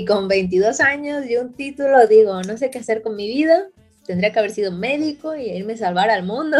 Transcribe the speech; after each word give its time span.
Y 0.00 0.06
con 0.06 0.28
22 0.28 0.80
años 0.80 1.26
y 1.28 1.36
un 1.36 1.52
título, 1.52 2.06
digo, 2.06 2.42
no 2.42 2.56
sé 2.56 2.70
qué 2.70 2.78
hacer 2.78 3.02
con 3.02 3.16
mi 3.16 3.28
vida. 3.28 3.66
Tendría 4.06 4.32
que 4.32 4.38
haber 4.38 4.50
sido 4.50 4.72
médico 4.72 5.36
y 5.36 5.50
irme 5.50 5.74
a 5.74 5.76
salvar 5.76 6.08
al 6.08 6.22
mundo. 6.22 6.56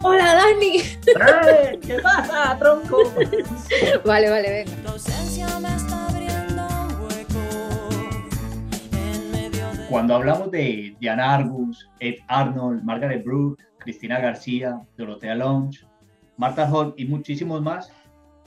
Hola, 0.00 0.34
Dani. 0.34 0.78
¿Qué 1.82 1.98
pasa, 2.02 2.56
tronco? 2.58 2.96
Vale, 4.06 4.30
vale, 4.30 4.50
venga. 4.50 4.72
Cuando 9.90 10.14
hablamos 10.14 10.50
de 10.50 10.96
Diana 10.98 11.34
Argus, 11.34 11.86
Ed 12.00 12.14
Arnold, 12.28 12.82
Margaret 12.82 13.22
Brooke, 13.22 13.62
Cristina 13.76 14.20
García, 14.20 14.80
Dorothea 14.96 15.34
Lange, 15.34 15.80
Martha 16.38 16.66
Hall 16.66 16.94
y 16.96 17.04
muchísimos 17.04 17.60
más, 17.60 17.92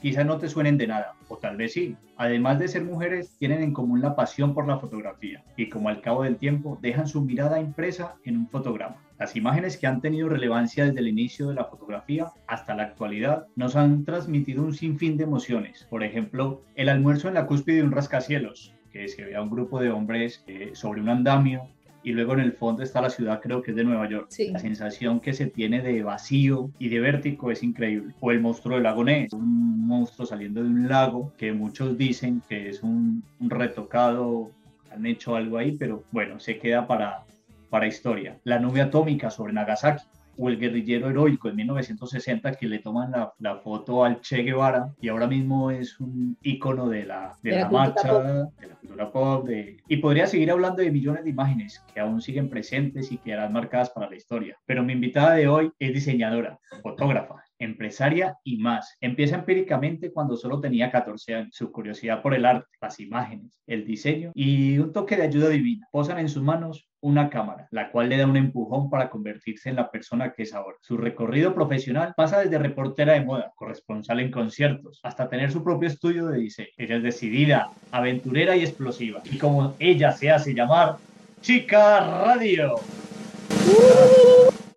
quizás 0.00 0.26
no 0.26 0.38
te 0.38 0.48
suenen 0.48 0.78
de 0.78 0.86
nada, 0.86 1.14
o 1.28 1.36
tal 1.36 1.56
vez 1.56 1.72
sí. 1.72 1.96
Además 2.16 2.58
de 2.58 2.68
ser 2.68 2.84
mujeres, 2.84 3.36
tienen 3.38 3.62
en 3.62 3.72
común 3.72 4.00
la 4.00 4.16
pasión 4.16 4.54
por 4.54 4.66
la 4.66 4.78
fotografía 4.78 5.42
y 5.56 5.68
como 5.68 5.88
al 5.88 6.00
cabo 6.00 6.24
del 6.24 6.36
tiempo 6.36 6.78
dejan 6.82 7.06
su 7.06 7.22
mirada 7.22 7.60
impresa 7.60 8.16
en 8.24 8.36
un 8.36 8.48
fotograma. 8.48 8.96
Las 9.18 9.36
imágenes 9.36 9.76
que 9.76 9.86
han 9.86 10.00
tenido 10.00 10.28
relevancia 10.28 10.84
desde 10.84 11.00
el 11.00 11.08
inicio 11.08 11.48
de 11.48 11.54
la 11.54 11.66
fotografía 11.66 12.32
hasta 12.46 12.74
la 12.74 12.84
actualidad 12.84 13.46
nos 13.54 13.76
han 13.76 14.04
transmitido 14.04 14.62
un 14.62 14.74
sinfín 14.74 15.16
de 15.16 15.24
emociones. 15.24 15.86
Por 15.90 16.02
ejemplo, 16.02 16.62
el 16.74 16.88
almuerzo 16.88 17.28
en 17.28 17.34
la 17.34 17.46
cúspide 17.46 17.76
de 17.76 17.82
un 17.84 17.92
rascacielos, 17.92 18.74
que 18.92 19.08
se 19.08 19.24
ve 19.24 19.36
a 19.36 19.42
un 19.42 19.50
grupo 19.50 19.80
de 19.80 19.90
hombres 19.90 20.42
eh, 20.46 20.70
sobre 20.72 21.00
un 21.00 21.10
andamio 21.10 21.68
y 22.02 22.12
luego 22.12 22.32
en 22.34 22.40
el 22.40 22.52
fondo 22.52 22.82
está 22.82 23.00
la 23.00 23.10
ciudad, 23.10 23.40
creo 23.40 23.62
que 23.62 23.72
es 23.72 23.76
de 23.76 23.84
Nueva 23.84 24.08
York. 24.08 24.26
Sí. 24.30 24.50
La 24.50 24.58
sensación 24.58 25.20
que 25.20 25.32
se 25.32 25.46
tiene 25.46 25.82
de 25.82 26.02
vacío 26.02 26.70
y 26.78 26.88
de 26.88 27.00
vértigo 27.00 27.50
es 27.50 27.62
increíble. 27.62 28.14
O 28.20 28.30
el 28.30 28.40
monstruo 28.40 28.76
del 28.76 28.84
lago 28.84 29.04
Ness, 29.04 29.32
un 29.32 29.86
monstruo 29.86 30.26
saliendo 30.26 30.62
de 30.62 30.68
un 30.68 30.88
lago 30.88 31.32
que 31.36 31.52
muchos 31.52 31.96
dicen 31.98 32.42
que 32.48 32.68
es 32.68 32.82
un, 32.82 33.22
un 33.38 33.50
retocado, 33.50 34.50
han 34.90 35.06
hecho 35.06 35.36
algo 35.36 35.58
ahí, 35.58 35.72
pero 35.72 36.04
bueno, 36.10 36.40
se 36.40 36.58
queda 36.58 36.86
para, 36.86 37.24
para 37.68 37.86
historia. 37.86 38.38
La 38.44 38.58
nube 38.58 38.80
atómica 38.80 39.30
sobre 39.30 39.52
Nagasaki 39.52 40.04
o 40.40 40.48
el 40.48 40.58
guerrillero 40.58 41.10
heroico 41.10 41.48
en 41.48 41.56
1960 41.56 42.52
que 42.54 42.66
le 42.66 42.78
toman 42.78 43.10
la, 43.10 43.32
la, 43.38 43.56
foto 43.58 44.04
al 44.04 44.20
Che 44.20 44.42
Guevara 44.42 44.94
y 45.00 45.08
ahora 45.08 45.26
mismo 45.26 45.70
es 45.70 46.00
un 46.00 46.36
icono 46.42 46.88
de 46.88 47.04
la, 47.04 47.36
de 47.42 47.50
De 47.50 47.56
la 47.60 47.68
marcha, 47.70 48.08
pop. 48.10 48.22
de 48.60 48.66
la 48.68 48.74
cultura 48.76 49.12
pop. 49.12 49.46
de- 49.46 49.76
Y 49.88 49.98
podría 49.98 50.26
seguir 50.26 50.50
hablando 50.50 50.82
de 50.82 50.90
millones 50.90 51.24
de 51.24 51.30
imágenes 51.30 51.84
que 51.92 52.00
aún 52.00 52.20
siguen 52.22 52.48
presentes 52.48 53.12
y 53.12 53.18
quedarán 53.18 53.52
marcadas 53.52 53.90
para 53.90 54.08
la 54.08 54.16
historia. 54.16 54.56
Pero 54.66 54.82
mi 54.82 54.94
invitada 54.94 55.34
de 55.34 55.46
hoy 55.48 55.70
es 55.78 55.92
diseñadora, 55.92 56.58
fotógrafa, 56.82 57.44
empresaria 57.58 58.36
y 58.42 58.56
más. 58.58 58.96
Empieza 59.00 59.36
empíricamente 59.36 60.12
cuando 60.12 60.36
solo 60.36 60.60
tenía 60.60 60.90
14 60.90 61.34
años. 61.34 61.50
Su 61.54 61.70
curiosidad 61.70 62.22
por 62.22 62.34
el 62.34 62.46
arte, 62.46 62.66
las 62.80 62.98
imágenes, 63.00 63.60
el 63.66 63.84
diseño 63.84 64.32
y 64.34 64.78
un 64.78 64.92
toque 64.92 65.16
de 65.16 65.24
ayuda 65.24 65.50
divina. 65.50 65.86
Posan 65.92 66.18
en 66.18 66.28
sus 66.28 66.42
manos 66.42 66.88
una 67.00 67.30
cámara, 67.30 67.66
la 67.70 67.90
cual 67.90 68.08
le 68.08 68.16
da 68.16 68.26
un 68.26 68.36
empujón 68.36 68.90
para 68.90 69.10
convertirse 69.10 69.70
en 69.70 69.76
la 69.76 69.90
persona 69.90 70.32
que 70.32 70.42
es 70.42 70.54
ahora. 70.54 70.76
Su 70.80 70.96
recorrido 70.96 71.54
profesional 71.54 72.14
pasa 72.16 72.40
desde 72.40 72.58
reportera 72.58 73.14
de 73.14 73.22
moda, 73.22 73.52
corresponsal 73.56 74.20
en 74.20 74.30
conciertos, 74.30 75.00
hasta 75.02 75.28
tener 75.28 75.50
su 75.50 75.64
propio 75.64 75.88
estudio 75.88 76.26
de 76.26 76.38
diseño. 76.38 76.68
Ella 76.76 76.96
es 76.96 77.02
decidida, 77.02 77.70
aventurera 77.90 78.56
y 78.56 78.64
explosiva. 78.64 79.22
Y 79.24 79.38
como 79.38 79.74
ella 79.78 80.12
se 80.12 80.30
hace 80.30 80.54
llamar, 80.54 80.96
Chica 81.40 82.00
Radio. 82.00 82.74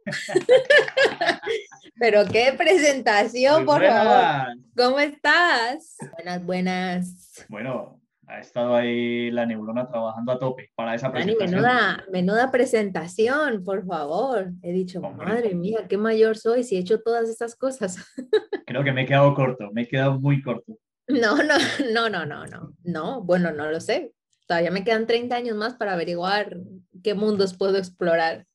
Pero 1.99 2.25
qué 2.25 2.53
presentación, 2.57 3.63
Muy 3.63 3.65
por 3.65 3.85
favor. 3.85 4.57
¿Cómo 4.75 4.99
estás? 4.99 5.97
Buenas, 6.13 6.45
buenas. 6.45 7.45
Bueno, 7.47 8.02
ha 8.27 8.39
estado 8.39 8.75
ahí 8.75 9.29
la 9.31 9.45
neurona 9.45 9.87
trabajando 9.87 10.31
a 10.31 10.39
tope 10.39 10.71
para 10.75 10.95
esa 10.95 11.09
Dani, 11.09 11.35
presentación. 11.35 11.51
menuda, 11.51 12.05
menuda 12.11 12.51
presentación, 12.51 13.63
por 13.63 13.85
favor. 13.85 14.51
He 14.61 14.71
dicho, 14.71 14.99
Hombre. 14.99 15.25
madre 15.25 15.55
mía, 15.55 15.85
qué 15.89 15.97
mayor 15.97 16.37
soy 16.37 16.63
si 16.63 16.75
he 16.75 16.79
hecho 16.79 17.01
todas 17.01 17.29
estas 17.29 17.55
cosas. 17.55 17.97
Creo 18.65 18.83
que 18.83 18.91
me 18.93 19.03
he 19.03 19.05
quedado 19.05 19.33
corto, 19.33 19.69
me 19.73 19.81
he 19.83 19.87
quedado 19.87 20.19
muy 20.19 20.41
corto. 20.41 20.77
No, 21.07 21.37
no, 21.43 21.55
no, 21.93 22.09
no, 22.09 22.25
no, 22.25 22.45
no. 22.47 22.73
No, 22.83 23.21
bueno, 23.21 23.51
no 23.51 23.69
lo 23.69 23.79
sé. 23.81 24.13
Todavía 24.47 24.71
me 24.71 24.83
quedan 24.83 25.05
30 25.05 25.35
años 25.35 25.57
más 25.57 25.75
para 25.75 25.93
averiguar 25.93 26.57
qué 27.03 27.13
mundos 27.13 27.55
puedo 27.57 27.77
explorar. 27.77 28.45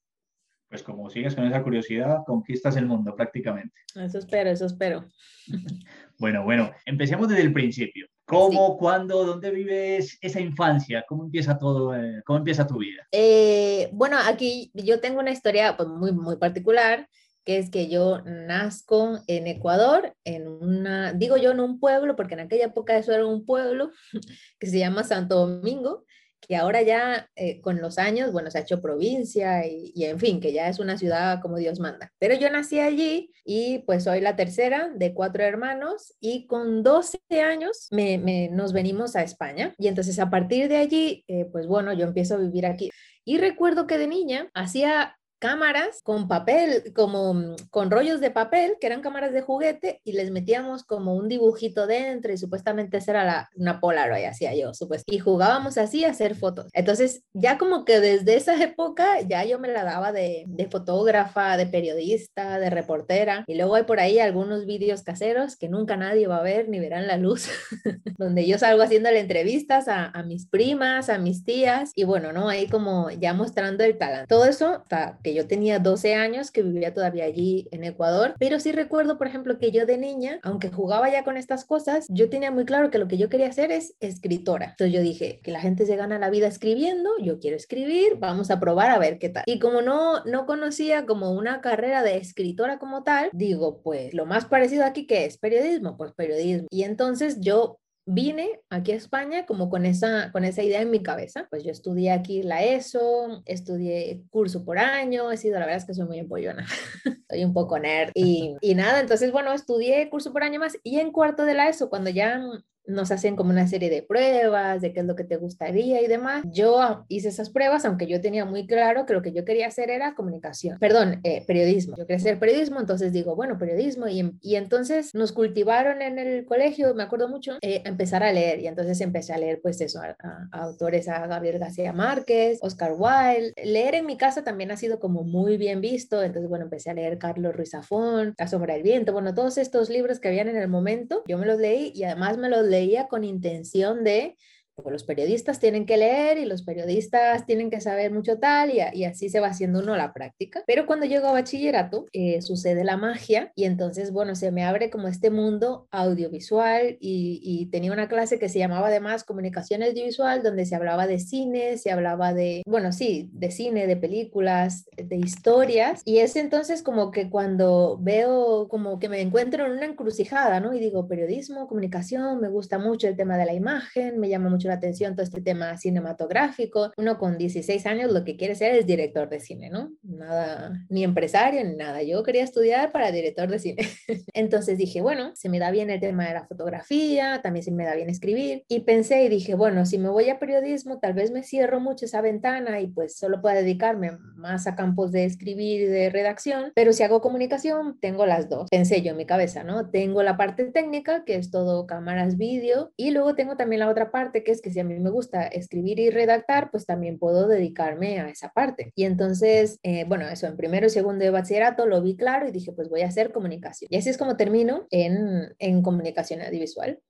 Pues 0.69 0.83
como 0.83 1.09
sigues 1.09 1.35
con 1.35 1.47
esa 1.47 1.63
curiosidad, 1.63 2.19
conquistas 2.27 2.77
el 2.77 2.87
mundo 2.87 3.15
prácticamente. 3.17 3.75
Eso 3.95 4.19
espero, 4.19 4.51
eso 4.51 4.67
espero. 4.67 5.05
Bueno, 6.19 6.43
bueno, 6.43 6.73
empecemos 6.85 7.29
desde 7.29 7.43
el 7.43 7.53
principio. 7.53 8.09
¿Cómo, 8.25 8.77
cuándo, 8.77 9.25
dónde 9.25 9.51
vives 9.51 10.19
esa 10.21 10.41
infancia? 10.41 11.05
¿Cómo 11.09 11.25
empieza 11.25 11.57
todo? 11.59 11.95
eh, 11.95 12.23
¿Cómo 12.27 12.41
empieza 12.41 12.67
tu 12.67 12.79
vida? 12.79 13.07
Eh, 13.11 13.89
bueno, 13.93 14.19
aquí 14.23 14.71
yo 14.75 15.01
tengo 15.01 15.21
una 15.21 15.31
historia 15.31 15.77
pues, 15.77 15.89
muy, 15.89 16.13
muy 16.13 16.37
particular, 16.37 17.09
que 17.45 17.57
es 17.57 17.71
que 17.71 17.89
yo 17.89 18.21
nazco 18.27 19.21
en 19.27 19.47
Ecuador, 19.47 20.15
en 20.25 20.49
una, 20.49 21.15
digo 21.15 21.39
yo 21.39 21.53
en 21.53 21.61
un 21.61 21.81
pueblo, 21.81 22.17
porque 22.17 22.35
en 22.35 22.41
aquella 22.41 22.67
época 22.67 22.99
eso 22.99 23.13
era 23.13 23.25
un 23.25 23.47
pueblo 23.47 23.93
que 24.59 24.67
se 24.67 24.79
llama 24.79 25.05
Santo 25.05 25.47
Domingo, 25.47 26.05
que 26.41 26.57
ahora 26.57 26.83
ya 26.83 27.29
eh, 27.37 27.61
con 27.61 27.81
los 27.81 27.99
años, 27.99 28.33
bueno, 28.33 28.51
se 28.51 28.59
ha 28.59 28.63
hecho 28.63 28.81
provincia 28.81 29.67
y, 29.67 29.93
en 30.05 30.19
fin, 30.19 30.41
que 30.41 30.53
ya 30.53 30.69
es 30.69 30.79
una 30.79 30.97
ciudad 30.97 31.41
como 31.41 31.57
Dios 31.59 31.81
manda. 31.81 32.13
Pero 32.19 32.35
yo 32.35 32.51
nací 32.51 32.79
allí 32.79 33.33
y 33.45 33.81
pues 33.81 34.05
soy 34.05 34.21
la 34.21 34.37
tercera 34.37 34.91
de 34.95 35.15
cuatro 35.15 35.45
hermanos 35.45 36.15
y 36.21 36.47
con 36.47 36.83
12 36.83 37.19
años 37.43 37.89
me, 37.91 38.19
me, 38.19 38.49
nos 38.49 38.73
venimos 38.73 39.17
a 39.17 39.23
España 39.23 39.75
y 39.79 39.89
entonces 39.89 40.19
a 40.19 40.31
partir 40.31 40.69
de 40.69 40.77
allí, 40.77 41.25
eh, 41.29 41.47
pues 41.51 41.67
bueno, 41.67 41.93
yo 41.93 42.07
empiezo 42.07 42.35
a 42.35 42.39
vivir 42.39 42.67
aquí. 42.67 42.91
Y 43.25 43.39
recuerdo 43.39 43.87
que 43.87 43.99
de 43.99 44.07
niña 44.07 44.49
hacía 44.55 45.18
cámaras 45.39 46.03
con 46.03 46.29
papel, 46.29 46.93
como 46.95 47.35
mm, 47.35 47.57
con 47.71 47.91
rollos 47.91 48.21
de 48.21 48.31
papel, 48.31 48.77
que 48.81 48.87
eran 48.87 49.03
cámaras 49.03 49.33
de 49.33 49.43
juguete, 49.43 50.01
y 50.05 50.13
les 50.13 50.31
metíamos 50.31 50.85
como 50.85 51.15
un 51.15 51.29
dibujito 51.29 51.87
dentro, 51.87 52.33
y 52.33 52.39
supuestamente 52.39 52.99
esa 52.99 53.13
era 53.13 53.25
la, 53.25 53.51
una 53.57 53.81
Polaroid, 53.81 54.25
hacía 54.25 54.55
yo, 54.55 54.75
supuestamente. 54.75 55.15
Y 55.15 55.19
jugábamos 55.19 55.79
así 55.79 56.05
a 56.05 56.11
hacer 56.11 56.35
fotos. 56.35 56.67
Entonces, 56.73 57.23
ya 57.33 57.59
como 57.59 57.85
que 57.85 58.01
desde 58.01 58.37
esa 58.37 58.61
época, 58.63 59.21
ya 59.23 59.45
yo 59.45 59.59
me 59.59 59.69
la 59.69 59.85
daba 59.85 60.13
de, 60.13 60.45
de 60.47 60.67
fotógrafa, 60.67 61.57
de 61.57 61.67
periodista, 61.67 62.59
de 62.59 62.71
reportera, 62.71 63.45
y 63.47 63.57
luego 63.57 63.77
hay 63.77 63.85
por 63.85 64.01
ahí 64.01 64.19
algunos 64.19 64.67
vídeos 64.67 65.03
caseros 65.03 65.57
que 65.57 65.69
nunca 65.69 65.97
nadie 65.97 66.27
va 66.27 66.39
a 66.39 66.43
ver 66.43 66.69
ni 66.69 66.81
verán 66.81 67.07
la 67.07 67.17
luz, 67.17 67.49
donde 68.19 68.47
yo 68.47 68.59
salgo 68.59 68.83
haciéndole 68.83 69.21
entrevistas 69.21 69.89
a, 69.89 70.07
a, 70.07 70.23
mis 70.23 70.47
primas, 70.47 71.09
a 71.09 71.19
mis 71.19 71.45
tías, 71.45 71.93
y 71.95 72.05
bueno, 72.05 72.33
¿no? 72.33 72.49
Ahí 72.49 72.67
como 72.69 73.11
ya 73.11 73.35
mostrando 73.35 73.85
el 73.85 73.97
talento. 73.99 74.27
Todo 74.29 74.45
eso, 74.45 74.83
hasta 74.83 75.19
que 75.29 75.35
yo 75.35 75.47
tenía 75.47 75.79
12 75.79 76.15
años, 76.15 76.51
que 76.51 76.63
vivía 76.63 76.95
todavía 76.95 77.27
allí 77.27 77.69
en 77.71 77.85
Ecuador, 77.85 78.35
pero 78.39 78.59
sí 78.61 78.73
recuerdo, 78.73 79.19
por 79.19 79.27
ejemplo, 79.27 79.59
que 79.59 79.71
yo 79.71 79.85
de 79.85 79.99
niña, 79.99 80.41
aunque 80.43 80.71
jugaba 80.71 81.11
ya 81.11 81.23
con 81.23 81.37
estas 81.37 81.67
cosas, 81.67 82.07
yo 82.09 82.31
tenía 82.31 82.51
muy 82.51 82.65
claro 82.65 82.91
que 82.91 82.97
lo 82.97 83.09
que 83.09 83.19
yo 83.19 83.29
quería 83.29 83.49
hacer 83.49 83.71
es 83.71 83.95
escritora. 84.01 84.71
Entonces 84.71 84.95
yo 84.95 85.03
dije, 85.03 85.41
que 85.43 85.51
la 85.51 85.61
gente 85.61 85.85
se 85.85 85.97
gana 85.97 86.19
la 86.19 86.31
vida 86.31 86.47
escribiendo, 86.47 87.11
yo 87.23 87.41
quiero 87.41 87.59
escribir, 87.59 88.17
vamos 88.19 88.51
a 88.51 88.59
probar 88.59 88.91
a 88.91 88.99
ver 88.99 89.19
qué 89.19 89.29
tal. 89.29 89.43
Y 89.45 89.59
como 89.59 89.83
no, 89.83 90.25
no 90.25 90.47
conocía 90.47 91.05
como 91.05 91.33
una 91.33 91.61
carrera 91.61 92.03
de 92.03 92.17
escritora 92.17 92.79
como 92.79 93.03
tal, 93.03 93.29
digo, 93.35 93.83
pues 93.83 94.15
lo 94.15 94.25
más 94.25 94.47
parecido 94.47 94.87
aquí 94.87 95.07
que 95.07 95.27
es 95.27 95.37
periodismo, 95.37 95.99
pues 95.99 96.13
periodismo. 96.15 96.69
Y 96.71 96.85
entonces 96.85 97.39
yo 97.41 97.81
vine 98.11 98.61
aquí 98.71 98.93
a 98.93 98.97
España 98.97 99.45
como 99.45 99.69
con 99.69 99.85
esa, 99.85 100.33
con 100.33 100.45
esa 100.45 100.63
idea 100.63 100.81
en 100.81 100.91
mi 100.91 101.03
cabeza. 101.03 101.47
Pues 101.51 101.63
yo 101.63 101.71
estudié 101.71 102.11
aquí 102.11 102.43
la 102.43 102.65
ESO, 102.65 103.43
estudié 103.45 104.23
curso 104.31 104.65
por 104.65 104.79
año, 104.79 105.31
he 105.31 105.37
sido, 105.37 105.59
la 105.59 105.67
verdad 105.67 105.77
es 105.77 105.85
que 105.85 105.95
soy 105.95 106.07
muy 106.07 106.19
empollona, 106.19 106.67
soy 107.31 107.45
un 107.45 107.53
poco 107.53 107.79
nerd. 107.79 108.11
Y, 108.15 108.57
y 108.63 108.75
nada, 108.75 109.01
entonces, 109.01 109.31
bueno, 109.31 109.53
estudié 109.53 110.09
curso 110.09 110.33
por 110.33 110.43
año 110.43 110.59
más 110.59 110.79
y 110.83 110.99
en 111.01 111.13
cuarto 111.13 111.45
de 111.45 111.55
la 111.55 111.69
ESO, 111.69 111.91
cuando 111.91 112.09
ya 112.09 112.43
nos 112.89 113.11
hacen 113.11 113.37
como 113.37 113.51
una 113.51 113.69
serie 113.69 113.91
de 113.91 114.03
pruebas 114.03 114.81
de 114.81 114.93
qué 114.93 115.01
es 115.01 115.07
lo 115.07 115.15
que 115.15 115.25
te 115.25 115.37
gustaría 115.37 116.01
y 116.03 116.07
demás. 116.07 116.43
Yo 116.51 117.05
hice 117.09 117.29
esas 117.29 117.51
pruebas, 117.51 117.85
aunque 117.85 118.07
yo 118.07 118.21
tenía 118.21 118.45
muy 118.45 118.67
claro 118.67 119.07
que 119.07 119.13
lo 119.13 119.23
que 119.23 119.33
yo 119.33 119.45
quería 119.45 119.67
hacer 119.67 119.91
era 119.91 120.15
comunicación, 120.15 120.79
perdón, 120.79 121.21
eh, 121.23 121.45
periodismo. 121.47 121.97
Yo 121.97 122.07
quería 122.07 122.17
hacer 122.17 122.39
periodismo, 122.39 122.81
entonces 122.81 123.13
digo, 123.13 123.37
bueno, 123.37 123.59
periodismo. 123.59 124.09
Y, 124.09 124.33
y 124.41 124.57
entonces 124.57 125.15
nos 125.15 125.33
cultivaron 125.33 126.03
en 126.03 126.19
el 126.19 126.45
colegio, 126.47 126.95
me 126.95 127.03
acuerdo 127.03 127.29
mucho, 127.29 127.59
eh, 127.61 127.83
empezar 127.85 128.23
a 128.23 128.33
leer. 128.33 128.61
Y 128.61 128.67
entonces 128.67 129.01
empecé 129.01 129.33
a 129.33 129.39
leer, 129.39 129.61
pues 129.63 129.81
eso, 129.81 130.01
a, 130.01 130.17
a, 130.19 130.49
a, 130.51 130.63
autores, 130.65 131.09
a 131.09 131.27
Gabriel 131.27 131.59
García 131.59 131.93
Márquez, 131.93 132.59
Oscar 132.63 132.95
Wilde. 132.97 133.53
Leer 133.63 133.97
en 133.97 134.07
mi 134.07 134.17
casa 134.17 134.45
también 134.45 134.71
ha 134.71 134.77
sido 134.77 134.99
como 134.99 135.25
muy 135.25 135.57
bien 135.57 135.81
visto. 135.81 136.23
Entonces, 136.23 136.49
bueno, 136.49 136.65
empecé 136.65 136.91
a 136.91 136.95
leer 136.95 137.19
Carlos 137.19 137.55
Ruiz 137.55 137.71
Zafón, 137.71 138.35
La 138.39 138.49
sombra 138.49 138.75
del 138.75 138.83
viento, 138.83 139.13
bueno, 139.13 139.35
todos 139.35 139.59
estos 139.59 139.91
libros 139.91 140.21
que 140.21 140.29
habían 140.29 140.49
en 140.49 140.57
el 140.57 140.69
momento, 140.69 141.23
yo 141.27 141.39
me 141.39 141.47
los 141.47 141.59
leí 141.59 141.93
y 141.95 142.05
además 142.05 142.39
me 142.39 142.49
los 142.49 142.65
leí 142.65 142.78
con 143.09 143.25
intención 143.25 144.05
de 144.05 144.37
pues 144.83 144.93
los 144.93 145.05
periodistas 145.05 145.61
tienen 145.61 145.87
que 145.87 145.97
leer 145.97 146.39
y 146.39 146.45
los 146.45 146.63
periodistas 146.63 147.47
tienen 147.47 147.71
que 147.71 147.81
saber 147.81 148.13
mucho 148.13 148.39
tal 148.39 148.71
y, 148.71 148.81
y 148.93 149.05
así 149.05 149.29
se 149.29 149.41
va 149.41 149.49
haciendo 149.49 149.81
uno 149.81 149.97
la 149.97 150.13
práctica. 150.13 150.63
Pero 150.67 150.87
cuando 150.87 151.07
llego 151.07 151.29
a 151.29 151.33
bachillerato 151.33 152.07
eh, 152.13 152.41
sucede 152.43 152.85
la 152.85 152.97
magia 152.97 153.53
y 153.55 153.65
entonces, 153.65 154.13
bueno, 154.13 154.35
se 154.35 154.51
me 154.51 154.65
abre 154.65 154.91
como 154.91 155.09
este 155.09 155.31
mundo 155.31 155.89
audiovisual 155.91 156.97
y, 157.01 157.41
y, 157.43 157.67
tenía 157.67 157.93
una 157.93 158.09
clase 158.09 158.39
que 158.39 158.49
se 158.49 158.59
llamaba 158.59 158.89
además 158.89 159.25
comunicación 159.25 159.83
audiovisual 159.83 160.43
donde 160.43 160.67
se 160.67 160.75
hablaba 160.75 161.07
de 161.07 161.19
cine, 161.19 161.77
se 161.77 161.91
hablaba 161.91 162.33
de, 162.33 162.63
bueno, 162.67 162.93
sí, 162.93 163.29
de 163.33 163.51
cine, 163.51 163.87
de 163.87 163.97
películas, 163.97 164.87
de 164.97 165.17
historias 165.17 166.03
y 166.05 166.19
es 166.19 166.37
entonces 166.37 166.83
como 166.83 167.11
que 167.11 167.31
cuando 167.31 167.99
veo 168.01 168.69
como 168.69 168.99
que 168.99 169.09
me 169.09 169.21
encuentro 169.21 169.67
en 169.67 169.73
una 169.73 169.87
encrucijada, 169.87 170.61
¿no? 170.61 170.75
Y 170.75 170.81
digo, 170.81 171.09
periodismo, 171.09 171.67
comunicación, 171.67 172.41
me 172.41 172.49
gusta 172.49 172.79
mucho 172.79 173.09
el 173.09 173.17
tema 173.17 173.37
de 173.37 173.47
la 173.47 173.55
imagen, 173.55 174.19
me 174.19 174.29
llama 174.29 174.49
mucho 174.49 174.68
la 174.69 174.75
atención 174.75 175.15
todo 175.15 175.25
este 175.25 175.41
tema 175.41 175.77
cinematográfico. 175.77 176.93
Uno 176.97 177.19
con 177.19 177.39
16 177.39 177.87
años 177.87 178.13
lo 178.13 178.25
que 178.25 178.37
quiere 178.37 178.55
ser 178.55 178.75
es 178.75 178.87
director 178.87 179.29
de 179.29 179.41
cine, 179.41 179.71
¿no? 179.71 179.93
Nada, 180.03 180.87
ni 180.89 181.05
empresario 181.05 181.65
ni 181.65 181.75
nada. 181.75 182.03
Yo 182.03 182.23
quería 182.23 182.45
estudiar 182.45 182.93
para 182.93 183.11
director 183.11 183.49
de 183.49 183.59
cine. 183.59 183.89
Entonces 184.35 184.79
dije, 184.79 185.01
bueno, 185.01 185.35
se 185.35 185.49
me 185.49 185.59
da 185.59 185.71
bien 185.71 185.91
el 185.91 186.01
tema 186.01 186.27
de 186.27 186.35
la 186.35 186.47
fotografía, 186.47 187.41
también 187.43 187.65
se 187.65 187.71
me 187.71 187.85
da 187.85 187.95
bien 187.95 188.11
escribir. 188.11 188.65
Y 188.69 188.81
pensé 188.81 189.25
y 189.25 189.29
dije, 189.29 189.55
bueno, 189.55 189.87
si 189.87 189.99
me 189.99 190.09
voy 190.09 190.31
a 190.31 190.39
periodismo, 190.39 190.99
tal 190.99 191.15
vez 191.15 191.31
me 191.31 191.43
cierro 191.43 191.81
mucho 191.81 192.05
esa 192.05 192.21
ventana 192.21 192.81
y 192.81 192.89
pues 192.89 193.17
solo 193.17 193.41
pueda 193.41 193.57
dedicarme 193.57 194.13
más 194.37 194.67
a 194.67 194.77
campos 194.77 195.13
de 195.13 195.25
escribir 195.25 195.83
y 195.83 195.87
de 195.87 196.11
redacción. 196.11 196.73
Pero 196.75 196.93
si 196.93 197.03
hago 197.03 197.21
comunicación, 197.21 197.99
tengo 198.01 198.27
las 198.27 198.49
dos. 198.49 198.69
Pensé 198.71 199.03
yo 199.03 199.13
en 199.13 199.17
mi 199.17 199.27
cabeza, 199.27 199.65
¿no? 199.65 199.91
Tengo 199.91 200.23
la 200.23 200.37
parte 200.37 200.65
técnica, 200.65 201.25
que 201.25 201.37
es 201.37 201.51
todo 201.51 201.87
cámaras, 201.87 202.37
vídeo, 202.37 202.93
y 202.97 203.11
luego 203.11 203.35
tengo 203.35 203.57
también 203.57 203.81
la 203.81 203.89
otra 203.89 204.11
parte, 204.11 204.45
que 204.45 204.53
es 204.53 204.58
que 204.61 204.71
si 204.71 204.81
a 204.81 204.85
mí 204.85 204.99
me 204.99 205.11
gusta 205.11 205.47
escribir 205.47 205.99
y 206.01 206.11
redactar, 206.11 206.71
pues 206.71 206.87
también 206.87 207.19
puedo 207.19 207.49
dedicarme 207.49 208.21
a 208.21 208.29
esa 208.29 208.51
parte. 208.53 208.93
Y 208.95 209.05
entonces, 209.05 209.79
eh, 209.83 210.05
bueno, 210.05 210.29
eso 210.29 210.47
en 210.47 210.57
primero 210.57 210.87
y 210.87 210.91
segundo 210.91 211.25
de 211.25 211.31
bachillerato 211.31 211.87
lo 211.87 212.03
vi 212.03 212.17
claro 212.17 212.49
y 212.49 212.53
dije, 212.53 212.73
pues 212.73 212.89
voy 212.89 213.03
a 213.03 213.09
hacer 213.09 213.33
comunicación. 213.33 213.89
Y 213.91 213.97
así 213.97 214.11
es 214.11 214.19
como 214.19 214.37
termino 214.37 214.87
en, 214.91 215.55
en 215.59 215.83
comunicación 215.83 216.43
audiovisual. 216.43 217.01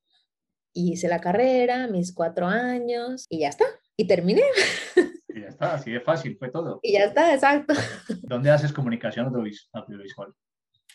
Hice 0.72 1.08
la 1.08 1.20
carrera, 1.20 1.86
mis 1.88 2.14
cuatro 2.14 2.46
años 2.46 3.26
y 3.28 3.40
ya 3.40 3.48
está. 3.48 3.64
Y 3.96 4.06
terminé. 4.06 4.42
Y 5.28 5.42
ya 5.42 5.48
está, 5.48 5.74
así 5.74 5.90
de 5.90 6.00
fácil 6.00 6.36
fue 6.38 6.50
todo. 6.50 6.80
Y 6.82 6.92
ya 6.92 7.04
está, 7.04 7.34
exacto. 7.34 7.74
¿Dónde 8.22 8.50
haces 8.50 8.72
comunicación 8.72 9.26
audiovisual? 9.26 10.32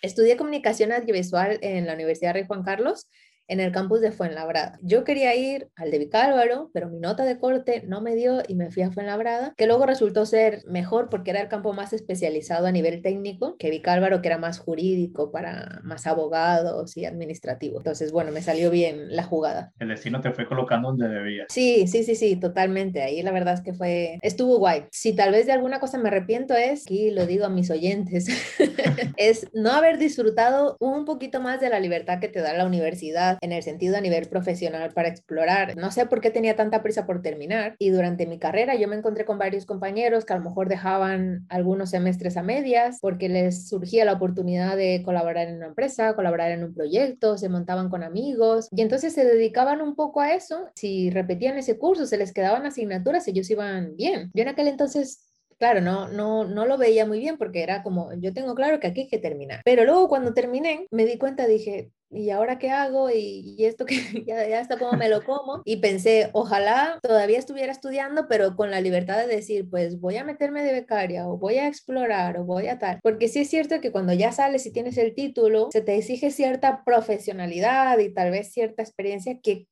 Estudié 0.02 0.36
comunicación 0.38 0.92
audiovisual 0.92 1.60
en 1.62 1.86
la 1.86 1.94
Universidad 1.94 2.34
Rey 2.34 2.46
Juan 2.46 2.64
Carlos 2.64 3.08
en 3.48 3.60
el 3.60 3.72
campus 3.72 4.02
de 4.02 4.12
Fuenlabrada. 4.12 4.80
Yo 4.82 5.04
quería 5.04 5.36
ir 5.36 5.70
al 5.76 5.92
de 5.92 6.00
Vicálvaro, 6.00 6.70
pero 6.74 6.90
mi 6.90 7.00
nota 7.00 7.26
de 7.26 7.38
corte 7.38 7.84
no 7.88 8.02
me 8.02 8.16
dio 8.16 8.42
y 8.48 8.56
me 8.56 8.72
fui 8.72 8.84
a 8.84 8.92
Fuenlabrada, 8.92 9.54
que 9.58 9.68
luego 9.68 9.86
resultó 9.86 10.26
ser 10.26 10.64
mejor 10.68 11.10
porque 11.10 11.32
era 11.32 11.42
el 11.42 11.48
campo 11.48 11.74
más 11.74 11.94
especializado 11.94 12.68
a 12.68 12.72
nivel 12.72 13.02
técnico 13.02 13.56
que 13.58 13.70
Vicálvaro, 13.70 14.22
que 14.22 14.28
era 14.28 14.38
más 14.38 14.60
jurídico 14.60 15.32
para 15.32 15.82
más 15.84 16.08
abogados 16.08 16.96
y 16.98 17.06
administrativo. 17.06 17.78
Entonces, 17.78 18.12
bueno, 18.12 18.32
me 18.32 18.42
salió 18.42 18.70
bien 18.70 19.16
la 19.16 19.24
jugada. 19.24 19.74
El 19.80 19.90
destino 19.90 20.22
te 20.22 20.32
fue 20.32 20.48
colocando 20.48 20.90
donde 20.90 21.08
debías. 21.08 21.48
Sí, 21.50 21.88
sí, 21.88 22.04
sí, 22.04 22.16
sí, 22.16 22.36
totalmente. 22.36 23.02
Ahí 23.02 23.22
la 23.22 23.32
verdad 23.32 23.56
es 23.56 23.62
que 23.62 23.74
fue, 23.74 24.18
estuvo 24.22 24.58
guay. 24.58 24.86
Si 24.92 25.14
tal 25.14 25.32
vez 25.32 25.46
de 25.46 25.52
alguna 25.52 25.80
cosa 25.80 25.98
me 25.98 26.10
arrepiento 26.10 26.54
es, 26.54 26.84
aquí 26.84 27.12
lo 27.12 27.26
digo 27.26 27.46
a 27.46 27.50
mis 27.50 27.70
oyentes, 27.70 28.28
es 29.18 29.48
no 29.54 29.72
haber 29.72 29.98
disfrutado 29.98 30.78
un 30.80 31.06
poquito 31.06 31.42
más 31.42 31.60
de 31.60 31.70
la 31.70 31.80
libertad 31.80 32.20
que 32.20 32.30
te 32.30 32.42
da 32.42 32.54
la 32.54 32.66
universidad 32.66 33.33
en 33.42 33.52
el 33.52 33.64
sentido 33.64 33.98
a 33.98 34.02
nivel 34.02 34.28
profesional 34.28 34.92
para 34.94 35.10
explorar. 35.10 35.76
No 35.76 35.92
sé 35.92 36.06
por 36.06 36.22
qué 36.22 36.30
tenía 36.30 36.56
tanta 36.56 36.82
prisa 36.82 37.06
por 37.06 37.22
terminar 37.22 37.76
y 37.80 37.90
durante 37.90 38.26
mi 38.26 38.40
carrera 38.40 38.76
yo 38.76 38.88
me 38.88 38.96
encontré 38.96 39.26
con 39.26 39.38
varios 39.38 39.66
compañeros 39.66 40.26
que 40.26 40.34
a 40.34 40.38
lo 40.38 40.44
mejor 40.44 40.68
dejaban 40.68 41.46
algunos 41.50 41.90
semestres 41.90 42.38
a 42.38 42.44
medias 42.44 42.98
porque 43.02 43.30
les 43.30 43.68
surgía 43.68 44.06
la 44.06 44.14
oportunidad 44.14 44.78
de 44.78 45.02
colaborar 45.04 45.48
en 45.48 45.58
una 45.58 45.68
empresa, 45.68 46.16
colaborar 46.16 46.52
en 46.52 46.64
un 46.64 46.74
proyecto, 46.74 47.38
se 47.38 47.50
montaban 47.50 47.90
con 47.90 48.04
amigos 48.04 48.68
y 48.72 48.82
entonces 48.82 49.14
se 49.14 49.26
dedicaban 49.26 49.82
un 49.82 49.96
poco 49.96 50.22
a 50.22 50.34
eso. 50.34 50.70
Si 50.76 51.10
repetían 51.10 51.58
ese 51.58 51.78
curso, 51.78 52.06
se 52.06 52.18
les 52.18 52.34
quedaban 52.34 52.66
asignaturas, 52.66 53.28
ellos 53.28 53.50
iban 53.50 53.96
bien. 53.96 54.32
Yo 54.34 54.44
en 54.44 54.50
aquel 54.50 54.68
entonces 54.68 55.30
claro, 55.64 55.80
no, 55.80 56.10
no, 56.10 56.44
no 56.44 56.66
lo 56.66 56.78
veía 56.78 57.06
muy 57.06 57.20
bien 57.20 57.38
porque 57.38 57.64
era 57.64 57.84
como, 57.84 58.14
yo 58.16 58.34
tengo 58.34 58.54
claro 58.54 58.82
que 58.82 58.88
aquí 58.88 59.02
hay 59.02 59.08
que 59.08 59.18
terminar. 59.18 59.62
Pero 59.64 59.86
luego 59.86 60.10
cuando 60.10 60.34
terminé, 60.34 60.88
me 60.92 61.06
di 61.06 61.18
cuenta, 61.18 61.48
dije, 61.48 61.92
¿y 62.14 62.30
ahora 62.30 62.60
qué 62.60 62.70
hago? 62.70 63.10
Y, 63.10 63.56
esto 63.60 63.86
que 63.86 63.96
ya, 64.28 64.48
ya 64.48 64.60
está 64.60 64.78
como 64.78 64.94
me 64.94 65.10
lo 65.10 65.24
como. 65.24 65.62
Y 65.66 65.78
pensé, 65.78 66.30
ojalá 66.34 67.00
todavía 67.02 67.40
estuviera 67.40 67.72
estudiando, 67.72 68.28
pero 68.28 68.56
con 68.56 68.72
la 68.72 68.82
libertad 68.82 69.18
de 69.18 69.28
decir, 69.28 69.70
pues 69.70 70.00
voy 70.00 70.18
a 70.18 70.24
meterme 70.24 70.64
de 70.64 70.74
becaria 70.74 71.28
o 71.28 71.38
voy 71.38 71.58
a 71.58 71.68
explorar 71.68 72.38
o 72.38 72.46
voy 72.46 72.68
a 72.68 72.80
tal. 72.80 73.00
Porque 73.02 73.28
sí 73.28 73.40
es 73.40 73.50
cierto 73.50 73.80
que 73.82 73.92
cuando 73.92 74.14
ya 74.14 74.32
sales 74.32 74.66
y 74.66 74.72
tienes 74.72 74.98
el 74.98 75.14
título, 75.16 75.70
se 75.72 75.82
te 75.82 75.96
exige 75.96 76.32
cierta 76.32 76.84
profesionalidad 76.86 77.98
y 78.00 78.14
tal 78.14 78.32
vez 78.32 78.52
cierta 78.52 78.82
experiencia 78.82 79.40
que, 79.42 79.68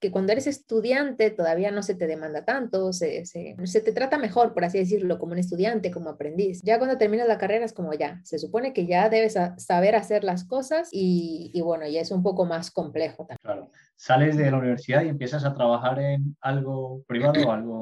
que, 0.00 0.10
cuando 0.10 0.32
eres 0.32 0.46
estudiante 0.46 1.30
todavía 1.30 1.70
no 1.70 1.82
se 1.82 1.94
te 1.94 2.06
demanda 2.06 2.44
tanto, 2.44 2.92
se, 2.92 3.26
se, 3.26 3.56
se 3.64 3.80
te 3.80 3.92
trata 3.92 4.18
mejor, 4.18 4.54
por 4.54 4.64
así 4.64 4.78
decirlo, 4.78 5.18
como 5.18 5.32
un 5.32 5.38
estudiante, 5.38 5.90
como 5.90 6.10
aprendiz. 6.10 6.60
Ya 6.62 6.78
cuando 6.78 6.98
terminas 6.98 7.28
la 7.28 7.38
carrera 7.38 7.64
es 7.64 7.72
como 7.72 7.92
ya, 7.94 8.20
se 8.24 8.38
supone 8.38 8.72
que 8.72 8.86
ya 8.86 9.08
debes 9.08 9.36
saber 9.58 9.96
hacer 9.96 10.24
las 10.24 10.44
cosas 10.44 10.88
y, 10.90 11.50
y 11.52 11.60
bueno, 11.60 11.83
y 11.86 11.98
es 11.98 12.10
un 12.10 12.22
poco 12.22 12.44
más 12.44 12.70
complejo 12.70 13.26
también. 13.26 13.38
Claro. 13.42 13.70
Sales 13.96 14.36
de 14.36 14.50
la 14.50 14.58
universidad 14.58 15.02
y 15.02 15.08
empiezas 15.08 15.44
a 15.44 15.54
trabajar 15.54 15.98
en 15.98 16.36
algo 16.40 17.02
privado 17.06 17.46
o 17.46 17.52
algo, 17.52 17.80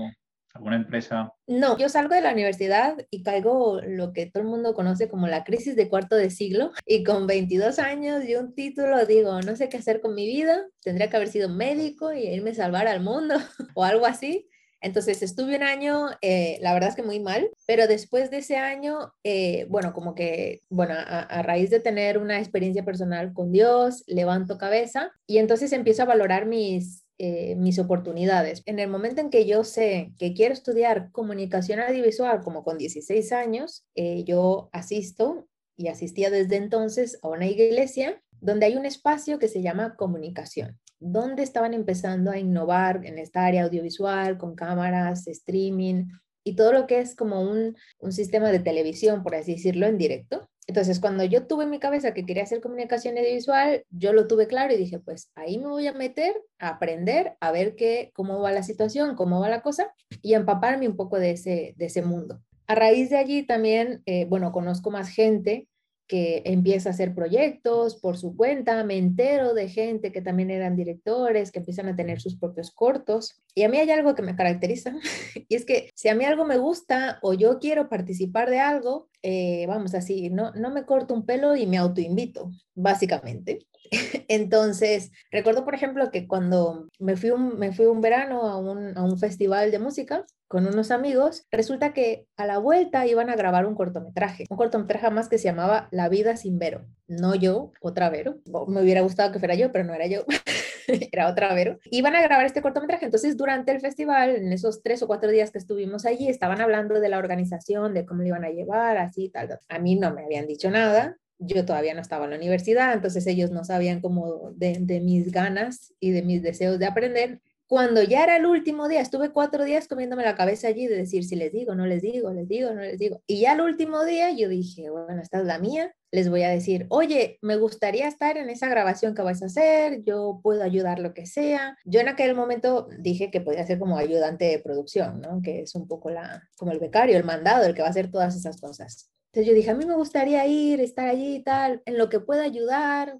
alguna 0.54 0.76
empresa. 0.76 1.32
No, 1.46 1.76
yo 1.78 1.88
salgo 1.88 2.14
de 2.14 2.20
la 2.20 2.32
universidad 2.32 2.96
y 3.10 3.22
caigo 3.22 3.80
lo 3.80 4.12
que 4.12 4.26
todo 4.26 4.42
el 4.42 4.48
mundo 4.48 4.74
conoce 4.74 5.08
como 5.08 5.26
la 5.26 5.44
crisis 5.44 5.76
de 5.76 5.88
cuarto 5.88 6.16
de 6.16 6.30
siglo 6.30 6.72
y 6.86 7.04
con 7.04 7.26
22 7.26 7.78
años 7.78 8.24
y 8.24 8.36
un 8.36 8.54
título 8.54 9.04
digo, 9.06 9.40
no 9.40 9.56
sé 9.56 9.68
qué 9.68 9.78
hacer 9.78 10.00
con 10.00 10.14
mi 10.14 10.26
vida, 10.26 10.66
tendría 10.82 11.08
que 11.08 11.16
haber 11.16 11.28
sido 11.28 11.48
médico 11.48 12.12
y 12.12 12.26
irme 12.26 12.50
a 12.50 12.54
salvar 12.54 12.86
al 12.86 13.00
mundo 13.00 13.34
o 13.74 13.84
algo 13.84 14.06
así. 14.06 14.48
Entonces 14.82 15.22
estuve 15.22 15.56
un 15.56 15.62
año, 15.62 16.08
eh, 16.20 16.58
la 16.60 16.74
verdad 16.74 16.90
es 16.90 16.96
que 16.96 17.04
muy 17.04 17.20
mal, 17.20 17.48
pero 17.66 17.86
después 17.86 18.30
de 18.30 18.38
ese 18.38 18.56
año, 18.56 19.12
eh, 19.22 19.66
bueno, 19.70 19.92
como 19.92 20.14
que, 20.14 20.62
bueno, 20.68 20.94
a, 20.96 21.42
raíz 21.42 21.70
de 21.70 21.78
tener 21.78 22.18
una 22.18 22.38
experiencia 22.38 22.84
personal 22.84 23.32
con 23.32 23.52
Dios, 23.52 24.02
levanto 24.08 24.58
cabeza 24.58 25.12
y 25.26 25.38
entonces 25.38 25.72
empiezo 25.72 26.02
a 26.02 26.06
valorar 26.06 26.46
mis, 26.46 27.04
eh, 27.18 27.54
mis 27.54 27.78
oportunidades. 27.78 28.62
En 28.66 28.80
el 28.80 28.90
momento 28.90 29.20
en 29.20 29.30
que 29.30 29.46
yo 29.46 29.62
sé 29.62 30.12
que 30.18 30.34
quiero 30.34 30.52
estudiar 30.52 31.12
comunicación 31.12 31.78
audiovisual, 31.78 32.42
como 32.42 32.64
con 32.64 32.76
16 32.76 33.32
años, 33.32 33.86
yo 33.94 34.68
asisto 34.72 35.46
y 35.76 35.88
asistía 35.88 36.30
desde 36.30 36.56
entonces 36.56 37.18
a 37.22 37.28
una 37.28 37.46
iglesia 37.46 38.20
donde 38.40 38.66
hay 38.66 38.76
un 38.76 38.86
espacio 38.86 39.38
que 39.38 39.48
se 39.48 39.62
llama 39.62 39.94
comunicación 39.96 40.80
dónde 41.02 41.42
estaban 41.42 41.74
empezando 41.74 42.30
a 42.30 42.38
innovar 42.38 43.04
en 43.04 43.18
esta 43.18 43.44
área 43.44 43.64
audiovisual, 43.64 44.38
con 44.38 44.54
cámaras, 44.54 45.26
streaming 45.26 46.06
y 46.44 46.54
todo 46.54 46.72
lo 46.72 46.86
que 46.86 47.00
es 47.00 47.14
como 47.14 47.42
un, 47.42 47.76
sistema 48.10 48.50
de 48.50 48.60
televisión, 48.60 49.22
por 49.22 49.34
así 49.34 49.54
decirlo, 49.54 49.86
en 49.86 49.98
directo. 49.98 50.48
Entonces, 50.66 51.00
cuando 51.00 51.24
yo 51.24 51.46
tuve 51.46 51.64
en 51.64 51.70
mi 51.70 51.80
cabeza 51.80 52.14
que 52.14 52.24
quería 52.24 52.44
hacer 52.44 52.60
comunicación 52.60 53.18
audiovisual, 53.18 53.84
yo 53.90 54.12
lo 54.12 54.28
tuve 54.28 54.46
claro 54.46 54.72
y 54.72 54.76
dije, 54.76 55.00
pues 55.00 55.30
ahí 55.34 55.58
me 55.58 55.66
voy 55.66 55.86
a 55.88 55.92
meter, 55.92 56.34
a 56.58 56.68
aprender, 56.68 57.36
a 57.40 57.50
ver 57.50 57.74
qué, 57.74 58.10
cómo 58.14 58.40
va 58.40 58.52
la 58.52 58.62
situación, 58.62 59.16
cómo 59.16 59.40
va 59.40 59.48
la 59.48 59.62
cosa 59.62 59.92
y 60.20 60.34
empaparme 60.34 60.88
un 60.88 60.96
poco 60.96 61.18
de 61.18 61.32
ese, 61.32 61.74
de 61.76 61.86
ese 61.86 62.02
mundo. 62.02 62.40
A 62.68 62.76
raíz 62.76 63.10
de 63.10 63.16
allí 63.16 63.42
también, 63.44 64.02
eh, 64.06 64.24
bueno, 64.26 64.52
conozco 64.52 64.90
más 64.90 65.08
gente 65.08 65.68
que 66.06 66.42
empieza 66.44 66.90
a 66.90 66.92
hacer 66.92 67.14
proyectos 67.14 67.96
por 67.96 68.16
su 68.16 68.36
cuenta, 68.36 68.84
me 68.84 68.98
entero 68.98 69.54
de 69.54 69.68
gente 69.68 70.12
que 70.12 70.22
también 70.22 70.50
eran 70.50 70.76
directores, 70.76 71.50
que 71.50 71.60
empiezan 71.60 71.88
a 71.88 71.96
tener 71.96 72.20
sus 72.20 72.36
propios 72.36 72.70
cortos. 72.70 73.42
Y 73.54 73.64
a 73.64 73.68
mí 73.68 73.78
hay 73.78 73.90
algo 73.90 74.14
que 74.14 74.22
me 74.22 74.36
caracteriza, 74.36 74.94
y 75.48 75.54
es 75.54 75.64
que 75.64 75.90
si 75.94 76.08
a 76.08 76.14
mí 76.14 76.24
algo 76.24 76.44
me 76.44 76.58
gusta 76.58 77.18
o 77.22 77.34
yo 77.34 77.58
quiero 77.58 77.88
participar 77.88 78.48
de 78.50 78.60
algo, 78.60 79.08
eh, 79.22 79.66
vamos 79.68 79.94
así, 79.94 80.30
no, 80.30 80.52
no 80.52 80.70
me 80.70 80.84
corto 80.84 81.14
un 81.14 81.26
pelo 81.26 81.54
y 81.56 81.66
me 81.66 81.78
autoinvito, 81.78 82.50
básicamente. 82.74 83.66
Entonces, 84.28 85.12
recuerdo, 85.30 85.64
por 85.64 85.74
ejemplo, 85.74 86.10
que 86.10 86.26
cuando 86.26 86.88
me 86.98 87.16
fui 87.16 87.30
un, 87.30 87.58
me 87.58 87.72
fui 87.72 87.86
un 87.86 88.00
verano 88.00 88.42
a 88.42 88.58
un, 88.58 88.96
a 88.96 89.02
un 89.02 89.18
festival 89.18 89.70
de 89.70 89.78
música, 89.78 90.24
con 90.52 90.66
unos 90.66 90.90
amigos, 90.90 91.46
resulta 91.50 91.94
que 91.94 92.26
a 92.36 92.44
la 92.44 92.58
vuelta 92.58 93.06
iban 93.06 93.30
a 93.30 93.36
grabar 93.36 93.64
un 93.64 93.74
cortometraje, 93.74 94.44
un 94.50 94.58
cortometraje 94.58 95.08
más 95.08 95.30
que 95.30 95.38
se 95.38 95.44
llamaba 95.44 95.88
La 95.92 96.10
vida 96.10 96.36
sin 96.36 96.58
Vero. 96.58 96.84
No 97.08 97.34
yo, 97.34 97.72
otra 97.80 98.10
Vero. 98.10 98.36
Me 98.68 98.82
hubiera 98.82 99.00
gustado 99.00 99.32
que 99.32 99.38
fuera 99.38 99.54
yo, 99.54 99.72
pero 99.72 99.84
no 99.84 99.94
era 99.94 100.06
yo. 100.08 100.26
era 101.10 101.30
otra 101.30 101.54
Vero. 101.54 101.78
Iban 101.90 102.16
a 102.16 102.20
grabar 102.20 102.44
este 102.44 102.60
cortometraje. 102.60 103.06
Entonces, 103.06 103.38
durante 103.42 103.72
el 103.72 103.80
festival, 103.80 104.36
en 104.36 104.52
esos 104.52 104.84
tres 104.84 105.02
o 105.02 105.08
cuatro 105.08 105.28
días 105.28 105.50
que 105.50 105.58
estuvimos 105.58 106.06
allí, 106.06 106.28
estaban 106.28 106.60
hablando 106.60 107.00
de 107.00 107.08
la 107.08 107.18
organización, 107.18 107.92
de 107.92 108.06
cómo 108.06 108.22
lo 108.22 108.28
iban 108.28 108.44
a 108.44 108.50
llevar, 108.50 108.98
así, 108.98 109.30
tal. 109.30 109.58
A 109.68 109.78
mí 109.80 109.96
no 109.96 110.14
me 110.14 110.22
habían 110.22 110.46
dicho 110.46 110.70
nada. 110.70 111.16
Yo 111.40 111.64
todavía 111.64 111.92
no 111.92 112.00
estaba 112.00 112.26
en 112.26 112.30
la 112.30 112.36
universidad, 112.36 112.92
entonces 112.92 113.26
ellos 113.26 113.50
no 113.50 113.64
sabían 113.64 114.00
cómo 114.00 114.52
de, 114.54 114.78
de 114.80 115.00
mis 115.00 115.32
ganas 115.32 115.92
y 115.98 116.12
de 116.12 116.22
mis 116.22 116.40
deseos 116.40 116.78
de 116.78 116.86
aprender 116.86 117.40
cuando 117.72 118.02
ya 118.02 118.22
era 118.22 118.36
el 118.36 118.44
último 118.44 118.86
día, 118.86 119.00
estuve 119.00 119.30
cuatro 119.30 119.64
días 119.64 119.88
comiéndome 119.88 120.24
la 120.24 120.34
cabeza 120.34 120.68
allí 120.68 120.88
de 120.88 120.94
decir 120.94 121.24
si 121.24 121.36
les 121.36 121.52
digo, 121.52 121.74
no 121.74 121.86
les 121.86 122.02
digo, 122.02 122.30
les 122.30 122.46
digo, 122.46 122.70
no 122.74 122.82
les 122.82 122.98
digo. 122.98 123.22
Y 123.26 123.40
ya 123.40 123.54
el 123.54 123.62
último 123.62 124.04
día 124.04 124.30
yo 124.30 124.50
dije, 124.50 124.90
bueno, 124.90 125.22
esta 125.22 125.38
es 125.38 125.46
la 125.46 125.58
mía, 125.58 125.96
les 126.10 126.28
voy 126.28 126.42
a 126.42 126.50
decir, 126.50 126.84
oye, 126.90 127.38
me 127.40 127.56
gustaría 127.56 128.06
estar 128.06 128.36
en 128.36 128.50
esa 128.50 128.68
grabación 128.68 129.14
que 129.14 129.22
vais 129.22 129.42
a 129.42 129.46
hacer, 129.46 130.04
yo 130.04 130.40
puedo 130.42 130.62
ayudar 130.62 130.98
lo 130.98 131.14
que 131.14 131.24
sea. 131.24 131.78
Yo 131.86 132.00
en 132.00 132.08
aquel 132.08 132.34
momento 132.34 132.90
dije 132.98 133.30
que 133.30 133.40
podía 133.40 133.66
ser 133.66 133.78
como 133.78 133.96
ayudante 133.96 134.44
de 134.44 134.58
producción, 134.58 135.22
¿no? 135.22 135.40
Que 135.42 135.62
es 135.62 135.74
un 135.74 135.88
poco 135.88 136.10
la, 136.10 136.46
como 136.58 136.72
el 136.72 136.78
becario, 136.78 137.16
el 137.16 137.24
mandado, 137.24 137.64
el 137.64 137.74
que 137.74 137.80
va 137.80 137.88
a 137.88 137.92
hacer 137.92 138.10
todas 138.10 138.36
esas 138.36 138.60
cosas. 138.60 139.10
Entonces 139.32 139.48
yo 139.48 139.54
dije, 139.54 139.70
a 139.70 139.74
mí 139.74 139.86
me 139.86 139.96
gustaría 139.96 140.46
ir, 140.46 140.78
estar 140.82 141.08
allí 141.08 141.36
y 141.36 141.42
tal, 141.42 141.80
en 141.86 141.96
lo 141.96 142.10
que 142.10 142.20
pueda 142.20 142.42
ayudar, 142.42 143.18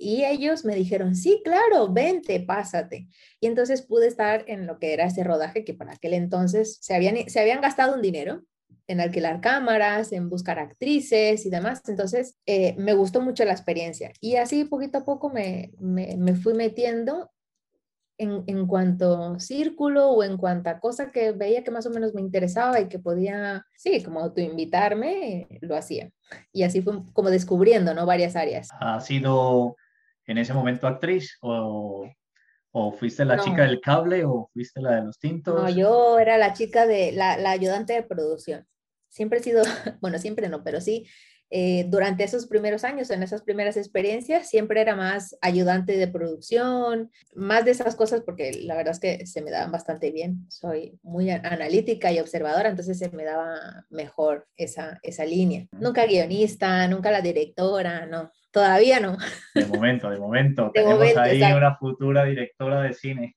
y 0.00 0.24
ellos 0.24 0.64
me 0.64 0.74
dijeron, 0.74 1.14
sí, 1.14 1.42
claro, 1.44 1.92
vente, 1.92 2.40
pásate. 2.40 3.06
Y 3.38 3.46
entonces 3.46 3.82
pude 3.82 4.06
estar 4.06 4.44
en 4.46 4.66
lo 4.66 4.78
que 4.78 4.94
era 4.94 5.04
ese 5.04 5.22
rodaje, 5.24 5.62
que 5.62 5.74
para 5.74 5.92
aquel 5.92 6.14
entonces 6.14 6.78
se 6.80 6.94
habían, 6.94 7.28
se 7.28 7.38
habían 7.38 7.60
gastado 7.60 7.94
un 7.94 8.00
dinero 8.00 8.42
en 8.86 9.00
alquilar 9.00 9.42
cámaras, 9.42 10.12
en 10.12 10.30
buscar 10.30 10.58
actrices 10.58 11.44
y 11.44 11.50
demás. 11.50 11.82
Entonces, 11.86 12.38
eh, 12.46 12.74
me 12.78 12.94
gustó 12.94 13.20
mucho 13.20 13.44
la 13.44 13.52
experiencia. 13.52 14.10
Y 14.22 14.36
así 14.36 14.64
poquito 14.64 14.98
a 14.98 15.04
poco 15.04 15.28
me, 15.28 15.72
me, 15.78 16.16
me 16.16 16.34
fui 16.34 16.54
metiendo 16.54 17.30
en, 18.16 18.42
en, 18.46 18.66
cuanto 18.66 19.38
círculo 19.38 20.10
o 20.10 20.24
en 20.24 20.38
cuanta 20.38 20.80
cosa 20.80 21.10
que 21.10 21.32
veía 21.32 21.62
que 21.62 21.70
más 21.70 21.86
o 21.86 21.90
menos 21.90 22.14
me 22.14 22.22
interesaba 22.22 22.80
y 22.80 22.88
que 22.88 22.98
podía, 22.98 23.66
sí, 23.76 24.02
como 24.02 24.20
autoinvitarme, 24.20 25.46
lo 25.60 25.76
hacía. 25.76 26.10
Y 26.52 26.62
así 26.62 26.80
fue 26.80 27.02
como 27.12 27.28
descubriendo, 27.30 27.94
¿no? 27.94 28.06
Varias 28.06 28.34
áreas. 28.34 28.70
Ha 28.80 29.00
sido 29.00 29.76
en 30.30 30.38
ese 30.38 30.54
momento 30.54 30.86
actriz 30.86 31.36
o, 31.42 32.08
o 32.72 32.92
fuiste 32.92 33.24
la 33.24 33.38
chica 33.38 33.62
del 33.64 33.80
cable 33.80 34.24
o 34.24 34.48
fuiste 34.52 34.80
la 34.80 34.96
de 34.96 35.02
los 35.02 35.18
tintos? 35.18 35.54
No, 35.54 35.68
yo 35.68 36.18
era 36.18 36.38
la 36.38 36.52
chica 36.52 36.86
de 36.86 37.12
la, 37.12 37.36
la 37.36 37.50
ayudante 37.50 37.94
de 37.94 38.02
producción. 38.02 38.66
Siempre 39.08 39.40
he 39.40 39.42
sido, 39.42 39.62
bueno, 40.00 40.18
siempre 40.18 40.48
no, 40.48 40.62
pero 40.62 40.80
sí, 40.80 41.06
eh, 41.52 41.84
durante 41.88 42.22
esos 42.22 42.46
primeros 42.46 42.84
años, 42.84 43.10
en 43.10 43.24
esas 43.24 43.42
primeras 43.42 43.76
experiencias, 43.76 44.48
siempre 44.48 44.80
era 44.80 44.94
más 44.94 45.36
ayudante 45.40 45.96
de 45.96 46.06
producción, 46.06 47.10
más 47.34 47.64
de 47.64 47.72
esas 47.72 47.96
cosas, 47.96 48.22
porque 48.24 48.52
la 48.52 48.76
verdad 48.76 48.92
es 48.92 49.00
que 49.00 49.26
se 49.26 49.42
me 49.42 49.50
daban 49.50 49.72
bastante 49.72 50.12
bien. 50.12 50.46
Soy 50.48 51.00
muy 51.02 51.28
analítica 51.30 52.12
y 52.12 52.20
observadora, 52.20 52.68
entonces 52.68 52.98
se 52.98 53.10
me 53.10 53.24
daba 53.24 53.84
mejor 53.90 54.46
esa, 54.56 55.00
esa 55.02 55.24
línea. 55.24 55.66
Nunca 55.72 56.06
guionista, 56.06 56.86
nunca 56.86 57.10
la 57.10 57.20
directora, 57.20 58.06
no. 58.06 58.30
Todavía 58.50 59.00
no. 59.00 59.16
De 59.54 59.66
momento, 59.66 60.10
de 60.10 60.18
momento. 60.18 60.70
Tenemos 60.74 61.16
ahí 61.16 61.42
una 61.42 61.76
futura 61.76 62.24
directora 62.24 62.82
de 62.82 62.94
cine. 62.94 63.36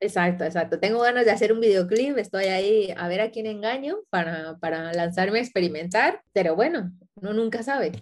Exacto, 0.00 0.44
exacto. 0.44 0.78
Tengo 0.78 1.00
ganas 1.00 1.24
de 1.24 1.32
hacer 1.32 1.52
un 1.52 1.60
videoclip, 1.60 2.16
estoy 2.18 2.44
ahí 2.44 2.94
a 2.96 3.08
ver 3.08 3.20
a 3.20 3.30
quién 3.30 3.46
engaño 3.46 3.96
para, 4.10 4.56
para 4.58 4.92
lanzarme 4.92 5.38
a 5.38 5.42
experimentar, 5.42 6.22
pero 6.32 6.54
bueno, 6.54 6.92
uno 7.16 7.32
nunca 7.32 7.62
sabe. 7.62 7.92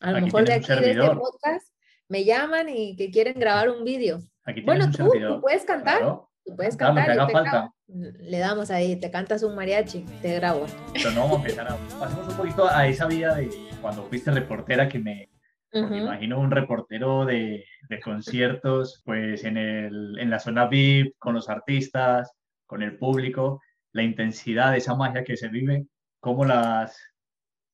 A 0.00 0.12
lo 0.12 0.20
mejor 0.20 0.46
de 0.46 0.54
aquí, 0.54 0.68
de 0.68 0.90
este 0.92 1.10
podcast, 1.10 1.66
me 2.08 2.24
llaman 2.24 2.68
y 2.68 2.96
que 2.96 3.10
quieren 3.10 3.38
grabar 3.38 3.68
un 3.68 3.84
vídeo. 3.84 4.20
Bueno, 4.64 4.90
tú, 4.90 5.10
tú, 5.10 5.40
puedes 5.40 5.64
cantar. 5.64 6.00
Tú 6.44 6.56
puedes 6.56 6.76
cantar. 6.76 7.30
falta. 7.30 7.70
Le 7.86 8.38
damos 8.38 8.70
ahí, 8.70 8.96
te 8.96 9.10
cantas 9.10 9.42
un 9.42 9.54
mariachi, 9.54 10.04
te 10.22 10.34
grabo. 10.34 10.66
Pero 10.94 11.12
no 11.12 11.20
vamos 11.20 11.36
a 11.36 11.40
empezar 11.42 11.68
a... 11.68 11.76
Pasemos 12.00 12.28
un 12.28 12.36
poquito 12.36 12.68
a 12.68 12.88
esa 12.88 13.06
vida 13.06 13.36
de 13.36 13.50
cuando 13.80 14.02
fuiste 14.04 14.30
reportera 14.30 14.88
que 14.88 14.98
me, 14.98 15.28
porque 15.72 15.96
imagino 15.96 16.38
un 16.38 16.50
reportero 16.50 17.24
de, 17.24 17.64
de 17.88 18.00
conciertos, 18.00 19.02
pues 19.04 19.44
en, 19.44 19.56
el, 19.56 20.18
en 20.18 20.30
la 20.30 20.38
zona 20.38 20.66
VIP, 20.66 21.16
con 21.18 21.34
los 21.34 21.48
artistas, 21.48 22.32
con 22.66 22.82
el 22.82 22.98
público, 22.98 23.62
la 23.92 24.02
intensidad 24.02 24.72
de 24.72 24.78
esa 24.78 24.94
magia 24.94 25.24
que 25.24 25.36
se 25.36 25.48
vive, 25.48 25.86
¿cómo 26.20 26.44
las, 26.44 26.96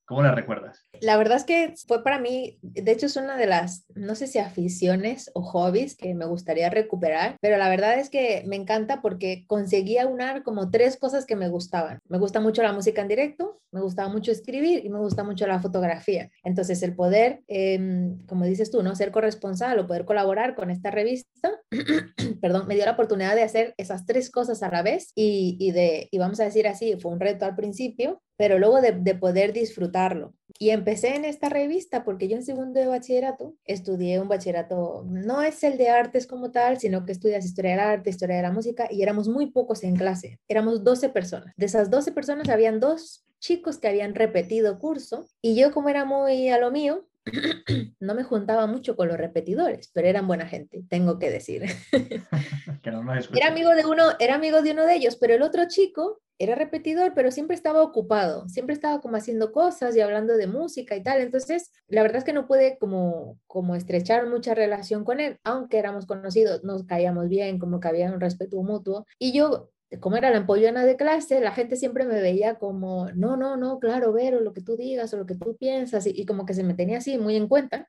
¿Cómo 0.09 0.23
la 0.23 0.35
recuerdas? 0.35 0.88
La 1.03 1.17
verdad 1.17 1.37
es 1.37 1.45
que 1.45 1.75
fue 1.87 2.03
para 2.03 2.19
mí, 2.19 2.59
de 2.63 2.93
hecho 2.93 3.07
es 3.07 3.17
una 3.17 3.37
de 3.37 3.47
las, 3.47 3.85
no 3.95 4.15
sé 4.15 4.27
si 4.27 4.39
aficiones 4.39 5.31
o 5.35 5.43
hobbies 5.43 5.97
que 5.97 6.15
me 6.15 6.27
gustaría 6.27 6.71
recuperar, 6.71 7.37
pero 7.41 7.57
la 7.57 7.69
verdad 7.69 7.99
es 7.99 8.11
que 8.11 8.45
me 8.47 8.57
encanta 8.57 9.01
porque 9.03 9.45
conseguí 9.47 9.99
aunar 9.99 10.43
como 10.43 10.71
tres 10.71 10.97
cosas 10.97 11.27
que 11.27 11.37
me 11.37 11.49
gustaban. 11.49 12.01
Me 12.09 12.19
gusta 12.19 12.41
mucho 12.41 12.63
la 12.63 12.73
música 12.73 13.03
en 13.03 13.09
directo, 13.09 13.61
me 13.71 13.81
gustaba 13.81 14.09
mucho 14.09 14.33
escribir 14.33 14.85
y 14.85 14.89
me 14.89 14.99
gusta 14.99 15.25
mucho 15.25 15.47
la 15.47 15.61
fotografía. 15.61 16.31
Entonces 16.43 16.83
el 16.83 16.95
poder, 16.95 17.43
em, 17.49 18.25
como 18.27 18.45
dices 18.45 18.71
tú, 18.71 18.83
¿no? 18.83 18.95
Ser 18.95 19.11
corresponsal 19.11 19.79
o 19.79 19.87
poder 19.87 20.05
colaborar 20.05 20.55
con 20.55 20.71
esta 20.71 20.91
revista, 20.91 21.51
perdón, 22.41 22.67
me 22.67 22.75
dio 22.75 22.85
la 22.85 22.93
oportunidad 22.93 23.35
de 23.35 23.43
hacer 23.43 23.75
esas 23.77 24.07
tres 24.07 24.31
cosas 24.31 24.63
a 24.63 24.71
la 24.71 24.83
vez 24.83 25.13
y, 25.15 25.57
y 25.61 25.73
de, 25.73 26.09
y 26.11 26.19
vamos 26.19 26.41
a 26.41 26.45
decir 26.45 26.67
así, 26.67 26.97
fue 26.99 27.13
un 27.13 27.21
reto 27.21 27.45
al 27.45 27.57
principio, 27.57 28.23
pero 28.39 28.61
luego 28.61 28.81
de, 28.81 28.93
poder 29.17 29.53
disfrutarlo. 29.53 30.33
Y 30.61 30.71
empecé 30.89 31.17
en 31.17 31.27
esta 31.27 31.51
revista 31.51 32.03
porque 32.03 32.29
yo 32.29 32.37
en 32.37 32.43
segundo 32.43 32.81
de 32.81 32.87
bachillerato 32.87 33.55
estudié 33.67 34.21
un 34.21 34.29
bachillerato, 34.29 35.05
no 35.07 35.43
es 35.43 35.63
el 35.63 35.77
de 35.77 35.91
artes 35.91 36.27
como 36.27 36.51
tal, 36.51 36.81
sino 36.81 37.05
que 37.05 37.13
estudias 37.13 37.45
historia 37.45 37.73
del 37.73 37.81
arte, 37.81 38.09
historia 38.09 38.37
de 38.37 38.43
la 38.43 38.53
música 38.53 38.89
y 38.91 39.03
éramos 39.03 39.29
muy 39.29 39.51
pocos 39.51 39.85
en 39.85 39.97
clase, 39.97 40.41
éramos 40.49 40.83
12 40.85 41.11
personas. 41.11 41.53
De 41.59 41.67
esas 41.67 41.91
12 41.91 42.13
personas 42.13 42.49
habían 42.49 42.81
dos 42.81 43.27
chicos 43.39 43.77
que 43.77 43.89
habían 43.89 44.15
repetido 44.15 44.79
curso 44.79 45.27
y 45.43 45.57
yo 45.57 45.73
como 45.73 45.91
era 45.91 46.07
muy 46.07 46.49
a 46.49 46.59
lo 46.59 46.71
mío, 46.71 47.07
no 48.01 48.15
me 48.15 48.25
juntaba 48.25 48.67
mucho 48.67 48.97
con 48.97 49.09
los 49.09 49.17
repetidores, 49.17 49.91
pero 49.93 50.09
eran 50.09 50.27
buena 50.27 50.47
gente, 50.47 50.85
tengo 50.89 51.19
que 51.19 51.31
decir. 51.31 51.63
era 53.35 53.49
amigo 53.49 53.71
de 53.71 53.87
uno, 53.87 54.05
era 54.19 54.35
amigo 54.35 54.63
de 54.63 54.73
uno 54.73 54.87
de 54.87 54.97
ellos, 54.97 55.17
pero 55.17 55.35
el 55.35 55.43
otro 55.43 55.67
chico 55.69 56.21
era 56.39 56.55
repetidor, 56.55 57.15
pero 57.15 57.31
siempre 57.33 57.57
estaba 57.57 57.83
ocupado, 57.83 58.49
siempre 58.49 58.73
estaba 58.73 59.01
como 59.01 59.17
haciendo 59.17 59.51
cosas 59.51 59.97
y 59.97 60.01
hablando 60.01 60.37
de 60.37 60.47
música 60.47 60.95
y 60.95 61.03
tal. 61.03 61.21
Entonces, 61.21 61.73
la 61.89 62.03
verdad 62.03 62.19
es 62.19 62.25
que 62.25 62.33
no 62.33 62.47
pude 62.47 62.79
como, 62.79 63.39
como 63.47 63.75
estrechar 63.75 64.27
mucha 64.29 64.55
relación 64.55 65.05
con 65.05 65.19
él, 65.19 65.39
aunque 65.43 65.79
éramos 65.79 66.07
conocidos, 66.07 66.63
nos 66.63 66.85
caíamos 66.85 67.29
bien, 67.29 67.59
como 67.59 67.81
que 67.81 67.89
había 67.89 68.13
un 68.13 68.21
respeto 68.21 68.63
mutuo. 68.63 69.05
Y 69.19 69.33
yo, 69.33 69.71
como 70.01 70.17
era 70.17 70.31
la 70.31 70.37
empollona 70.39 70.85
de 70.85 70.97
clase, 70.97 71.41
la 71.41 71.53
gente 71.53 71.77
siempre 71.77 72.05
me 72.05 72.21
veía 72.21 72.57
como, 72.57 73.11
no, 73.13 73.37
no, 73.37 73.57
no, 73.57 73.79
claro, 73.79 74.13
Vero, 74.13 74.41
lo 74.41 74.53
que 74.53 74.61
tú 74.61 74.77
digas 74.77 75.13
o 75.15 75.17
lo 75.17 75.27
que 75.27 75.35
tú 75.35 75.57
piensas, 75.57 76.07
y, 76.07 76.11
y 76.11 76.27
como 76.27 76.45
que 76.45 76.55
se 76.55 76.63
me 76.63 76.75
tenía 76.75 76.99
así 76.99 77.17
muy 77.19 77.37
en 77.37 77.49
cuenta. 77.49 77.89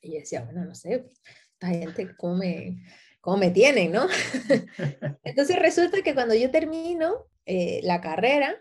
Y 0.00 0.12
yo 0.12 0.20
decía, 0.20 0.42
bueno, 0.44 0.64
no 0.64 0.74
sé, 0.74 1.10
esta 1.54 1.68
gente, 1.68 2.14
¿cómo 2.16 2.36
me, 2.36 2.84
cómo 3.20 3.36
me 3.36 3.50
tienen, 3.50 3.92
no? 3.92 4.06
Entonces 5.24 5.58
resulta 5.58 6.02
que 6.02 6.14
cuando 6.14 6.34
yo 6.34 6.50
termino, 6.50 7.26
eh, 7.46 7.80
la 7.82 8.00
carrera, 8.00 8.56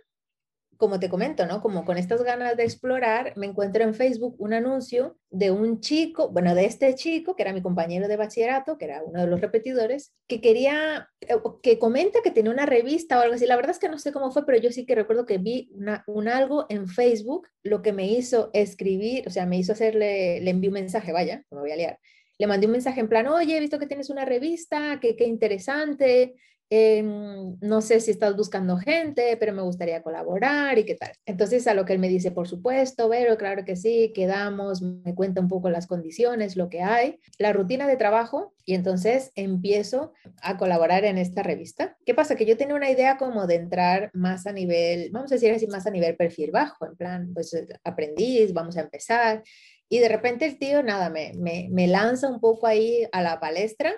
como 0.78 1.00
te 1.00 1.10
comento, 1.10 1.46
¿no? 1.46 1.62
Como 1.62 1.84
con 1.84 1.98
estas 1.98 2.24
ganas 2.24 2.56
de 2.56 2.64
explorar, 2.64 3.34
me 3.36 3.48
encuentro 3.48 3.84
en 3.84 3.94
Facebook 3.94 4.36
un 4.38 4.54
anuncio 4.54 5.18
de 5.30 5.52
un 5.52 5.82
chico, 5.82 6.30
bueno, 6.30 6.56
de 6.56 6.66
este 6.66 6.94
chico, 6.96 7.36
que 7.36 7.44
era 7.44 7.54
mi 7.54 7.62
compañero 7.62 8.08
de 8.08 8.16
bachillerato, 8.16 8.78
que 8.78 8.86
era 8.86 9.04
uno 9.04 9.22
de 9.22 9.28
los 9.28 9.42
repetidores, 9.42 10.14
que 10.28 10.40
quería, 10.40 11.10
eh, 11.22 11.36
que 11.62 11.80
comenta 11.80 12.22
que 12.24 12.32
tenía 12.32 12.52
una 12.52 12.66
revista 12.66 13.18
o 13.18 13.22
algo 13.22 13.36
así. 13.36 13.46
La 13.46 13.56
verdad 13.56 13.72
es 13.72 13.80
que 13.80 13.90
no 13.90 13.98
sé 13.98 14.12
cómo 14.12 14.32
fue, 14.32 14.46
pero 14.46 14.60
yo 14.60 14.72
sí 14.72 14.86
que 14.86 14.96
recuerdo 14.96 15.26
que 15.26 15.38
vi 15.38 15.70
un 16.06 16.28
algo 16.28 16.66
en 16.70 16.88
Facebook, 16.88 17.48
lo 17.64 17.82
que 17.82 17.94
me 17.94 18.08
hizo 18.08 18.50
escribir, 18.54 19.28
o 19.28 19.32
sea, 19.32 19.46
me 19.46 19.58
hizo 19.58 19.74
hacerle, 19.74 20.40
le 20.42 20.52
envié 20.52 20.70
un 20.70 20.76
mensaje, 20.76 21.12
vaya, 21.12 21.44
me 21.52 21.60
voy 21.60 21.72
a 21.72 21.76
liar. 21.76 22.00
Le 22.38 22.48
mandé 22.48 22.68
un 22.68 22.74
mensaje 22.74 23.00
en 23.00 23.10
plan, 23.10 23.28
oye, 23.28 23.58
he 23.58 23.60
visto 23.60 23.80
que 23.80 23.88
tienes 23.88 24.10
una 24.10 24.26
revista, 24.26 25.00
que 25.02 25.16
qué 25.16 25.26
interesante, 25.26 26.36
Em, 26.70 27.58
no 27.62 27.82
sé 27.82 28.02
si 28.02 28.12
estás 28.12 28.36
buscando 28.36 28.76
gente, 28.78 29.38
pero 29.40 29.54
me 29.54 29.62
gustaría 29.62 30.04
colaborar 30.04 30.78
y 30.78 30.84
qué 30.84 30.96
tal. 30.96 31.12
Entonces 31.26 31.66
a 31.66 31.74
lo 31.74 31.86
que 31.86 31.94
él 31.94 32.00
me 32.00 32.10
dice, 32.10 32.32
por 32.32 32.48
supuesto, 32.48 33.10
pero 33.10 33.38
claro 33.38 33.64
que 33.64 33.78
sí, 33.78 34.12
quedamos, 34.14 34.82
me 34.82 35.16
cuenta 35.16 35.40
un 35.40 35.48
poco 35.48 35.70
las 35.70 35.88
condiciones, 35.88 36.58
lo 36.58 36.70
que 36.70 36.82
hay, 36.82 37.20
la 37.38 37.54
rutina 37.54 37.88
de 37.88 37.96
trabajo 37.96 38.54
y 38.66 38.74
entonces 38.74 39.32
empiezo 39.36 40.12
a 40.42 40.58
colaborar 40.58 41.06
en 41.06 41.18
esta 41.18 41.42
revista. 41.42 41.98
¿Qué 42.06 42.14
pasa? 42.14 42.36
Que 42.36 42.46
yo 42.46 42.58
tenía 42.58 42.76
una 42.76 42.92
idea 42.92 43.18
como 43.18 43.48
de 43.48 43.56
entrar 43.56 44.10
más 44.14 44.46
a 44.46 44.52
nivel, 44.52 45.10
vamos 45.12 45.32
a 45.32 45.36
decir 45.36 45.54
así, 45.54 45.68
más 45.68 45.88
a 45.88 45.92
nivel 45.92 46.18
perfil 46.18 46.52
bajo, 46.52 46.86
en 46.86 46.98
plan, 46.98 47.34
pues 47.34 47.56
aprendiz, 47.86 48.52
vamos 48.52 48.76
a 48.76 48.82
empezar. 48.82 49.42
Y 49.88 50.00
de 50.00 50.10
repente 50.10 50.46
el 50.46 50.60
tío, 50.60 50.84
nada, 50.84 51.10
me, 51.10 51.32
me, 51.36 51.70
me 51.72 51.88
lanza 51.88 52.28
un 52.28 52.42
poco 52.42 52.68
ahí 52.68 53.08
a 53.14 53.22
la 53.22 53.40
palestra 53.40 53.94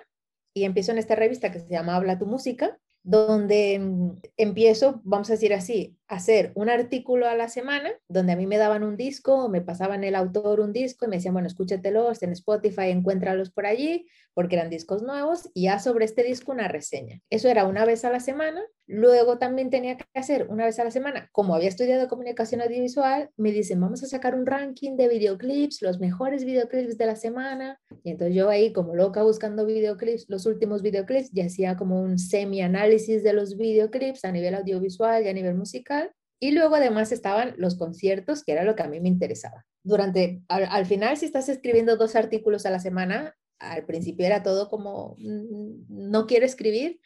y 0.60 0.64
empiezo 0.66 0.92
en 0.92 0.98
esta 0.98 1.14
revista 1.14 1.50
que 1.50 1.60
se 1.60 1.70
llama 1.70 1.96
Habla 1.96 2.18
tu 2.18 2.26
música, 2.26 2.78
donde 3.02 3.78
mm, 3.78 4.10
empiezo, 4.36 5.00
vamos 5.04 5.30
a 5.30 5.32
decir 5.32 5.54
así, 5.54 5.96
hacer 6.10 6.50
un 6.56 6.68
artículo 6.68 7.28
a 7.28 7.36
la 7.36 7.48
semana 7.48 7.92
donde 8.08 8.32
a 8.32 8.36
mí 8.36 8.44
me 8.44 8.58
daban 8.58 8.82
un 8.82 8.96
disco, 8.96 9.48
me 9.48 9.60
pasaban 9.60 10.02
el 10.02 10.16
autor 10.16 10.58
un 10.58 10.72
disco 10.72 11.04
y 11.06 11.08
me 11.08 11.16
decían, 11.16 11.34
bueno, 11.34 11.46
escúchatelos 11.46 12.22
en 12.24 12.32
Spotify, 12.32 12.90
encuéntralos 12.90 13.50
por 13.50 13.64
allí, 13.64 14.08
porque 14.34 14.56
eran 14.56 14.70
discos 14.70 15.02
nuevos, 15.02 15.50
y 15.54 15.64
ya 15.64 15.78
sobre 15.78 16.04
este 16.04 16.22
disco 16.22 16.50
una 16.50 16.66
reseña. 16.66 17.20
Eso 17.30 17.48
era 17.48 17.64
una 17.64 17.84
vez 17.84 18.04
a 18.04 18.10
la 18.10 18.20
semana. 18.20 18.62
Luego 18.86 19.38
también 19.38 19.70
tenía 19.70 19.96
que 19.96 20.04
hacer 20.14 20.46
una 20.48 20.64
vez 20.64 20.80
a 20.80 20.84
la 20.84 20.90
semana, 20.90 21.28
como 21.30 21.54
había 21.54 21.68
estudiado 21.68 22.08
comunicación 22.08 22.60
audiovisual, 22.60 23.30
me 23.36 23.52
dicen, 23.52 23.80
vamos 23.80 24.02
a 24.02 24.06
sacar 24.06 24.34
un 24.34 24.46
ranking 24.46 24.96
de 24.96 25.06
videoclips, 25.06 25.82
los 25.82 26.00
mejores 26.00 26.44
videoclips 26.44 26.98
de 26.98 27.06
la 27.06 27.14
semana. 27.14 27.78
Y 28.02 28.10
entonces 28.10 28.34
yo 28.34 28.48
ahí 28.48 28.72
como 28.72 28.96
loca 28.96 29.22
buscando 29.22 29.64
videoclips, 29.64 30.26
los 30.28 30.46
últimos 30.46 30.82
videoclips, 30.82 31.30
y 31.32 31.40
hacía 31.42 31.76
como 31.76 32.00
un 32.00 32.18
semi-análisis 32.18 33.22
de 33.22 33.32
los 33.32 33.56
videoclips 33.56 34.24
a 34.24 34.32
nivel 34.32 34.56
audiovisual 34.56 35.24
y 35.24 35.28
a 35.28 35.32
nivel 35.32 35.54
musical. 35.54 35.99
Y 36.40 36.52
luego 36.52 36.76
además 36.76 37.12
estaban 37.12 37.54
los 37.58 37.76
conciertos, 37.76 38.42
que 38.42 38.52
era 38.52 38.64
lo 38.64 38.74
que 38.74 38.82
a 38.82 38.88
mí 38.88 38.98
me 39.00 39.08
interesaba. 39.08 39.66
Durante, 39.82 40.42
al, 40.48 40.64
al, 40.64 40.86
final, 40.86 41.16
si 41.16 41.26
estás 41.26 41.48
escribiendo 41.48 41.96
dos 41.96 42.16
artículos 42.16 42.66
a 42.66 42.70
la 42.70 42.80
semana, 42.80 43.36
al 43.58 43.84
principio 43.84 44.26
era 44.26 44.42
todo 44.42 44.68
como, 44.68 45.16
mm, 45.18 45.84
no 45.88 46.26
quiero 46.26 46.46
escribir, 46.46 46.98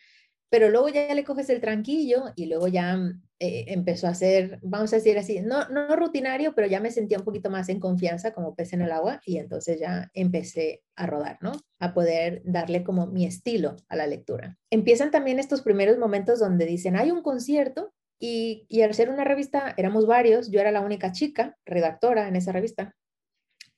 pero 0.55 0.71
luego 0.71 0.89
ya 0.89 1.13
le 1.13 1.25
coges 1.25 1.51
el 1.51 1.61
tranquillo 1.61 2.33
y 2.37 2.47
luego 2.47 2.69
ya 2.69 2.97
eh, 3.41 3.65
empezó 3.69 4.07
a 4.07 4.15
ser, 4.15 4.61
vamos 4.63 4.93
a 4.93 4.97
decir 4.97 5.19
así, 5.19 5.41
no, 5.41 5.69
no 5.69 5.97
rutinario, 5.97 6.55
pero 6.55 6.69
ya 6.69 6.79
me 6.79 6.93
sentía 6.93 7.19
un 7.19 7.25
poquito 7.25 7.51
más 7.51 7.69
en 7.69 7.81
confianza 7.81 8.33
como 8.33 8.55
pez 8.55 8.73
en 8.73 8.83
el 8.83 8.93
agua 8.93 9.21
y 9.27 9.39
entonces 9.39 9.81
ya 9.81 10.11
empecé 10.15 10.85
a 10.95 11.07
rodar, 11.07 11.39
¿no? 11.41 11.53
A 11.81 11.93
poder 11.93 12.41
darle 12.45 12.85
como 12.85 13.09
mi 13.09 13.27
estilo 13.27 13.75
a 13.89 13.97
la 13.97 14.07
lectura. 14.07 14.57
Empiezan 14.71 15.11
también 15.11 15.41
estos 15.41 15.63
primeros 15.63 15.99
momentos 15.99 16.39
donde 16.39 16.67
dicen, 16.67 16.95
hay 16.95 17.11
un 17.11 17.23
concierto 17.23 17.93
y, 18.27 18.81
al 18.81 18.95
ser 18.95 19.11
una 19.11 19.25
revista, 19.25 19.75
éramos 19.77 20.07
varios, 20.07 20.51
yo 20.51 20.59
era 20.59 20.73
la 20.73 20.81
única 20.81 21.13
chica 21.13 21.59
redactora 21.67 22.27
en 22.27 22.37
esa 22.37 22.53
revista. 22.53 22.95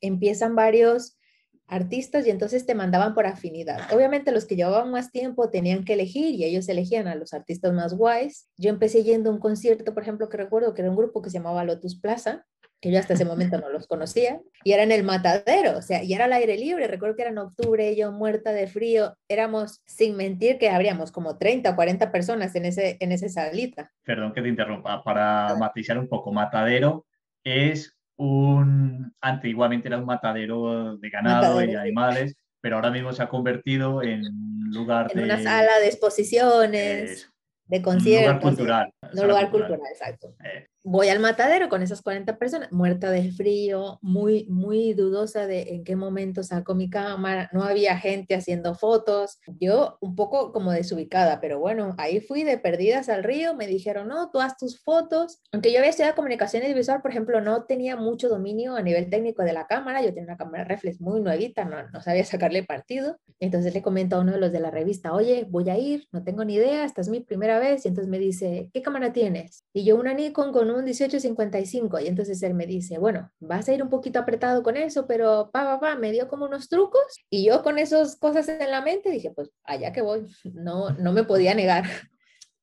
Empiezan 0.00 0.54
varios 0.54 1.18
artistas 1.66 2.28
y 2.28 2.30
entonces 2.30 2.64
te 2.64 2.76
mandaban 2.76 3.12
por 3.14 3.26
afinidad. 3.26 3.92
Obviamente 3.92 4.30
los 4.30 4.44
que 4.44 4.54
llevaban 4.54 4.92
más 4.92 5.10
tiempo 5.10 5.50
tenían 5.50 5.84
que 5.84 5.94
elegir 5.94 6.32
y 6.32 6.44
ellos 6.44 6.68
elegían 6.68 7.08
a 7.08 7.16
los 7.16 7.32
artistas 7.32 7.72
más 7.72 7.94
guays. 7.94 8.48
Yo 8.56 8.70
empecé 8.70 9.02
yendo 9.02 9.30
a 9.30 9.32
un 9.32 9.40
concierto, 9.40 9.92
por 9.92 10.04
ejemplo, 10.04 10.28
que 10.28 10.36
recuerdo 10.36 10.74
que 10.74 10.82
era 10.82 10.90
un 10.90 10.96
grupo 10.96 11.22
que 11.22 11.30
se 11.30 11.38
llamaba 11.38 11.64
Lotus 11.64 11.98
Plaza, 12.00 12.46
que 12.86 12.92
yo 12.92 13.00
hasta 13.00 13.14
ese 13.14 13.24
momento 13.24 13.58
no 13.58 13.68
los 13.68 13.88
conocía, 13.88 14.40
y 14.62 14.70
era 14.70 14.84
en 14.84 14.92
el 14.92 15.02
matadero, 15.02 15.76
o 15.76 15.82
sea, 15.82 16.04
y 16.04 16.14
era 16.14 16.26
al 16.26 16.32
aire 16.32 16.56
libre. 16.56 16.86
Recuerdo 16.86 17.16
que 17.16 17.22
era 17.22 17.32
en 17.32 17.38
octubre, 17.38 17.96
yo 17.96 18.12
muerta 18.12 18.52
de 18.52 18.68
frío, 18.68 19.16
éramos, 19.28 19.82
sin 19.86 20.16
mentir, 20.16 20.56
que 20.58 20.70
habríamos 20.70 21.10
como 21.10 21.36
30 21.36 21.70
o 21.70 21.74
40 21.74 22.12
personas 22.12 22.54
en, 22.54 22.64
ese, 22.64 22.96
en 23.00 23.10
esa 23.10 23.28
salita. 23.28 23.90
Perdón 24.04 24.32
que 24.32 24.40
te 24.40 24.48
interrumpa, 24.48 25.02
para 25.02 25.56
matizar 25.56 25.98
un 25.98 26.08
poco, 26.08 26.32
matadero 26.32 27.06
es 27.42 27.96
un, 28.16 29.12
antiguamente 29.20 29.88
era 29.88 29.98
un 29.98 30.06
matadero 30.06 30.96
de 30.96 31.10
ganado 31.10 31.64
y 31.64 31.74
animales, 31.74 32.36
pero 32.60 32.76
ahora 32.76 32.92
mismo 32.92 33.12
se 33.12 33.22
ha 33.24 33.28
convertido 33.28 34.00
en 34.00 34.22
lugar 34.70 35.10
en 35.10 35.18
de... 35.18 35.24
una 35.24 35.42
sala 35.42 35.80
de 35.80 35.86
exposiciones, 35.86 37.32
de 37.64 37.82
conciertos. 37.82 38.28
lugar 38.28 38.40
cultural. 38.40 38.94
Un 39.12 39.26
lugar 39.26 39.50
cultural, 39.50 39.80
exacto. 39.90 40.34
Eh, 40.44 40.68
voy 40.88 41.08
al 41.08 41.18
matadero 41.18 41.68
con 41.68 41.82
esas 41.82 42.00
40 42.00 42.38
personas, 42.38 42.70
muerta 42.70 43.10
de 43.10 43.32
frío, 43.32 43.98
muy, 44.02 44.46
muy 44.48 44.94
dudosa 44.94 45.48
de 45.48 45.74
en 45.74 45.82
qué 45.82 45.96
momento 45.96 46.44
saco 46.44 46.76
mi 46.76 46.88
cámara, 46.88 47.50
no 47.52 47.64
había 47.64 47.98
gente 47.98 48.36
haciendo 48.36 48.76
fotos, 48.76 49.40
yo 49.58 49.98
un 50.00 50.14
poco 50.14 50.52
como 50.52 50.70
desubicada, 50.70 51.40
pero 51.40 51.58
bueno, 51.58 51.96
ahí 51.98 52.20
fui 52.20 52.44
de 52.44 52.56
perdidas 52.56 53.08
al 53.08 53.24
río, 53.24 53.56
me 53.56 53.66
dijeron, 53.66 54.06
no, 54.06 54.30
tú 54.30 54.40
haz 54.40 54.56
tus 54.56 54.80
fotos, 54.80 55.40
aunque 55.50 55.72
yo 55.72 55.78
había 55.78 55.90
estudiado 55.90 56.14
comunicación 56.14 56.62
visual, 56.72 57.02
por 57.02 57.10
ejemplo, 57.10 57.40
no 57.40 57.64
tenía 57.64 57.96
mucho 57.96 58.28
dominio 58.28 58.76
a 58.76 58.82
nivel 58.82 59.10
técnico 59.10 59.42
de 59.42 59.54
la 59.54 59.66
cámara, 59.66 60.02
yo 60.02 60.10
tenía 60.10 60.28
una 60.28 60.36
cámara 60.36 60.62
reflex 60.62 61.00
muy 61.00 61.20
nuevita, 61.20 61.64
no, 61.64 61.90
no 61.90 62.00
sabía 62.00 62.24
sacarle 62.24 62.62
partido, 62.62 63.18
entonces 63.40 63.74
le 63.74 63.82
comento 63.82 64.14
a 64.14 64.20
uno 64.20 64.30
de 64.30 64.38
los 64.38 64.52
de 64.52 64.60
la 64.60 64.70
revista, 64.70 65.12
oye, 65.12 65.48
voy 65.50 65.68
a 65.68 65.76
ir, 65.76 66.06
no 66.12 66.22
tengo 66.22 66.44
ni 66.44 66.54
idea, 66.54 66.84
esta 66.84 67.00
es 67.00 67.08
mi 67.08 67.18
primera 67.18 67.58
vez, 67.58 67.84
y 67.84 67.88
entonces 67.88 68.08
me 68.08 68.20
dice, 68.20 68.70
¿qué 68.72 68.82
cámara 68.82 69.12
tienes? 69.12 69.64
Y 69.72 69.82
yo 69.82 69.96
una 69.96 70.14
Nikon 70.14 70.52
con 70.52 70.70
un 70.70 70.75
un 70.76 70.84
1855 70.84 72.00
y 72.00 72.06
entonces 72.06 72.42
él 72.42 72.54
me 72.54 72.66
dice, 72.66 72.98
bueno, 72.98 73.30
vas 73.40 73.68
a 73.68 73.74
ir 73.74 73.82
un 73.82 73.90
poquito 73.90 74.18
apretado 74.18 74.62
con 74.62 74.76
eso, 74.76 75.06
pero 75.06 75.50
pa, 75.52 75.64
pa, 75.64 75.80
pa, 75.80 75.96
me 75.96 76.12
dio 76.12 76.28
como 76.28 76.46
unos 76.46 76.68
trucos 76.68 77.02
y 77.30 77.46
yo 77.46 77.62
con 77.62 77.78
esas 77.78 78.16
cosas 78.16 78.48
en 78.48 78.70
la 78.70 78.80
mente 78.80 79.10
dije, 79.10 79.30
pues 79.30 79.50
allá 79.64 79.92
que 79.92 80.02
voy, 80.02 80.26
no, 80.44 80.90
no 80.90 81.12
me 81.12 81.24
podía 81.24 81.54
negar. 81.54 81.84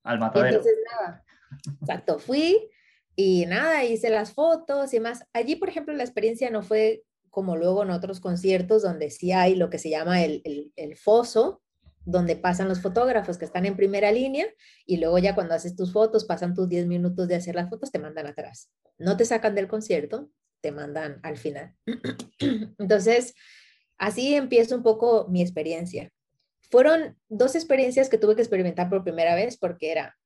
Al 0.03 0.19
matadero. 0.19 0.57
Entonces, 0.57 0.77
nada, 0.91 1.23
exacto, 1.81 2.19
fui 2.19 2.69
y 3.15 3.45
nada, 3.45 3.83
hice 3.83 4.09
las 4.09 4.33
fotos 4.33 4.93
y 4.93 4.99
más. 4.99 5.25
Allí, 5.33 5.55
por 5.55 5.69
ejemplo, 5.69 5.93
la 5.93 6.03
experiencia 6.03 6.49
no 6.49 6.63
fue 6.63 7.03
como 7.29 7.55
luego 7.55 7.83
en 7.83 7.89
otros 7.89 8.19
conciertos 8.19 8.83
donde 8.83 9.09
sí 9.09 9.31
hay 9.31 9.55
lo 9.55 9.69
que 9.69 9.79
se 9.79 9.89
llama 9.89 10.23
el, 10.23 10.41
el, 10.45 10.71
el 10.75 10.95
foso, 10.97 11.63
donde 12.05 12.35
pasan 12.35 12.67
los 12.67 12.81
fotógrafos 12.81 13.37
que 13.37 13.45
están 13.45 13.65
en 13.65 13.75
primera 13.75 14.11
línea 14.11 14.47
y 14.85 14.97
luego 14.97 15.17
ya 15.19 15.35
cuando 15.35 15.53
haces 15.53 15.75
tus 15.75 15.93
fotos, 15.93 16.25
pasan 16.25 16.53
tus 16.53 16.67
10 16.67 16.87
minutos 16.87 17.27
de 17.27 17.35
hacer 17.35 17.55
las 17.55 17.69
fotos, 17.69 17.91
te 17.91 17.99
mandan 17.99 18.27
atrás. 18.27 18.69
No 18.97 19.17
te 19.17 19.25
sacan 19.25 19.55
del 19.55 19.67
concierto, 19.67 20.29
te 20.61 20.71
mandan 20.71 21.19
al 21.23 21.37
final. 21.37 21.75
Entonces, 22.77 23.33
así 23.97 24.35
empiezo 24.35 24.75
un 24.75 24.83
poco 24.83 25.27
mi 25.29 25.41
experiencia. 25.41 26.11
Fueron 26.69 27.17
dos 27.29 27.55
experiencias 27.55 28.09
que 28.09 28.17
tuve 28.17 28.35
que 28.35 28.41
experimentar 28.41 28.89
por 28.89 29.03
primera 29.03 29.35
vez 29.35 29.57
porque 29.57 29.91
era 29.91 30.17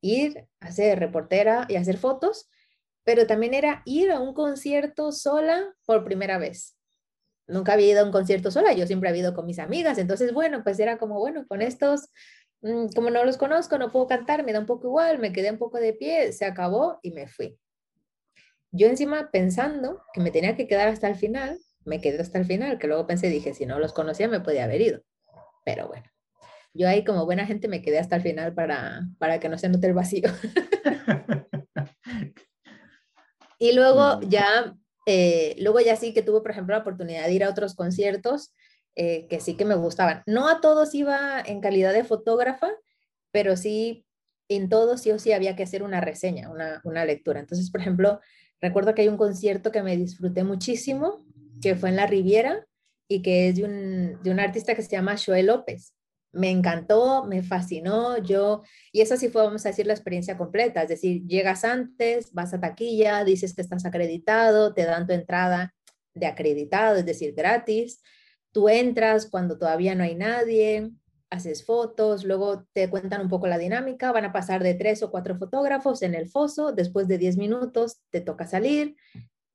ir 0.00 0.46
a 0.60 0.72
ser 0.72 0.98
reportera 0.98 1.66
y 1.68 1.76
hacer 1.76 1.98
fotos, 1.98 2.48
pero 3.04 3.26
también 3.26 3.54
era 3.54 3.82
ir 3.84 4.10
a 4.10 4.20
un 4.20 4.34
concierto 4.34 5.12
sola 5.12 5.74
por 5.84 6.04
primera 6.04 6.38
vez 6.38 6.79
nunca 7.50 7.74
había 7.74 7.92
ido 7.92 8.00
a 8.00 8.04
un 8.04 8.12
concierto 8.12 8.50
sola, 8.50 8.72
yo 8.72 8.86
siempre 8.86 9.08
había 9.08 9.22
ido 9.22 9.34
con 9.34 9.46
mis 9.46 9.58
amigas, 9.58 9.98
entonces 9.98 10.32
bueno, 10.32 10.62
pues 10.64 10.78
era 10.78 10.98
como, 10.98 11.18
bueno, 11.18 11.46
con 11.46 11.62
estos, 11.62 12.08
mm, 12.62 12.88
como 12.94 13.10
no 13.10 13.24
los 13.24 13.36
conozco, 13.36 13.78
no 13.78 13.92
puedo 13.92 14.06
cantar, 14.06 14.44
me 14.44 14.52
da 14.52 14.60
un 14.60 14.66
poco 14.66 14.86
igual, 14.86 15.18
me 15.18 15.32
quedé 15.32 15.50
un 15.50 15.58
poco 15.58 15.78
de 15.78 15.92
pie, 15.92 16.32
se 16.32 16.44
acabó 16.44 16.98
y 17.02 17.12
me 17.12 17.26
fui. 17.26 17.58
Yo 18.72 18.86
encima 18.86 19.30
pensando 19.32 20.02
que 20.12 20.20
me 20.20 20.30
tenía 20.30 20.56
que 20.56 20.68
quedar 20.68 20.88
hasta 20.88 21.08
el 21.08 21.16
final, 21.16 21.58
me 21.84 22.00
quedé 22.00 22.20
hasta 22.20 22.38
el 22.38 22.44
final, 22.44 22.78
que 22.78 22.86
luego 22.86 23.06
pensé, 23.06 23.28
dije, 23.28 23.54
si 23.54 23.66
no 23.66 23.78
los 23.78 23.92
conocía 23.92 24.28
me 24.28 24.40
podía 24.40 24.64
haber 24.64 24.80
ido, 24.80 25.02
pero 25.64 25.88
bueno. 25.88 26.04
Yo 26.72 26.88
ahí 26.88 27.04
como 27.04 27.24
buena 27.24 27.46
gente 27.46 27.66
me 27.66 27.82
quedé 27.82 27.98
hasta 27.98 28.14
el 28.14 28.22
final 28.22 28.54
para, 28.54 29.00
para 29.18 29.40
que 29.40 29.48
no 29.48 29.58
se 29.58 29.68
note 29.68 29.88
el 29.88 29.94
vacío. 29.94 30.30
y 33.58 33.72
luego 33.72 34.20
ya 34.22 34.76
eh, 35.06 35.56
luego 35.58 35.80
ya 35.80 35.96
sí 35.96 36.12
que 36.12 36.22
tuve, 36.22 36.40
por 36.40 36.50
ejemplo, 36.50 36.74
la 36.74 36.82
oportunidad 36.82 37.26
de 37.26 37.32
ir 37.32 37.44
a 37.44 37.50
otros 37.50 37.74
conciertos 37.74 38.54
eh, 38.96 39.26
que 39.28 39.40
sí 39.40 39.56
que 39.56 39.64
me 39.64 39.74
gustaban. 39.74 40.22
No 40.26 40.48
a 40.48 40.60
todos 40.60 40.94
iba 40.94 41.40
en 41.40 41.60
calidad 41.60 41.92
de 41.92 42.04
fotógrafa, 42.04 42.70
pero 43.30 43.56
sí 43.56 44.04
en 44.48 44.68
todos 44.68 45.02
sí 45.02 45.10
o 45.12 45.18
sí 45.18 45.32
había 45.32 45.54
que 45.54 45.62
hacer 45.62 45.82
una 45.82 46.00
reseña, 46.00 46.50
una, 46.50 46.80
una 46.84 47.04
lectura. 47.04 47.40
Entonces, 47.40 47.70
por 47.70 47.80
ejemplo, 47.80 48.20
recuerdo 48.60 48.94
que 48.94 49.02
hay 49.02 49.08
un 49.08 49.16
concierto 49.16 49.70
que 49.70 49.82
me 49.82 49.96
disfruté 49.96 50.42
muchísimo, 50.42 51.24
que 51.62 51.76
fue 51.76 51.90
en 51.90 51.96
La 51.96 52.06
Riviera 52.06 52.66
y 53.08 53.22
que 53.22 53.48
es 53.48 53.56
de 53.56 53.64
un, 53.64 54.22
de 54.22 54.30
un 54.30 54.40
artista 54.40 54.74
que 54.74 54.82
se 54.82 54.90
llama 54.90 55.16
Joel 55.24 55.46
López 55.46 55.94
me 56.32 56.50
encantó, 56.50 57.24
me 57.24 57.42
fascinó, 57.42 58.18
yo, 58.18 58.62
y 58.92 59.00
eso 59.00 59.16
sí 59.16 59.28
fue, 59.28 59.42
vamos 59.42 59.66
a 59.66 59.70
decir, 59.70 59.86
la 59.86 59.94
experiencia 59.94 60.38
completa, 60.38 60.82
es 60.82 60.88
decir, 60.88 61.26
llegas 61.26 61.64
antes, 61.64 62.32
vas 62.32 62.54
a 62.54 62.60
taquilla, 62.60 63.24
dices 63.24 63.54
que 63.54 63.62
estás 63.62 63.84
acreditado, 63.84 64.72
te 64.74 64.84
dan 64.84 65.06
tu 65.06 65.12
entrada 65.12 65.74
de 66.14 66.26
acreditado, 66.26 66.96
es 66.96 67.06
decir, 67.06 67.34
gratis, 67.34 68.02
tú 68.52 68.68
entras 68.68 69.26
cuando 69.26 69.58
todavía 69.58 69.94
no 69.94 70.04
hay 70.04 70.14
nadie, 70.14 70.90
haces 71.30 71.64
fotos, 71.64 72.24
luego 72.24 72.66
te 72.72 72.90
cuentan 72.90 73.22
un 73.22 73.28
poco 73.28 73.46
la 73.46 73.58
dinámica, 73.58 74.12
van 74.12 74.24
a 74.24 74.32
pasar 74.32 74.62
de 74.62 74.74
tres 74.74 75.02
o 75.02 75.10
cuatro 75.10 75.36
fotógrafos 75.36 76.02
en 76.02 76.14
el 76.14 76.28
foso, 76.28 76.72
después 76.72 77.06
de 77.08 77.18
diez 77.18 77.36
minutos 77.36 78.00
te 78.10 78.20
toca 78.20 78.46
salir, 78.46 78.96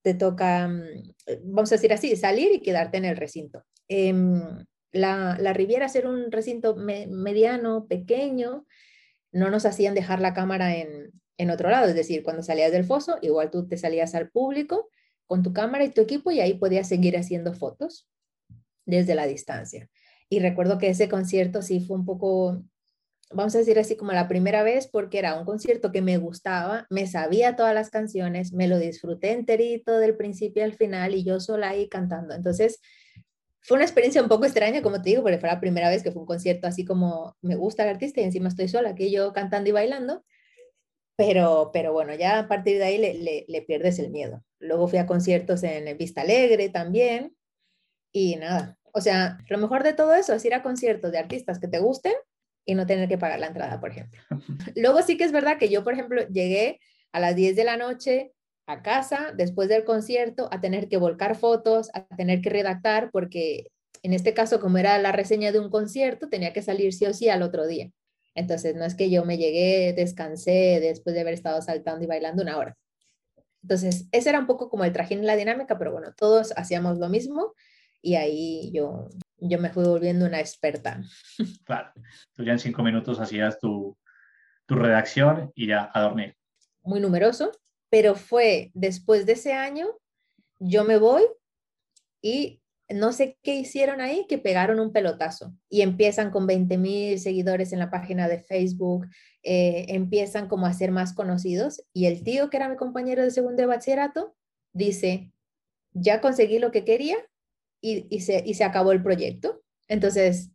te 0.01 0.13
toca, 0.13 0.67
mm, 0.67 1.43
vamos 1.45 1.71
a 1.71 1.75
decir 1.75 1.91
así, 1.91 2.15
salir 2.15 2.53
y 2.53 2.61
quedarte 2.61 2.97
en 2.97 3.05
el 3.05 3.17
recinto. 3.17 3.63
Em, 3.87 4.65
la, 4.95 5.53
Riviera 5.53 5.89
ser 5.89 6.07
un 6.07 6.31
recinto 6.31 6.75
mediano, 6.75 7.87
pequeño, 7.87 8.65
no 9.31 9.49
nos 9.49 9.65
hacían 9.65 9.93
dejar 9.93 10.21
la 10.21 10.33
cámara 10.33 10.75
en, 10.75 11.11
en 11.37 11.49
otro 11.49 11.69
lado, 11.69 11.87
es 11.87 11.95
decir, 11.95 12.23
cuando 12.23 12.43
salías 12.43 12.71
del 12.71 12.85
foso, 12.85 13.17
igual 13.21 13.51
tú 13.51 13.67
te 13.67 13.77
salías 13.77 14.15
al 14.15 14.29
público 14.29 14.89
con 15.27 15.43
tu 15.43 15.53
cámara 15.53 15.83
y 15.83 15.89
tu 15.89 16.01
equipo 16.01 16.31
y 16.31 16.39
ahí 16.39 16.53
podías 16.53 16.87
seguir 16.87 17.17
haciendo 17.17 17.53
fotos 17.53 18.07
desde 18.85 19.15
la 19.15 19.25
distancia. 19.25 19.89
Y 20.29 20.39
recuerdo 20.39 20.77
que 20.77 20.89
ese 20.89 21.09
concierto 21.09 21.61
sí 21.61 21.79
fue 21.81 21.97
un 21.97 22.05
poco, 22.05 22.63
vamos 23.31 23.53
a 23.55 23.59
decir 23.59 23.77
así 23.79 23.95
como 23.97 24.11
la 24.11 24.27
primera 24.27 24.63
vez, 24.63 24.87
porque 24.87 25.19
era 25.19 25.37
un 25.37 25.45
concierto 25.45 25.91
que 25.91 26.01
me 26.01 26.17
gustaba, 26.17 26.87
me 26.89 27.05
sabía 27.07 27.55
todas 27.55 27.73
las 27.73 27.89
canciones, 27.89 28.53
me 28.53 28.67
lo 28.67 28.79
disfruté 28.79 29.33
enterito 29.33 29.97
del 29.97 30.15
principio 30.15 30.63
al 30.63 30.73
final 30.73 31.15
y 31.15 31.23
yo 31.23 31.39
sola 31.39 31.69
ahí 31.69 31.89
cantando. 31.89 32.33
Entonces, 32.33 32.79
fue 33.65 33.75
una 33.75 33.85
experiencia 33.85 34.21
un 34.21 34.29
poco 34.29 34.45
extraña, 34.45 34.83
como 34.83 35.01
te 35.01 35.09
digo, 35.09 35.23
porque 35.23 35.39
fue 35.39 35.49
la 35.49 35.59
primera 35.59 35.89
vez 35.89 36.03
que 36.03 36.11
fue 36.11 36.21
un 36.21 36.27
concierto 36.27 36.67
así 36.67 36.85
como 36.85 37.35
me 37.41 37.55
gusta 37.55 37.83
el 37.83 37.89
artista 37.89 38.21
y 38.21 38.23
encima 38.23 38.47
estoy 38.47 38.67
sola, 38.67 38.93
que 38.93 39.09
yo 39.09 39.33
cantando 39.33 39.69
y 39.69 39.73
bailando. 39.73 40.23
pero, 41.17 41.71
pero 41.73 41.93
bueno, 41.93 42.13
ya 42.13 42.39
a 42.39 42.47
partir 42.47 42.77
de 42.77 42.85
ahí 42.85 42.97
le, 42.97 43.45
le, 43.47 43.61
pierdes 43.63 43.99
el 43.99 44.11
miedo. 44.11 44.43
Luego 44.59 44.87
fui 44.87 44.99
a 44.99 45.07
conciertos 45.07 45.63
en 45.63 45.97
Vista 45.97 46.21
Alegre 46.21 46.69
también 46.69 47.35
y 48.11 48.35
nada, 48.35 48.77
o 48.97 49.01
sea, 49.01 49.39
lo 49.49 49.57
mejor 49.57 49.83
de 49.83 49.93
todo 49.93 50.13
eso 50.13 50.33
es 50.33 50.45
ir 50.45 50.53
a 50.53 50.63
conciertos 50.63 51.11
de 51.11 51.17
artistas 51.17 51.59
que 51.59 51.67
te 51.67 51.79
gusten 51.79 52.13
y 52.65 52.75
no 52.75 52.85
tener 52.85 53.09
que 53.09 53.17
pagar 53.17 53.39
la 53.39 53.47
entrada, 53.47 53.79
por 53.79 53.89
ejemplo. 53.89 54.21
Luego 54.75 55.01
sí 55.01 55.17
que 55.17 55.23
es 55.23 55.31
verdad 55.31 55.57
que 55.57 55.69
yo, 55.69 55.83
por 55.83 55.93
ejemplo, 55.93 56.27
llegué 56.27 56.79
a 57.11 57.19
las 57.19 57.35
10 57.35 57.55
de 57.55 57.63
la 57.63 57.77
noche 57.77 58.34
a 58.67 58.81
casa 58.81 59.31
después 59.35 59.69
del 59.69 59.83
concierto 59.83 60.47
a 60.51 60.61
tener 60.61 60.87
que 60.89 60.97
volcar 60.97 61.35
fotos, 61.35 61.89
a 61.93 62.05
tener 62.15 62.41
que 62.41 62.49
redactar, 62.49 63.09
porque 63.11 63.67
en 64.03 64.13
este 64.13 64.33
caso, 64.33 64.59
como 64.59 64.77
era 64.77 64.97
la 64.99 65.11
reseña 65.11 65.51
de 65.51 65.59
un 65.59 65.69
concierto, 65.69 66.29
tenía 66.29 66.53
que 66.53 66.61
salir 66.61 66.93
sí 66.93 67.05
o 67.05 67.13
sí 67.13 67.29
al 67.29 67.41
otro 67.41 67.65
día. 67.65 67.89
Entonces, 68.35 68.75
no 68.75 68.85
es 68.85 68.95
que 68.95 69.09
yo 69.09 69.25
me 69.25 69.37
llegué, 69.37 69.93
descansé 69.93 70.79
después 70.81 71.15
de 71.15 71.21
haber 71.21 71.33
estado 71.33 71.61
saltando 71.61 72.03
y 72.03 72.07
bailando 72.07 72.43
una 72.43 72.57
hora. 72.57 72.77
Entonces, 73.63 74.07
ese 74.11 74.29
era 74.29 74.39
un 74.39 74.45
poco 74.45 74.69
como 74.69 74.83
el 74.83 74.93
trajín 74.93 75.19
en 75.19 75.25
la 75.25 75.35
dinámica, 75.35 75.79
pero 75.79 75.91
bueno, 75.91 76.13
todos 76.15 76.53
hacíamos 76.55 76.99
lo 76.99 77.09
mismo 77.09 77.53
y 77.99 78.13
ahí 78.13 78.71
yo, 78.71 79.09
yo 79.37 79.57
me 79.57 79.71
fui 79.71 79.83
volviendo 79.83 80.25
una 80.25 80.39
experta. 80.39 81.01
Claro, 81.65 81.91
tú 82.33 82.43
ya 82.43 82.51
en 82.51 82.59
cinco 82.59 82.83
minutos 82.83 83.19
hacías 83.19 83.57
tu, 83.57 83.97
tu 84.67 84.75
redacción 84.75 85.51
y 85.55 85.65
ya 85.65 85.89
a 85.91 86.01
dormir. 86.01 86.35
Muy 86.83 86.99
numeroso, 86.99 87.51
pero 87.95 88.15
fue 88.15 88.71
después 88.73 89.25
de 89.25 89.31
ese 89.31 89.53
año, 89.53 89.87
yo 90.59 90.83
me 90.83 90.97
voy 90.97 91.23
y 92.21 92.61
no 92.89 93.13
sé 93.13 93.37
qué 93.41 93.55
hicieron 93.55 94.01
ahí, 94.01 94.25
que 94.27 94.37
pegaron 94.37 94.81
un 94.81 94.91
pelotazo 94.91 95.53
y 95.69 95.79
empiezan 95.79 96.29
con 96.29 96.45
20 96.45 96.77
mil 96.77 97.17
seguidores 97.21 97.71
en 97.71 97.79
la 97.79 97.89
página 97.89 98.27
de 98.27 98.41
Facebook, 98.41 99.07
eh, 99.43 99.85
empiezan 99.87 100.49
como 100.49 100.65
a 100.65 100.73
ser 100.73 100.91
más 100.91 101.13
conocidos 101.13 101.85
y 101.93 102.07
el 102.07 102.21
tío 102.21 102.49
que 102.49 102.57
era 102.57 102.67
mi 102.67 102.75
compañero 102.75 103.23
de 103.23 103.31
segundo 103.31 103.61
de 103.61 103.67
bachillerato 103.67 104.35
dice, 104.73 105.31
ya 105.93 106.19
conseguí 106.19 106.59
lo 106.59 106.71
que 106.71 106.83
quería 106.83 107.15
y, 107.79 108.07
y, 108.13 108.19
se, 108.19 108.43
y 108.45 108.55
se 108.55 108.65
acabó 108.65 108.91
el 108.91 109.03
proyecto. 109.03 109.63
Entonces, 109.87 110.49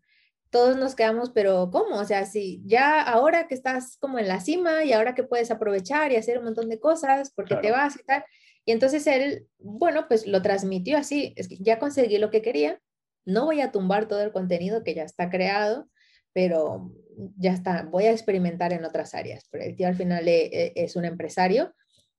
todos 0.51 0.77
nos 0.77 0.95
quedamos, 0.95 1.31
pero 1.31 1.71
¿cómo? 1.71 1.97
O 1.97 2.05
sea, 2.05 2.27
si 2.27 2.63
ya 2.65 3.01
ahora 3.01 3.47
que 3.47 3.55
estás 3.55 3.97
como 3.99 4.19
en 4.19 4.29
la 4.29 4.41
cima 4.41 4.85
y 4.85 4.93
ahora 4.93 5.15
que 5.15 5.23
puedes 5.23 5.51
aprovechar 5.51 6.13
y 6.13 6.17
hacer 6.17 6.39
un 6.39 6.45
montón 6.45 6.69
de 6.69 6.81
cosas 6.81 7.33
porque 7.35 7.57
te 7.57 7.71
vas 7.71 7.97
y 7.97 8.03
tal, 8.03 8.25
y 8.65 8.73
entonces 8.73 9.07
él, 9.07 9.47
bueno, 9.59 10.07
pues 10.09 10.27
lo 10.27 10.43
transmitió 10.43 10.99
así, 10.99 11.33
es 11.37 11.49
que 11.49 11.57
ya 11.59 11.79
conseguí 11.79 12.19
lo 12.19 12.31
que 12.31 12.43
quería, 12.43 12.81
no 13.25 13.47
voy 13.47 13.61
a 13.61 13.71
tumbar 13.71 14.09
todo 14.09 14.23
el 14.23 14.33
contenido 14.33 14.83
que 14.83 14.95
ya 14.95 15.05
está 15.05 15.31
creado, 15.31 15.89
pero 16.33 16.93
ya 17.37 17.53
está, 17.53 17.83
voy 17.83 18.05
a 18.05 18.13
experimentar 18.13 18.73
en 18.73 18.85
otras 18.85 19.15
áreas. 19.15 19.47
Pero 19.51 19.65
el 19.65 19.77
tío 19.77 19.87
al 19.87 19.97
final 19.97 20.27
e, 20.29 20.47
e, 20.47 20.73
es 20.77 20.97
un 20.97 21.05
empresario 21.05 21.75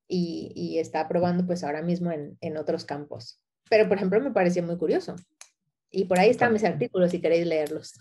y, 0.08 0.78
está 0.80 1.08
probando 1.08 1.46
pues 1.46 1.64
ahora 1.64 1.82
mismo 1.82 2.12
en, 2.12 2.38
en, 2.42 2.58
otros 2.58 2.86
campos. 2.86 3.42
Pero 3.70 3.88
por 3.88 3.98
ejemplo 3.98 4.20
me 4.20 4.32
pareció 4.32 4.64
muy 4.64 4.78
curioso. 4.78 5.16
Y 5.90 6.06
por 6.06 6.20
ahí 6.20 6.30
están 6.30 6.54
mis 6.54 6.64
artículos 6.64 7.12
si 7.12 7.22
queréis 7.22 7.46
leerlos. 7.46 7.94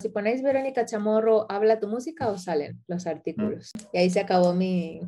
Si 0.00 0.08
ponéis 0.10 0.42
Verónica 0.42 0.84
Chamorro, 0.84 1.50
habla 1.50 1.80
tu 1.80 1.88
música 1.88 2.28
o 2.28 2.38
salen 2.38 2.82
los 2.86 3.06
artículos. 3.06 3.70
Mm. 3.74 3.86
Y 3.92 3.98
ahí 3.98 4.10
se 4.10 4.20
acabó 4.20 4.54
mi, 4.54 5.00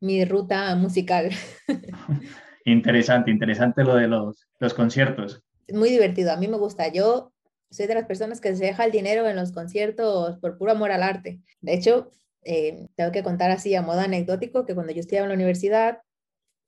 mi 0.00 0.24
ruta 0.24 0.74
musical. 0.76 1.30
Interesante, 2.64 3.30
interesante 3.30 3.82
lo 3.84 3.94
de 3.96 4.06
los, 4.06 4.46
los 4.58 4.74
conciertos. 4.74 5.42
Muy 5.72 5.88
divertido, 5.88 6.30
a 6.30 6.36
mí 6.36 6.46
me 6.46 6.58
gusta. 6.58 6.88
Yo 6.88 7.32
soy 7.70 7.86
de 7.86 7.94
las 7.94 8.04
personas 8.04 8.40
que 8.40 8.54
se 8.54 8.66
deja 8.66 8.84
el 8.84 8.92
dinero 8.92 9.26
en 9.26 9.36
los 9.36 9.52
conciertos 9.52 10.38
por 10.38 10.58
puro 10.58 10.72
amor 10.72 10.92
al 10.92 11.02
arte. 11.02 11.40
De 11.60 11.72
hecho, 11.72 12.10
eh, 12.42 12.88
tengo 12.96 13.12
que 13.12 13.22
contar 13.22 13.50
así 13.50 13.74
a 13.74 13.82
modo 13.82 14.00
anecdótico 14.00 14.66
que 14.66 14.74
cuando 14.74 14.92
yo 14.92 15.00
estudiaba 15.00 15.24
en 15.24 15.30
la 15.30 15.36
universidad, 15.36 16.00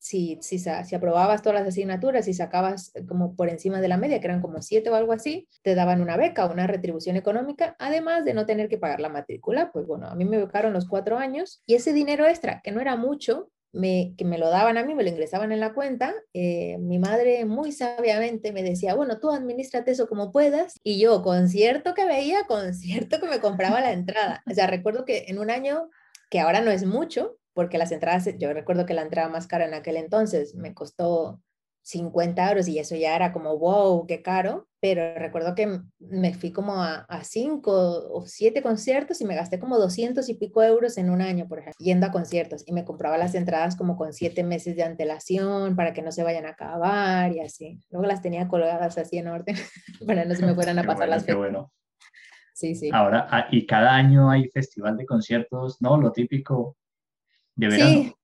si, 0.03 0.37
si, 0.41 0.59
si, 0.59 0.95
aprobabas 0.97 1.43
todas 1.43 1.61
las 1.61 1.69
asignaturas 1.69 2.27
y 2.27 2.35
sacabas 2.35 2.91
eh, 2.97 3.07
como 3.07 3.37
por 3.37 3.49
encima 3.49 3.81
de 3.81 3.87
la 3.87 3.97
media, 3.97 4.19
que 4.19 4.27
eran 4.27 4.41
como 4.41 4.61
siete 4.61 4.91
o 4.91 4.97
algo 4.97 5.13
así, 5.13 5.47
te 5.63 5.77
daban 5.77 6.01
una 6.03 6.17
beca, 6.17 6.45
una 6.47 6.67
retribución 6.67 7.15
económica, 7.15 7.77
además 7.79 8.25
de 8.25 8.35
no 8.35 8.45
tener 8.45 8.69
que 8.69 8.79
pagar 8.79 8.99
la 8.99 9.11
matrícula. 9.11 9.71
Pues 9.71 9.87
bueno, 9.87 10.09
a 10.09 10.17
mí 10.17 10.25
me 10.25 10.39
becaron 10.39 10.73
los 10.73 10.89
cuatro 10.89 11.19
años 11.19 11.63
y 11.67 11.75
ese 11.75 11.93
dinero 11.93 12.27
extra, 12.27 12.63
que 12.65 12.73
no 12.73 12.81
era 12.81 12.97
mucho, 12.97 13.53
me, 13.71 14.15
que 14.19 14.25
me 14.25 14.39
lo 14.39 14.51
daban 14.51 14.77
a 14.77 14.85
mí, 14.85 14.93
me 14.97 15.05
lo 15.05 15.09
ingresaban 15.09 15.53
en 15.53 15.61
la 15.61 15.73
cuenta, 15.73 16.13
eh, 16.35 16.79
mi 16.79 16.99
madre 16.99 17.45
muy 17.45 17.71
sabiamente 17.71 18.51
me 18.53 18.65
decía, 18.65 18.97
bueno, 18.97 19.21
tú 19.21 19.31
administrate 19.31 19.93
eso 19.93 20.09
como 20.09 20.33
puedas, 20.33 20.81
y 20.83 20.99
yo, 20.99 21.23
concierto 21.23 21.95
que 21.95 22.07
veía, 22.07 22.43
concierto 22.49 23.21
que 23.21 23.29
me 23.29 23.39
compraba 23.39 23.81
la 23.81 23.93
entrada. 23.93 24.43
O 24.51 24.53
sea, 24.53 24.67
recuerdo 24.67 25.05
que 25.05 25.27
en 25.29 25.39
un 25.39 25.49
año, 25.49 25.91
que 26.29 26.41
ahora 26.41 26.61
no 26.61 26.73
es 26.73 26.85
mucho, 26.85 27.37
porque 27.55 27.79
las 27.79 27.93
entradas, 27.93 28.29
yo 28.39 28.53
recuerdo 28.53 28.87
que 28.87 28.95
la 28.95 29.03
entrada 29.03 29.29
más 29.29 29.47
cara 29.47 29.67
en 29.67 29.75
aquel 29.75 29.97
entonces 29.97 30.55
me 30.55 30.75
costó 30.75 31.41
50 31.83 32.49
euros 32.49 32.69
y 32.69 32.79
eso 32.79 32.95
ya 32.95 33.17
era 33.17 33.33
como, 33.33 33.59
wow, 33.59 34.07
qué 34.07 34.23
caro, 34.23 34.69
pero 34.81 35.15
recuerdo 35.17 35.55
que 35.55 35.81
me 35.99 36.35
fui 36.35 36.53
como 36.53 36.83
a, 36.83 37.01
a 37.09 37.25
cinco 37.25 37.73
o 37.73 38.25
siete 38.27 38.63
conciertos 38.63 39.21
y 39.21 39.25
me 39.25 39.35
gasté 39.35 39.59
como 39.59 39.79
200 39.79 40.29
y 40.29 40.35
pico 40.35 40.63
euros 40.63 40.97
en 40.97 41.11
un 41.11 41.21
año, 41.21 41.49
por 41.49 41.59
ejemplo, 41.59 41.77
yendo 41.79 42.07
a 42.07 42.13
conciertos 42.13 42.63
y 42.67 42.73
me 42.73 42.85
compraba 42.85 43.19
las 43.19 43.35
entradas 43.35 43.77
como 43.77 43.97
con 43.97 44.13
siete 44.13 44.45
meses 44.45 44.77
de 44.77 44.85
antelación 44.85 45.75
para 45.75 45.93
que 45.93 46.03
no 46.03 46.13
se 46.13 46.23
vayan 46.23 46.47
a 46.47 46.51
acabar 46.51 47.33
y 47.33 47.41
así. 47.41 47.81
Luego 47.91 48.07
las 48.07 48.23
tenía 48.23 48.47
colgadas 48.49 48.97
así 48.97 49.19
en 49.19 49.29
orden 49.29 49.57
para 50.07 50.25
no 50.25 50.35
se 50.35 50.47
me 50.47 50.55
fueran 50.55 50.79
a 50.79 50.85
pasar 50.85 51.09
las 51.09 51.23
fechas. 51.25 51.37
bueno. 51.37 51.73
Sí, 52.55 52.77
sí. 52.77 52.91
Ahora, 52.93 53.27
ah, 53.31 53.47
y 53.51 53.67
cada 53.67 53.93
año 53.95 54.31
hay 54.31 54.49
festival 54.51 54.97
de 54.97 55.07
conciertos, 55.07 55.81
¿no? 55.81 55.97
Lo 55.97 56.13
típico 56.13 56.77
de 57.57 57.69
verano. 57.69 57.91
Sí, 57.91 58.15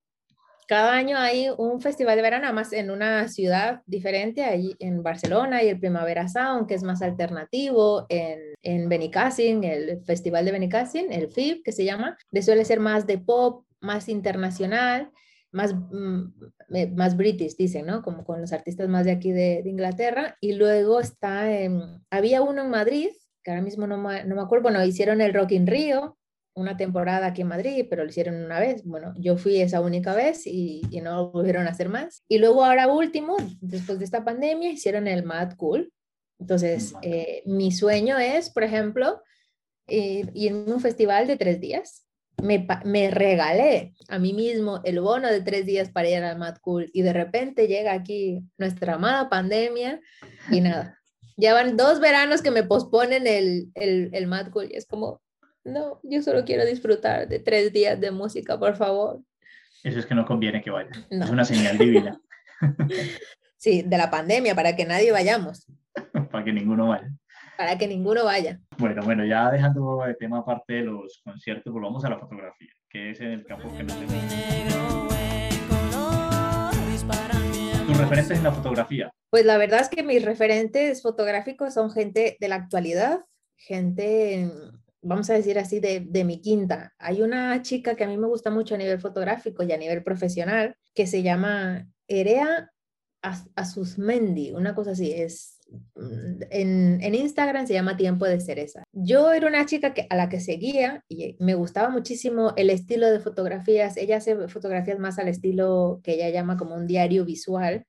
cada 0.69 0.93
año 0.93 1.17
hay 1.17 1.49
un 1.57 1.81
festival 1.81 2.17
de 2.17 2.23
verano, 2.23 2.53
más 2.53 2.75
en 2.75 2.91
una 2.91 3.27
ciudad 3.29 3.81
diferente, 3.87 4.45
ahí 4.45 4.77
en 4.81 5.03
Barcelona 5.03 5.63
y 5.63 5.69
el 5.69 5.81
Primavera 5.81 6.29
Sound, 6.29 6.67
que 6.67 6.75
es 6.75 6.83
más 6.83 7.01
alternativo, 7.01 8.05
en, 8.11 8.39
en 8.63 8.87
Benicassin, 8.91 9.65
el 9.65 10.05
festival 10.05 10.45
de 10.45 10.53
Benicassin, 10.53 11.11
el 11.11 11.29
FIB, 11.29 11.63
que 11.63 11.73
se 11.73 11.87
llama, 11.87 12.19
de 12.31 12.43
suele 12.43 12.67
ser 12.67 12.81
más 12.81 13.07
de 13.07 13.17
pop, 13.17 13.65
más 13.81 14.11
internacional, 14.11 15.11
más, 15.53 15.75
mm, 15.75 16.35
más 16.95 17.17
british, 17.17 17.57
dicen, 17.57 17.87
¿no? 17.87 18.03
Como 18.03 18.25
con 18.25 18.43
los 18.43 18.53
artistas 18.53 18.91
más 18.91 19.07
de 19.07 19.13
aquí 19.13 19.33
de, 19.33 19.63
Inglaterra. 19.65 20.37
Y 20.39 20.53
luego 20.53 21.01
está, 21.01 21.47
había 22.11 22.43
uno 22.43 22.63
en 22.63 22.71
Madrid, 22.71 23.09
que 23.43 23.53
ahora 23.53 23.63
mismo 23.63 23.87
no, 23.87 23.97
no 23.97 24.35
me 24.35 24.43
acuerdo, 24.43 24.65
bueno, 24.65 24.85
hicieron 24.85 25.23
el 25.23 25.33
Rock 25.33 25.53
in 25.53 25.67
Rio, 25.67 26.18
una 26.59 26.77
temporada 26.77 27.27
aquí 27.27 27.43
en 27.43 27.49
Madrid, 27.49 27.87
pero 27.89 28.05
lo 28.05 28.11
hicieron 28.11 28.45
una 28.45 28.61
vez. 28.61 28.85
Bueno, 28.85 29.15
yo 29.17 29.37
fui 29.37 29.61
esa 29.61 29.81
única 29.81 30.15
vez 30.15 30.47
y, 30.47 30.83
y 30.91 31.01
no 31.01 31.31
volvieron 31.31 31.67
a 31.67 31.71
hacer 31.71 31.89
más. 31.89 32.25
Y 32.29 32.39
luego 32.39 32.65
ahora 32.65 32.89
último, 32.89 33.37
después 33.61 33.99
de 33.99 34.05
esta 34.05 34.25
pandemia, 34.25 34.71
hicieron 34.71 35.07
el 35.07 35.25
Mad 35.25 35.55
Cool. 35.57 35.93
Entonces, 36.39 36.95
eh, 37.03 37.43
mi 37.47 37.73
sueño 37.73 38.19
es, 38.19 38.51
por 38.51 38.63
ejemplo, 38.63 39.23
ir, 39.87 40.31
en 40.35 40.71
un 40.71 40.81
festival 40.81 41.27
de 41.27 41.37
tres 41.37 41.61
días. 41.61 42.05
Me, 42.41 42.67
me, 42.85 43.11
regalé 43.11 43.95
a 44.09 44.21
mí 44.21 44.33
mismo 44.33 44.81
el 44.85 45.01
bono 45.01 45.29
de 45.29 45.41
tres 45.41 45.67
días 45.67 45.91
para 45.91 46.09
ir 46.09 46.23
al 46.23 46.39
Mad 46.39 46.59
Cool 46.61 46.89
y 46.93 47.03
de 47.03 47.13
repente 47.13 47.67
llega 47.67 47.93
aquí 47.93 48.45
nuestra 48.59 48.95
amada 48.95 49.29
pandemia 49.29 50.01
y 50.51 50.61
nada. 50.61 50.95
Ya 51.41 51.55
van 51.55 51.77
dos 51.77 52.01
veranos 52.01 52.43
que 52.43 52.51
me 52.51 52.65
posponen 52.65 53.29
el, 53.29 53.71
el, 53.77 54.11
el 54.13 54.27
Mad 54.27 54.51
Cool 54.51 54.73
y 54.73 54.77
es 54.77 54.87
como, 54.87 55.23
no, 55.69 56.01
yo 56.03 56.23
solo 56.23 56.45
quiero 56.45 56.65
disfrutar 56.65 57.29
de 57.29 57.39
tres 57.39 57.73
días 57.73 58.01
de 58.01 58.11
música, 58.11 58.59
por 58.59 58.77
favor. 58.77 59.21
Eso 59.85 59.99
es 59.99 60.07
que 60.07 60.15
no 60.15 60.27
conviene 60.27 60.63
que 60.63 60.71
vaya. 60.71 60.91
Es 61.11 61.31
una 61.31 61.45
señal 61.45 61.79
divina. 61.79 62.21
sí, 63.57 63.83
de 63.83 63.99
la 63.99 64.11
pandemia, 64.11 64.55
para 64.55 64.75
que 64.75 64.85
nadie 64.85 65.13
vayamos. 65.13 65.67
para 66.31 66.45
que 66.45 66.53
ninguno 66.53 66.89
vaya. 66.89 67.11
Para 67.57 67.77
que 67.77 67.89
ninguno 67.89 68.25
vaya. 68.25 68.61
Bueno, 68.79 69.03
bueno, 69.03 69.25
ya 69.25 69.51
dejando 69.51 70.03
de 70.07 70.15
tema 70.15 70.39
aparte 70.39 70.75
de 70.75 70.83
los 70.83 71.21
conciertos, 71.25 71.73
volvamos 71.73 72.05
a 72.05 72.11
la 72.11 72.19
fotografía, 72.19 72.71
que 72.89 73.11
es 73.11 73.21
el 73.21 73.45
campo 73.45 73.69
que 73.77 73.83
nos 73.85 73.97
¿Tus 77.87 77.97
referentes 77.97 78.37
en 78.37 78.45
la 78.45 78.53
fotografía? 78.53 79.11
Pues 79.31 79.45
la 79.45 79.57
verdad 79.57 79.81
es 79.81 79.89
que 79.89 80.03
mis 80.03 80.25
referentes 80.25 81.03
fotográficos 81.03 81.75
son 81.75 81.91
gente 81.91 82.37
de 82.39 82.49
la 82.49 82.57
actualidad, 82.57 83.25
gente 83.57 84.51
vamos 85.03 85.31
a 85.31 85.35
decir 85.35 85.59
así, 85.59 85.81
de, 85.81 86.01
de, 86.01 86.25
mi 86.25 86.41
quinta. 86.41 86.95
Hay 86.99 87.23
una 87.23 87.61
chica 87.63 87.95
que 87.95 88.05
a 88.05 88.09
mí 88.09 88.17
me 88.17 88.27
gusta 88.27 88.51
mucho 88.51 88.75
a 88.75 88.79
nivel 88.79 89.01
fotográfico 89.01 89.63
y 89.63 89.73
a 89.73 89.79
nivel 89.79 90.03
profesional, 90.03 90.77
que 90.95 91.07
se 91.07 91.23
llama 91.23 91.89
Erea 92.07 92.71
Asusmendi, 93.23 94.53
una 94.53 94.75
cosa 94.75 94.93
así, 94.93 95.13
es 95.13 95.59
mm, 95.95 96.43
en, 96.51 97.03
en, 97.03 97.15
Instagram 97.15 97.67
se 97.67 97.75
llama 97.75 97.97
Tiempo 97.97 98.25
de 98.27 98.41
Cereza. 98.41 98.85
Yo 98.93 99.33
era 99.33 99.49
una 99.49 99.67
chica 99.67 99.93
que, 99.93 100.07
a 100.09 100.17
la 100.17 100.29
que 100.29 100.41
seguía 100.41 101.05
y 101.09 101.37
me 101.41 101.55
gustaba 101.55 101.89
muchísimo 101.89 102.53
el 102.57 102.71
estilo 102.71 103.11
de 103.11 103.21
fotografías. 103.21 103.97
Ella 103.97 104.19
hace 104.19 104.49
fotografías 104.49 104.99
más 104.99 105.19
al 105.19 105.29
estilo 105.29 106.01
que 106.03 106.15
ella 106.15 106.31
llama 106.31 106.57
como 106.57 106.75
un 106.77 106.87
diario 106.87 107.25
visual 107.25 107.87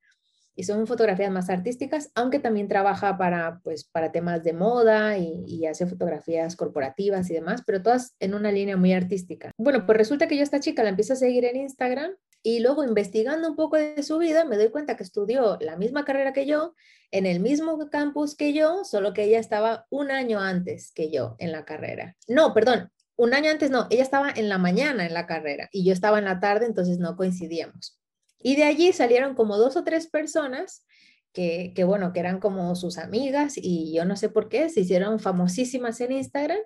y 0.59 0.63
son 0.63 0.85
fotografías 0.87 1.31
más 1.31 1.49
artísticas, 1.49 2.11
aunque 2.15 2.37
también 2.37 2.67
trabaja 2.67 3.17
para, 3.17 3.61
pues, 3.63 3.85
para 3.85 4.11
temas 4.11 4.43
de 4.43 4.51
moda 4.51 5.17
y, 5.17 5.45
y, 5.47 5.65
hace 5.67 5.87
fotografías 5.87 6.57
corporativas 6.57 7.29
y 7.29 7.33
demás, 7.33 7.63
pero 7.65 7.81
todas 7.81 8.13
en 8.19 8.33
una 8.33 8.51
línea 8.51 8.75
muy 8.75 8.91
artística. 8.91 9.53
Bueno, 9.57 9.85
pues 9.85 9.97
resulta 9.97 10.27
que 10.27 10.35
yo 10.35 10.41
a 10.41 10.43
esta 10.43 10.59
chica 10.59 10.83
la 10.83 10.89
empiezo 10.89 11.13
a 11.13 11.15
seguir 11.15 11.45
en 11.45 11.55
Instagram 11.55 12.11
y 12.43 12.59
luego 12.59 12.83
investigando 12.83 13.47
un 13.47 13.55
poco 13.55 13.77
de 13.77 14.03
su 14.03 14.17
vida 14.17 14.43
me 14.43 14.57
doy 14.57 14.69
cuenta 14.69 14.97
que 14.97 15.03
estudió 15.03 15.57
la 15.61 15.77
misma 15.77 16.03
carrera 16.03 16.33
que 16.33 16.45
yo, 16.45 16.75
en 17.11 17.25
el 17.25 17.39
mismo 17.39 17.89
campus 17.89 18.35
que 18.35 18.51
yo, 18.51 18.83
solo 18.83 19.13
que 19.13 19.23
ella 19.23 19.39
estaba 19.39 19.87
un 19.89 20.11
año 20.11 20.41
antes 20.41 20.91
que 20.91 21.09
yo 21.09 21.37
en 21.39 21.53
la 21.53 21.63
carrera. 21.63 22.17
No, 22.27 22.53
perdón, 22.53 22.91
un 23.15 23.33
año 23.33 23.49
antes 23.49 23.71
no, 23.71 23.87
ella 23.89 24.03
estaba 24.03 24.29
en 24.29 24.49
la 24.49 24.57
mañana 24.57 25.05
en 25.05 25.13
la 25.13 25.25
carrera 25.25 25.69
y 25.71 25.85
yo 25.85 25.93
estaba 25.93 26.19
en 26.19 26.25
la 26.25 26.41
tarde, 26.41 26.65
entonces 26.65 26.99
no 26.99 27.15
coincidíamos. 27.15 27.98
Y 28.41 28.55
de 28.55 28.63
allí 28.63 28.93
salieron 28.93 29.35
como 29.35 29.57
dos 29.57 29.75
o 29.75 29.83
tres 29.83 30.07
personas 30.07 30.85
que, 31.33 31.73
que, 31.75 31.83
bueno, 31.83 32.13
que 32.13 32.19
eran 32.19 32.39
como 32.39 32.75
sus 32.75 32.97
amigas 32.97 33.53
y 33.57 33.93
yo 33.93 34.05
no 34.05 34.15
sé 34.15 34.29
por 34.29 34.49
qué, 34.49 34.69
se 34.69 34.81
hicieron 34.81 35.19
famosísimas 35.19 36.01
en 36.01 36.13
Instagram 36.13 36.59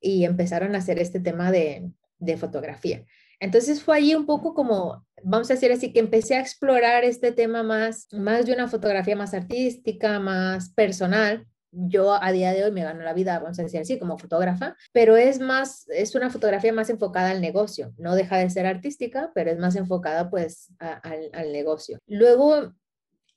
y 0.00 0.24
empezaron 0.24 0.74
a 0.74 0.78
hacer 0.78 0.98
este 0.98 1.20
tema 1.20 1.50
de, 1.50 1.90
de 2.18 2.36
fotografía. 2.36 3.04
Entonces 3.38 3.82
fue 3.82 3.98
allí 3.98 4.14
un 4.14 4.26
poco 4.26 4.54
como, 4.54 5.04
vamos 5.22 5.50
a 5.50 5.54
decir 5.54 5.70
así, 5.70 5.92
que 5.92 6.00
empecé 6.00 6.36
a 6.36 6.40
explorar 6.40 7.04
este 7.04 7.32
tema 7.32 7.62
más, 7.62 8.08
más 8.12 8.46
de 8.46 8.54
una 8.54 8.68
fotografía 8.68 9.16
más 9.16 9.34
artística, 9.34 10.18
más 10.18 10.70
personal, 10.70 11.46
yo 11.70 12.12
a 12.12 12.32
día 12.32 12.52
de 12.52 12.64
hoy 12.64 12.72
me 12.72 12.82
gano 12.82 13.02
la 13.02 13.12
vida, 13.12 13.38
vamos 13.38 13.58
a 13.58 13.62
decir 13.62 13.80
así, 13.80 13.98
como 13.98 14.18
fotógrafa, 14.18 14.76
pero 14.92 15.16
es 15.16 15.40
más, 15.40 15.88
es 15.88 16.14
una 16.14 16.30
fotografía 16.30 16.72
más 16.72 16.90
enfocada 16.90 17.30
al 17.30 17.40
negocio. 17.40 17.92
No 17.98 18.14
deja 18.14 18.38
de 18.38 18.50
ser 18.50 18.66
artística, 18.66 19.30
pero 19.34 19.50
es 19.50 19.58
más 19.58 19.76
enfocada 19.76 20.30
pues 20.30 20.72
al, 20.78 21.30
al 21.32 21.52
negocio. 21.52 21.98
Luego, 22.06 22.72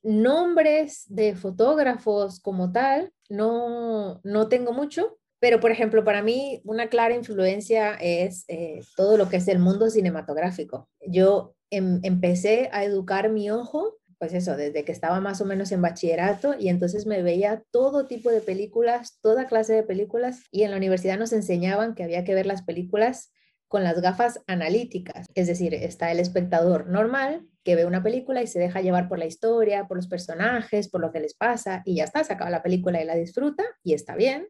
nombres 0.03 1.05
de 1.07 1.35
fotógrafos 1.35 2.39
como 2.39 2.71
tal, 2.71 3.11
no, 3.29 4.21
no 4.23 4.47
tengo 4.47 4.73
mucho, 4.73 5.19
pero, 5.39 5.59
por 5.59 5.71
ejemplo, 5.71 6.03
para 6.03 6.21
mí 6.21 6.61
una 6.65 6.89
clara 6.89 7.15
influencia 7.15 7.93
es 7.93 8.43
eh, 8.47 8.81
todo 8.95 9.17
lo 9.17 9.29
que 9.29 9.37
es 9.37 9.47
el 9.47 9.59
mundo 9.59 9.89
cinematográfico. 9.89 10.89
Yo 11.07 11.55
em, 11.69 11.99
empecé 12.03 12.69
a 12.73 12.83
educar 12.83 13.29
mi 13.29 13.49
ojo 13.49 13.98
pues 14.19 14.33
eso, 14.33 14.57
desde 14.57 14.83
que 14.83 14.91
estaba 14.91 15.21
más 15.21 15.39
o 15.39 15.45
menos 15.45 15.71
en 15.71 15.81
bachillerato 15.81 16.53
y 16.59 16.67
entonces 16.67 17.05
me 17.05 17.23
veía 17.23 17.63
todo 17.71 18.05
tipo 18.05 18.29
de 18.29 18.41
películas, 18.41 19.17
toda 19.21 19.47
clase 19.47 19.73
de 19.73 19.83
películas 19.83 20.43
y 20.51 20.63
en 20.63 20.71
la 20.71 20.77
universidad 20.77 21.17
nos 21.17 21.31
enseñaban 21.31 21.95
que 21.95 22.03
había 22.03 22.25
que 22.25 22.35
ver 22.35 22.45
las 22.45 22.61
películas 22.61 23.31
con 23.69 23.83
las 23.83 24.01
gafas 24.01 24.41
analíticas, 24.47 25.27
es 25.35 25.47
decir, 25.47 25.73
está 25.73 26.11
el 26.11 26.19
espectador 26.19 26.87
normal 26.87 27.47
que 27.63 27.75
ve 27.75 27.85
una 27.85 28.03
película 28.03 28.41
y 28.41 28.47
se 28.47 28.59
deja 28.59 28.81
llevar 28.81 29.07
por 29.07 29.19
la 29.19 29.25
historia, 29.25 29.87
por 29.87 29.95
los 29.95 30.07
personajes, 30.07 30.89
por 30.89 31.01
lo 31.01 31.11
que 31.11 31.19
les 31.19 31.35
pasa 31.35 31.81
y 31.85 31.95
ya 31.95 32.03
está, 32.03 32.23
se 32.23 32.33
acaba 32.33 32.49
la 32.49 32.63
película 32.63 33.01
y 33.01 33.05
la 33.05 33.15
disfruta 33.15 33.63
y 33.83 33.93
está 33.93 34.15
bien, 34.15 34.47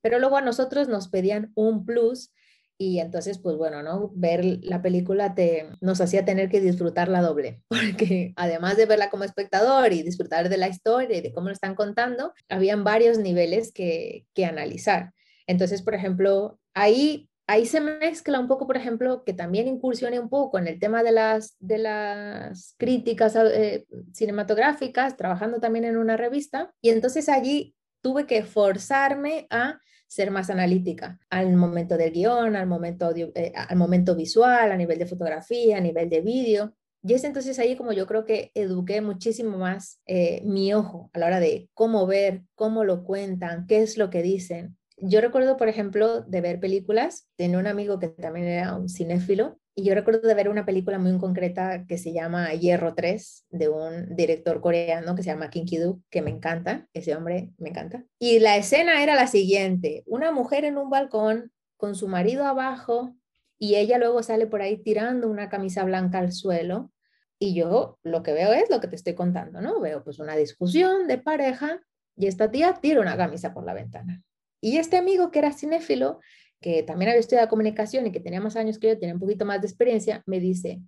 pero 0.00 0.20
luego 0.20 0.36
a 0.36 0.42
nosotros 0.42 0.86
nos 0.86 1.08
pedían 1.08 1.50
un 1.54 1.84
plus 1.84 2.32
y 2.78 2.98
entonces, 3.00 3.38
pues 3.38 3.56
bueno, 3.56 3.82
¿no? 3.82 4.10
Ver 4.14 4.44
la 4.62 4.82
película 4.82 5.34
te, 5.34 5.68
nos 5.80 6.00
hacía 6.00 6.24
tener 6.24 6.48
que 6.48 6.60
disfrutarla 6.60 7.20
doble, 7.20 7.62
porque 7.68 8.32
además 8.36 8.76
de 8.76 8.86
verla 8.86 9.10
como 9.10 9.24
espectador 9.24 9.92
y 9.92 10.02
disfrutar 10.02 10.48
de 10.48 10.56
la 10.56 10.68
historia 10.68 11.18
y 11.18 11.20
de 11.20 11.32
cómo 11.32 11.48
lo 11.48 11.52
están 11.52 11.74
contando, 11.74 12.32
habían 12.48 12.84
varios 12.84 13.18
niveles 13.18 13.72
que, 13.72 14.26
que 14.34 14.44
analizar. 14.44 15.12
Entonces, 15.46 15.82
por 15.82 15.94
ejemplo, 15.94 16.58
ahí, 16.74 17.28
ahí 17.46 17.66
se 17.66 17.80
mezcla 17.80 18.40
un 18.40 18.48
poco, 18.48 18.66
por 18.66 18.76
ejemplo, 18.76 19.24
que 19.24 19.32
también 19.32 19.68
incursione 19.68 20.18
un 20.18 20.28
poco 20.28 20.58
en 20.58 20.66
el 20.66 20.78
tema 20.78 21.02
de 21.02 21.12
las, 21.12 21.56
de 21.60 21.78
las 21.78 22.74
críticas 22.78 23.36
eh, 23.36 23.86
cinematográficas, 24.12 25.16
trabajando 25.16 25.60
también 25.60 25.84
en 25.84 25.96
una 25.96 26.16
revista, 26.16 26.72
y 26.80 26.90
entonces 26.90 27.28
allí 27.28 27.74
tuve 28.00 28.26
que 28.26 28.42
forzarme 28.44 29.46
a 29.50 29.78
ser 30.12 30.30
más 30.30 30.50
analítica 30.50 31.18
al 31.30 31.56
momento 31.56 31.96
del 31.96 32.12
guion, 32.12 32.54
al 32.54 32.66
momento, 32.66 33.14
eh, 33.16 33.52
al 33.56 33.76
momento 33.78 34.14
visual, 34.14 34.70
a 34.70 34.76
nivel 34.76 34.98
de 34.98 35.06
fotografía, 35.06 35.78
a 35.78 35.80
nivel 35.80 36.10
de 36.10 36.20
vídeo. 36.20 36.74
Y 37.02 37.14
es 37.14 37.24
entonces 37.24 37.58
ahí 37.58 37.76
como 37.76 37.92
yo 37.92 38.06
creo 38.06 38.26
que 38.26 38.50
eduqué 38.54 39.00
muchísimo 39.00 39.56
más 39.56 40.00
eh, 40.04 40.42
mi 40.44 40.74
ojo 40.74 41.08
a 41.14 41.18
la 41.18 41.26
hora 41.26 41.40
de 41.40 41.70
cómo 41.72 42.06
ver, 42.06 42.42
cómo 42.54 42.84
lo 42.84 43.04
cuentan, 43.04 43.66
qué 43.66 43.80
es 43.80 43.96
lo 43.96 44.10
que 44.10 44.22
dicen. 44.22 44.76
Yo 44.98 45.22
recuerdo, 45.22 45.56
por 45.56 45.68
ejemplo, 45.68 46.20
de 46.20 46.42
ver 46.42 46.60
películas. 46.60 47.26
Tenía 47.36 47.58
un 47.58 47.66
amigo 47.66 47.98
que 47.98 48.08
también 48.08 48.46
era 48.46 48.76
un 48.76 48.90
cinéfilo 48.90 49.61
y 49.74 49.84
yo 49.84 49.94
recuerdo 49.94 50.28
de 50.28 50.34
ver 50.34 50.48
una 50.48 50.66
película 50.66 50.98
muy 50.98 51.16
concreta 51.18 51.86
que 51.86 51.96
se 51.96 52.12
llama 52.12 52.52
Hierro 52.52 52.94
3, 52.94 53.46
de 53.50 53.68
un 53.68 54.14
director 54.14 54.60
coreano 54.60 55.14
que 55.14 55.22
se 55.22 55.30
llama 55.30 55.48
Kim 55.50 55.64
Ki-duk, 55.64 56.02
que 56.10 56.20
me 56.20 56.30
encanta, 56.30 56.88
ese 56.92 57.16
hombre 57.16 57.52
me 57.58 57.70
encanta. 57.70 58.04
Y 58.18 58.38
la 58.40 58.56
escena 58.56 59.02
era 59.02 59.14
la 59.14 59.26
siguiente, 59.26 60.02
una 60.06 60.30
mujer 60.30 60.64
en 60.64 60.76
un 60.76 60.90
balcón 60.90 61.52
con 61.78 61.94
su 61.94 62.06
marido 62.06 62.44
abajo 62.44 63.16
y 63.58 63.76
ella 63.76 63.96
luego 63.96 64.22
sale 64.22 64.46
por 64.46 64.60
ahí 64.60 64.76
tirando 64.76 65.28
una 65.28 65.48
camisa 65.48 65.84
blanca 65.84 66.18
al 66.18 66.32
suelo 66.32 66.92
y 67.38 67.54
yo 67.54 67.98
lo 68.02 68.22
que 68.22 68.32
veo 68.32 68.52
es 68.52 68.68
lo 68.70 68.80
que 68.80 68.88
te 68.88 68.96
estoy 68.96 69.14
contando, 69.14 69.60
¿no? 69.60 69.80
Veo 69.80 70.04
pues 70.04 70.18
una 70.18 70.36
discusión 70.36 71.08
de 71.08 71.18
pareja 71.18 71.80
y 72.14 72.26
esta 72.26 72.50
tía 72.50 72.74
tira 72.74 73.00
una 73.00 73.16
camisa 73.16 73.54
por 73.54 73.64
la 73.64 73.74
ventana. 73.74 74.22
Y 74.60 74.76
este 74.76 74.96
amigo 74.96 75.30
que 75.30 75.40
era 75.40 75.52
cinéfilo 75.52 76.20
que 76.62 76.82
también 76.82 77.10
había 77.10 77.20
estudiado 77.20 77.48
comunicación 77.48 78.06
y 78.06 78.12
que 78.12 78.20
tenía 78.20 78.40
más 78.40 78.56
años 78.56 78.78
que 78.78 78.88
yo, 78.88 78.98
tenía 78.98 79.14
un 79.14 79.20
poquito 79.20 79.44
más 79.44 79.60
de 79.60 79.66
experiencia, 79.66 80.22
me 80.24 80.40
dice, 80.40 80.80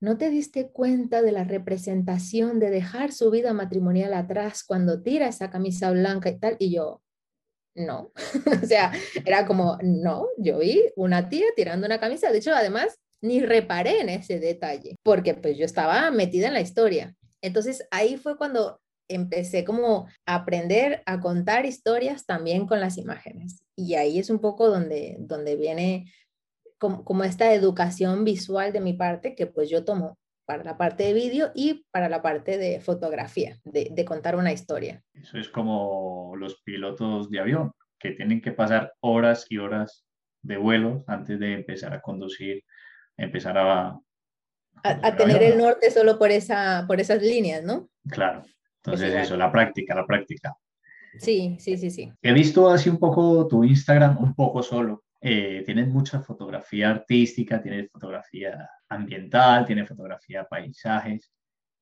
¿no 0.00 0.16
te 0.16 0.30
diste 0.30 0.70
cuenta 0.70 1.22
de 1.22 1.32
la 1.32 1.42
representación 1.42 2.60
de 2.60 2.70
dejar 2.70 3.12
su 3.12 3.32
vida 3.32 3.52
matrimonial 3.52 4.14
atrás 4.14 4.62
cuando 4.62 5.02
tira 5.02 5.26
esa 5.26 5.50
camisa 5.50 5.90
blanca 5.90 6.28
y 6.28 6.38
tal? 6.38 6.56
Y 6.60 6.72
yo, 6.72 7.02
no. 7.74 8.12
o 8.62 8.66
sea, 8.66 8.92
era 9.24 9.46
como, 9.46 9.78
no, 9.82 10.28
yo 10.36 10.58
vi 10.58 10.84
una 10.94 11.28
tía 11.28 11.46
tirando 11.56 11.86
una 11.86 11.98
camisa. 11.98 12.30
De 12.30 12.38
hecho, 12.38 12.54
además, 12.54 12.98
ni 13.20 13.40
reparé 13.40 14.00
en 14.00 14.10
ese 14.10 14.38
detalle, 14.38 14.96
porque 15.02 15.34
pues 15.34 15.56
yo 15.56 15.64
estaba 15.64 16.10
metida 16.10 16.48
en 16.48 16.54
la 16.54 16.60
historia. 16.60 17.14
Entonces 17.40 17.86
ahí 17.90 18.16
fue 18.16 18.36
cuando 18.36 18.80
empecé 19.08 19.64
como 19.64 20.06
a 20.26 20.34
aprender 20.34 21.02
a 21.06 21.20
contar 21.20 21.66
historias 21.66 22.26
también 22.26 22.66
con 22.66 22.80
las 22.80 22.98
imágenes. 22.98 23.64
Y 23.76 23.94
ahí 23.94 24.18
es 24.18 24.30
un 24.30 24.40
poco 24.40 24.68
donde, 24.68 25.16
donde 25.20 25.56
viene 25.56 26.12
como, 26.78 27.24
esta 27.24 27.52
educación 27.52 28.24
visual 28.24 28.72
de 28.72 28.80
mi 28.80 28.92
parte 28.92 29.34
que 29.34 29.46
pues 29.46 29.68
yo 29.68 29.84
tomo 29.84 30.18
para 30.46 30.64
la 30.64 30.78
parte 30.78 31.04
de 31.04 31.12
vídeo 31.12 31.50
y 31.54 31.84
para 31.90 32.08
la 32.08 32.22
parte 32.22 32.56
de 32.56 32.80
fotografía, 32.80 33.58
de, 33.64 33.88
de, 33.90 34.04
contar 34.04 34.34
una 34.34 34.52
historia. 34.52 35.02
Eso 35.12 35.36
es 35.36 35.48
como 35.48 36.34
los 36.36 36.62
pilotos 36.62 37.28
de 37.28 37.40
avión, 37.40 37.72
que 37.98 38.12
tienen 38.12 38.40
que 38.40 38.52
pasar 38.52 38.94
horas 39.00 39.44
y 39.50 39.58
horas 39.58 40.06
de 40.42 40.56
vuelo 40.56 41.04
antes 41.06 41.38
de 41.38 41.52
empezar 41.52 41.92
a 41.92 42.00
conducir, 42.00 42.64
empezar 43.16 43.58
a... 43.58 43.88
A, 44.84 45.06
a 45.06 45.16
tener 45.16 45.42
el 45.42 45.58
norte 45.58 45.90
solo 45.90 46.18
por, 46.18 46.30
esa, 46.30 46.84
por 46.86 47.00
esas 47.00 47.20
líneas, 47.20 47.64
¿no? 47.64 47.90
Claro, 48.08 48.44
entonces 48.92 49.14
eso, 49.14 49.36
la 49.36 49.50
práctica, 49.50 49.94
la 49.94 50.06
práctica. 50.06 50.56
Sí, 51.18 51.56
sí, 51.58 51.76
sí, 51.76 51.90
sí. 51.90 52.12
He 52.22 52.32
visto 52.32 52.68
así 52.68 52.88
un 52.88 52.98
poco 52.98 53.46
tu 53.46 53.64
Instagram, 53.64 54.18
un 54.22 54.34
poco 54.34 54.62
solo. 54.62 55.04
Eh, 55.20 55.62
tienes 55.66 55.88
mucha 55.88 56.20
fotografía 56.20 56.90
artística, 56.90 57.60
tienes 57.60 57.90
fotografía 57.90 58.68
ambiental, 58.88 59.64
tienes 59.66 59.88
fotografía 59.88 60.44
paisajes. 60.44 61.30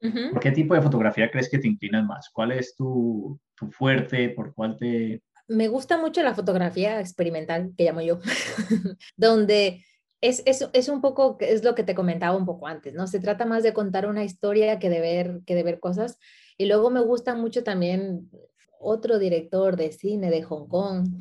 ¿Por 0.01 0.41
qué 0.41 0.53
tipo 0.53 0.75
de 0.75 0.83
fotografía 0.83 1.31
crees 1.31 1.49
que 1.49 1.59
te 1.59 1.69
inclinas 1.69 2.05
más? 2.05 2.31
¿Cuál 2.31 2.53
es 2.53 2.77
tu, 2.77 3.41
tu 3.55 3.71
fuerte? 3.71 4.29
¿Por 4.31 4.55
cuál 4.55 4.77
te...? 4.77 5.23
Me 5.49 5.69
gusta 5.69 5.99
mucho 5.99 6.23
la 6.23 6.35
fotografía 6.35 7.01
experimental, 7.01 7.73
que 7.77 7.85
llamo 7.85 8.03
yo, 8.03 8.19
donde 9.17 9.85
es, 10.21 10.43
es, 10.45 10.69
es, 10.73 10.89
un 10.89 11.01
poco, 11.01 11.37
es 11.41 11.65
lo 11.65 11.75
que 11.75 11.83
te 11.83 11.95
comentaba 11.95 12.37
un 12.37 12.47
poco 12.47 12.67
antes, 12.67 12.95
¿no? 12.95 13.07
Se 13.07 13.21
trata 13.21 13.47
más 13.47 13.63
de 13.63 13.73
contar 13.73 14.07
una 14.07 14.25
historia 14.25 14.79
que 14.79 14.91
de 14.91 15.01
ver, 15.01 15.41
que 15.47 15.55
de 15.55 15.63
ver 15.63 15.81
cosas. 15.81 16.19
Y 16.59 16.67
luego 16.67 16.91
me 16.91 17.01
gusta 17.01 17.35
mucho 17.35 17.63
también 17.63 18.31
otro 18.79 19.19
director 19.19 19.77
de 19.77 19.93
cine 19.93 20.31
de 20.31 20.43
Hong 20.43 20.69
Kong 20.69 21.19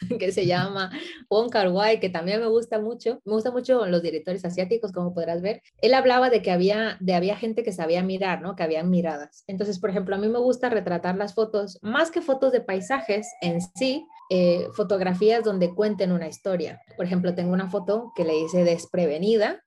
que 0.18 0.32
se 0.32 0.46
llama 0.46 0.90
Wong 1.28 1.50
Kar 1.50 1.70
Wai, 1.70 2.00
que 2.00 2.08
también 2.08 2.40
me 2.40 2.46
gusta 2.46 2.80
mucho. 2.80 3.20
Me 3.24 3.32
gusta 3.32 3.50
mucho 3.50 3.86
los 3.86 4.02
directores 4.02 4.44
asiáticos, 4.44 4.92
como 4.92 5.14
podrás 5.14 5.42
ver. 5.42 5.62
Él 5.80 5.94
hablaba 5.94 6.30
de 6.30 6.42
que 6.42 6.50
había, 6.50 6.96
de 7.00 7.14
había 7.14 7.36
gente 7.36 7.62
que 7.62 7.72
sabía 7.72 8.02
mirar, 8.02 8.40
¿no? 8.40 8.56
Que 8.56 8.62
habían 8.62 8.90
miradas. 8.90 9.44
Entonces, 9.46 9.78
por 9.78 9.90
ejemplo, 9.90 10.14
a 10.14 10.18
mí 10.18 10.28
me 10.28 10.38
gusta 10.38 10.68
retratar 10.68 11.16
las 11.16 11.34
fotos, 11.34 11.78
más 11.82 12.10
que 12.10 12.22
fotos 12.22 12.52
de 12.52 12.60
paisajes 12.60 13.28
en 13.40 13.60
sí, 13.60 14.06
eh, 14.30 14.68
fotografías 14.74 15.44
donde 15.44 15.74
cuenten 15.74 16.12
una 16.12 16.28
historia. 16.28 16.80
Por 16.96 17.06
ejemplo, 17.06 17.34
tengo 17.34 17.52
una 17.52 17.70
foto 17.70 18.12
que 18.14 18.24
le 18.24 18.38
hice 18.38 18.64
desprevenida 18.64 19.64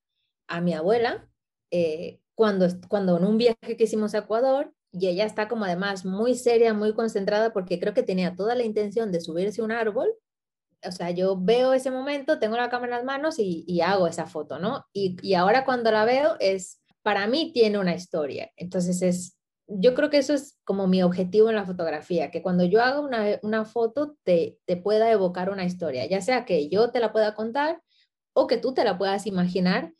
a 0.47 0.61
mi 0.61 0.73
abuela 0.73 1.27
eh, 1.71 2.19
cuando, 2.35 2.67
cuando 2.87 3.17
en 3.17 3.25
un 3.25 3.37
viaje 3.37 3.77
que 3.77 3.83
hicimos 3.83 4.15
a 4.15 4.19
Ecuador 4.19 4.73
y 4.91 5.07
ella 5.07 5.25
está 5.25 5.47
como 5.47 5.65
además 5.65 6.05
muy 6.05 6.35
seria, 6.35 6.73
muy 6.73 6.93
concentrada 6.93 7.53
porque 7.53 7.79
creo 7.79 7.93
que 7.93 8.03
tenía 8.03 8.35
toda 8.35 8.55
la 8.55 8.63
intención 8.63 9.11
de 9.11 9.21
subirse 9.21 9.61
a 9.61 9.63
un 9.63 9.71
árbol. 9.71 10.13
O 10.83 10.91
sea, 10.91 11.11
yo 11.11 11.37
veo 11.39 11.73
ese 11.73 11.91
momento, 11.91 12.39
tengo 12.39 12.57
la 12.57 12.69
cámara 12.69 12.93
en 12.93 12.97
las 12.99 13.05
manos 13.05 13.35
y, 13.37 13.81
hago 13.81 14.07
esa 14.07 14.25
foto, 14.25 14.59
¿no? 14.59 14.85
Y, 14.93 15.15
y, 15.21 15.35
ahora 15.35 15.63
cuando 15.63 15.91
la 15.91 16.05
veo 16.05 16.35
es, 16.39 16.81
para 17.03 17.27
mí 17.27 17.51
tiene 17.53 17.79
una 17.79 17.95
historia. 17.95 18.51
Entonces 18.57 19.01
es, 19.01 19.37
yo 19.67 19.93
creo 19.93 20.09
que 20.09 20.17
eso 20.17 20.33
es 20.33 20.59
como 20.63 20.87
mi 20.87 21.03
objetivo 21.03 21.49
en 21.49 21.55
la 21.55 21.65
fotografía, 21.65 22.31
que 22.31 22.41
cuando 22.41 22.65
yo 22.65 22.81
haga 22.81 22.99
una, 22.99 23.39
una 23.43 23.63
foto 23.63 24.17
te, 24.23 24.57
te 24.65 24.75
pueda 24.75 25.11
evocar 25.11 25.49
una 25.49 25.65
historia, 25.65 26.05
ya 26.07 26.21
sea 26.21 26.45
que 26.45 26.67
yo 26.69 26.91
te 26.91 26.99
la 26.99 27.13
pueda 27.13 27.35
contar 27.35 27.81
o 28.33 28.47
que 28.47 28.57
tú 28.57 28.73
te 28.73 28.83
la 28.83 28.97
puedas 28.97 29.27
imaginar 29.27 29.93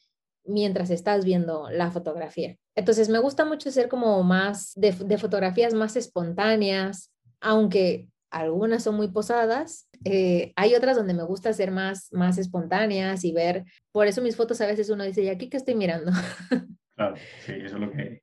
mientras 0.44 0.90
estás 0.90 1.24
viendo 1.24 1.70
la 1.70 1.92
fotografía. 1.92 2.58
Entonces 2.76 3.10
me 3.10 3.20
gusta 3.20 3.46
mucho 3.46 3.72
ser 3.72 3.88
como 3.90 4.24
más 4.24 4.74
de, 4.76 4.92
de 4.92 5.18
fotografías 5.18 5.74
más 5.74 5.96
espontáneas, 5.96 7.12
aunque 7.40 8.08
algunas 8.32 8.84
son 8.84 8.96
muy 8.96 9.10
posadas, 9.10 9.90
eh, 10.06 10.54
hay 10.56 10.74
otras 10.74 10.96
donde 10.96 11.14
me 11.14 11.24
gusta 11.24 11.54
ser 11.54 11.70
más, 11.70 12.12
más 12.12 12.38
espontáneas 12.38 13.24
y 13.26 13.34
ver, 13.34 13.66
por 13.92 14.08
eso 14.08 14.22
mis 14.22 14.36
fotos 14.36 14.62
a 14.62 14.68
veces 14.68 14.90
uno 14.90 15.04
dice, 15.04 15.22
¿y 15.24 15.30
aquí 15.30 15.50
qué 15.50 15.58
estoy 15.58 15.76
mirando? 15.76 16.12
Claro, 16.94 17.16
sí, 17.46 17.54
eso 17.54 17.78
es 17.78 17.82
lo 17.82 17.92
que, 17.92 18.22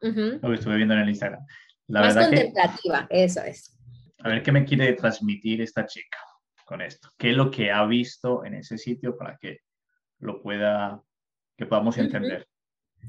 lo 0.00 0.48
que 0.48 0.54
estuve 0.54 0.76
viendo 0.76 0.94
en 0.94 1.00
el 1.00 1.08
Instagram. 1.10 1.46
La 1.86 2.00
más 2.00 2.16
contemplativa, 2.16 3.06
eso 3.08 3.40
es. 3.42 3.78
A 4.18 4.30
ver 4.30 4.42
qué 4.42 4.50
me 4.50 4.64
quiere 4.64 4.94
transmitir 4.94 5.60
esta 5.60 5.86
chica 5.86 6.18
con 6.64 6.80
esto. 6.80 7.10
¿Qué 7.16 7.30
es 7.30 7.36
lo 7.36 7.52
que 7.52 7.70
ha 7.70 7.86
visto 7.86 8.44
en 8.44 8.54
ese 8.54 8.78
sitio 8.78 9.16
para 9.16 9.36
que 9.36 9.60
lo 10.18 10.42
pueda, 10.42 11.00
que 11.56 11.66
podamos 11.66 11.98
entender? 11.98 12.48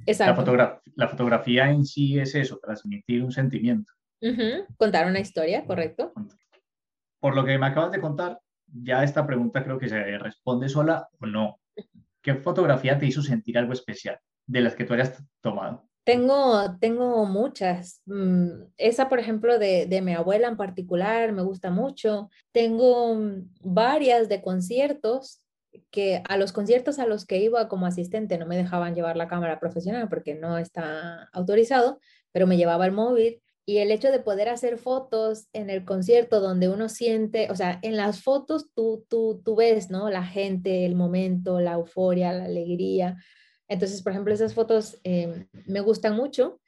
Exacto. 0.05 0.55
La, 0.55 0.81
la, 0.95 1.07
fotografía 1.07 1.69
en 1.69 1.85
sí 1.85 2.19
es 2.19 2.35
eso, 2.35 2.59
transmitir 2.61 3.23
un 3.23 3.31
sentimiento. 3.31 3.91
Contar 4.77 5.07
una 5.07 5.19
historia, 5.19 5.65
correcto. 5.65 6.13
Por 7.19 7.35
lo 7.35 7.45
que 7.45 7.57
me 7.57 7.67
acabas 7.67 7.91
de 7.91 8.01
contar, 8.01 8.39
ya 8.67 9.03
esta 9.03 9.25
pregunta 9.25 9.63
creo 9.63 9.79
que 9.79 9.89
se 9.89 10.17
responde 10.17 10.69
sola 10.69 11.07
o 11.19 11.25
no. 11.25 11.59
¿Qué 12.21 12.35
fotografía 12.35 12.97
te 12.97 13.05
hizo 13.05 13.21
sentir 13.21 13.57
algo 13.57 13.73
especial 13.73 14.19
de 14.45 14.61
las 14.61 14.75
que 14.75 14.85
tú 14.85 14.93
hayas 14.93 15.23
tomado? 15.41 15.87
Tengo, 16.03 16.77
tengo 16.79 17.25
muchas. 17.25 18.01
Mm, 18.05 18.63
esa, 18.77 19.09
por 19.09 19.19
ejemplo, 19.19 19.59
de, 19.59 19.87
de, 19.87 20.01
mi 20.01 20.13
abuela 20.13 20.47
en 20.47 20.55
particular, 20.55 21.33
me 21.33 21.41
gusta 21.41 21.69
mucho. 21.69 22.29
Tengo 22.53 23.17
varias 23.61 24.29
de 24.29 24.41
conciertos 24.41 25.41
que 25.91 26.21
a 26.27 26.37
los 26.37 26.51
conciertos 26.51 26.99
a 26.99 27.05
los 27.05 27.25
que 27.25 27.37
iba 27.37 27.67
como 27.67 27.85
asistente 27.85 28.37
no 28.37 28.45
me 28.45 28.57
dejaban 28.57 28.95
llevar 28.95 29.17
la 29.17 29.27
cámara 29.27 29.59
profesional 29.59 30.09
porque 30.09 30.35
no 30.35 30.57
está 30.57 31.29
autorizado, 31.33 31.99
pero 32.31 32.47
me 32.47 32.57
llevaba 32.57 32.85
el 32.85 32.91
móvil 32.91 33.41
y 33.69 33.79
el 33.79 33.91
hecho 33.91 34.11
de 34.11 34.19
poder 34.19 34.47
hacer 34.47 34.77
fotos 34.77 35.49
en 35.51 35.69
el 35.69 35.83
concierto 35.83 36.39
donde 36.39 36.69
uno 36.69 36.87
siente, 36.87 37.51
o 37.51 37.55
sea, 37.55 37.79
en 37.81 37.97
las 37.97 38.23
fotos 38.23 38.71
tú, 38.73 39.05
tú, 39.09 39.41
tú 39.43 39.57
ves, 39.57 39.89
¿no? 39.89 40.09
La 40.09 40.23
gente, 40.23 40.85
el 40.85 40.95
momento, 40.95 41.59
la 41.59 41.73
euforia, 41.73 42.31
la 42.31 42.45
alegría. 42.45 43.17
Entonces, 43.67 44.01
por 44.01 44.13
ejemplo, 44.13 44.33
esas 44.33 44.53
fotos 44.53 44.97
em, 45.03 45.49
me 45.65 45.81
gustan 45.81 46.15
mucho, 46.15 46.61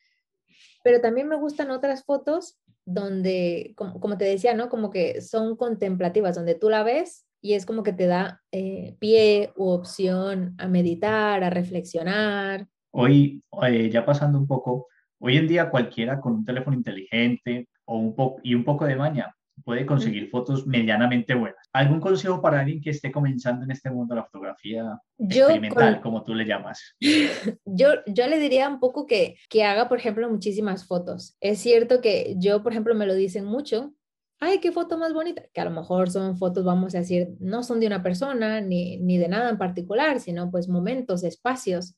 pero 0.83 0.99
también 0.99 1.29
me 1.29 1.37
gustan 1.37 1.71
otras 1.71 2.03
fotos 2.03 2.59
donde, 2.83 3.75
como, 3.77 4.17
te 4.17 4.25
decía, 4.25 4.53
¿no? 4.53 4.67
Como 4.67 4.89
que 4.89 5.21
son 5.21 5.55
contemplativas, 5.55 6.35
donde 6.35 6.55
tú 6.55 6.69
la 6.69 6.83
ves 6.83 7.25
y 7.41 7.53
es 7.53 7.65
como 7.65 7.83
que 7.83 7.93
te 7.93 8.07
da 8.07 8.41
eh, 8.51 8.95
pie 8.99 9.53
u 9.55 9.69
opción 9.69 10.55
a 10.57 10.67
meditar, 10.67 11.43
a 11.43 11.49
reflexionar. 11.49 12.67
Hoy, 12.91 13.43
eh, 13.67 13.89
ya 13.89 14.05
pasando 14.05 14.39
un 14.39 14.47
poco 14.47 14.87
Hoy 15.21 15.35
en 15.35 15.47
día 15.47 15.69
cualquiera 15.69 16.21
con 16.21 16.33
un 16.33 16.45
teléfono 16.45 16.77
inteligente 16.77 17.67
o 17.85 17.97
un 17.97 18.15
y 18.41 18.55
un 18.55 18.63
poco 18.63 18.85
de 18.85 18.95
maña 18.95 19.35
puede 19.65 19.85
conseguir 19.85 20.29
fotos 20.29 20.65
medianamente 20.65 21.35
buenas. 21.35 21.67
¿Algún 21.73 21.99
consejo 21.99 22.41
para 22.41 22.61
alguien 22.61 22.79
que 22.79 22.91
esté 22.91 23.11
comenzando 23.11 23.65
en 23.65 23.71
este 23.71 23.91
mundo 23.91 24.15
de 24.15 24.21
la 24.21 24.25
fotografía 24.25 24.97
experimental, 25.17 25.99
como 25.99 26.23
tú 26.23 26.33
le 26.33 26.45
llamas? 26.45 26.95
Yo, 27.65 27.89
yo 28.07 28.27
le 28.27 28.39
diría 28.39 28.69
un 28.69 28.79
poco 28.79 29.05
que, 29.05 29.35
que 29.49 29.65
haga, 29.65 29.89
por 29.89 29.97
ejemplo, 29.97 30.29
muchísimas 30.29 30.87
fotos. 30.87 31.35
Es 31.41 31.59
cierto 31.59 31.99
que 31.99 32.35
yo, 32.37 32.63
por 32.63 32.71
ejemplo, 32.71 32.95
me 32.95 33.05
lo 33.05 33.13
dicen 33.13 33.43
mucho. 33.43 33.93
Ay, 34.39 34.59
qué 34.59 34.71
foto 34.71 34.97
más 34.97 35.13
bonita. 35.13 35.43
Que 35.53 35.61
a 35.61 35.65
lo 35.65 35.71
mejor 35.71 36.09
son 36.09 36.37
fotos, 36.37 36.63
vamos 36.63 36.95
a 36.95 36.99
decir, 36.99 37.29
no 37.39 37.63
son 37.63 37.79
de 37.79 37.87
una 37.87 38.01
persona 38.01 38.61
ni, 38.61 38.97
ni 38.97 39.17
de 39.17 39.27
nada 39.27 39.49
en 39.49 39.57
particular, 39.57 40.19
sino 40.19 40.49
pues 40.49 40.69
momentos, 40.69 41.23
espacios 41.23 41.95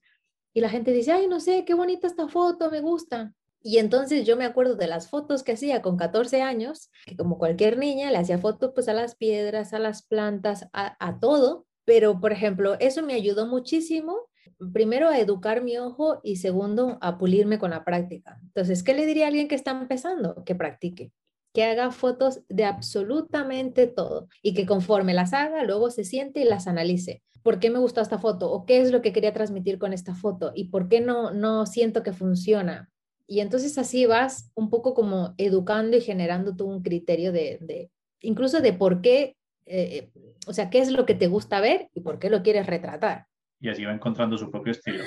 y 0.54 0.62
la 0.62 0.70
gente 0.70 0.92
dice, 0.92 1.12
ay, 1.12 1.28
no 1.28 1.40
sé, 1.40 1.64
qué 1.66 1.74
bonita 1.74 2.08
esta 2.08 2.28
foto, 2.28 2.70
me 2.70 2.82
gusta. 2.82 3.34
Y 3.64 3.78
entonces 3.78 4.26
yo 4.26 4.36
me 4.36 4.46
acuerdo 4.46 4.76
de 4.76 4.88
las 4.88 5.08
fotos 5.08 5.44
que 5.44 5.54
hacía 5.54 5.82
con 5.82 5.96
14 5.96 6.42
años, 6.42 6.90
que 7.06 7.16
como 7.16 7.38
cualquier 7.38 7.78
niña 7.78 8.12
le 8.12 8.18
hacía 8.18 8.38
fotos 8.38 8.72
pues 8.74 8.90
a 8.90 8.94
las 8.94 9.16
piedras, 9.16 9.74
a 9.74 9.80
las 9.80 10.04
plantas, 10.04 10.68
a, 10.74 10.98
a 11.00 11.20
todo. 11.20 11.68
Pero, 11.86 12.20
por 12.20 12.32
ejemplo, 12.32 12.76
eso 12.80 13.02
me 13.04 13.14
ayudó 13.14 13.48
muchísimo, 13.48 14.30
primero 14.74 15.10
a 15.10 15.20
educar 15.20 15.64
mi 15.64 15.78
ojo 15.78 16.20
y 16.24 16.38
segundo 16.38 16.98
a 17.02 17.18
pulirme 17.18 17.60
con 17.60 17.72
la 17.72 17.84
práctica. 17.86 18.40
Entonces, 18.44 18.84
¿qué 18.84 18.94
le 18.94 19.06
diría 19.06 19.26
a 19.26 19.28
alguien 19.28 19.48
que 19.48 19.56
está 19.56 19.72
empezando? 19.72 20.44
Que 20.44 20.56
practique 20.56 21.12
que 21.54 21.64
haga 21.64 21.92
fotos 21.92 22.42
de 22.50 22.66
absolutamente 22.66 23.88
todo 23.88 24.28
y 24.42 24.54
que 24.54 24.66
conforme 24.66 25.14
las 25.14 25.34
haga, 25.34 25.64
luego 25.64 25.92
se 25.92 26.04
siente 26.04 26.42
y 26.42 26.46
las 26.46 26.68
analice. 26.68 27.22
¿Por 27.44 27.60
qué 27.60 27.70
me 27.70 27.80
gustó 27.80 28.02
esta 28.02 28.20
foto? 28.20 28.52
¿O 28.52 28.66
qué 28.66 28.82
es 28.82 28.92
lo 28.92 29.02
que 29.02 29.14
quería 29.14 29.34
transmitir 29.34 29.80
con 29.80 29.94
esta 29.94 30.14
foto? 30.14 30.52
¿Y 30.56 30.66
por 30.66 30.88
qué 30.88 31.02
no, 31.02 31.32
no 31.32 31.66
siento 31.66 32.04
que 32.04 32.14
funciona? 32.14 32.90
Y 33.28 33.40
entonces 33.40 33.78
así 33.78 34.06
vas 34.06 34.52
un 34.56 34.70
poco 34.70 34.94
como 34.94 35.34
educando 35.38 35.98
y 35.98 36.02
generando 36.02 36.56
tú 36.56 36.66
un 36.66 36.84
criterio 36.84 37.32
de, 37.32 37.58
de 37.62 37.90
incluso 38.22 38.62
de 38.62 38.74
por 38.74 39.02
qué, 39.02 39.36
eh, 39.66 40.12
o 40.48 40.54
sea, 40.54 40.70
qué 40.70 40.80
es 40.80 40.92
lo 40.92 41.06
que 41.06 41.16
te 41.16 41.28
gusta 41.28 41.62
ver 41.62 41.90
y 41.94 42.02
por 42.02 42.20
qué 42.20 42.30
lo 42.30 42.44
quieres 42.44 42.68
retratar. 42.68 43.28
Y 43.60 43.70
así 43.70 43.86
va 43.86 43.94
encontrando 43.94 44.38
su 44.38 44.50
propio 44.50 44.72
estilo. 44.72 45.04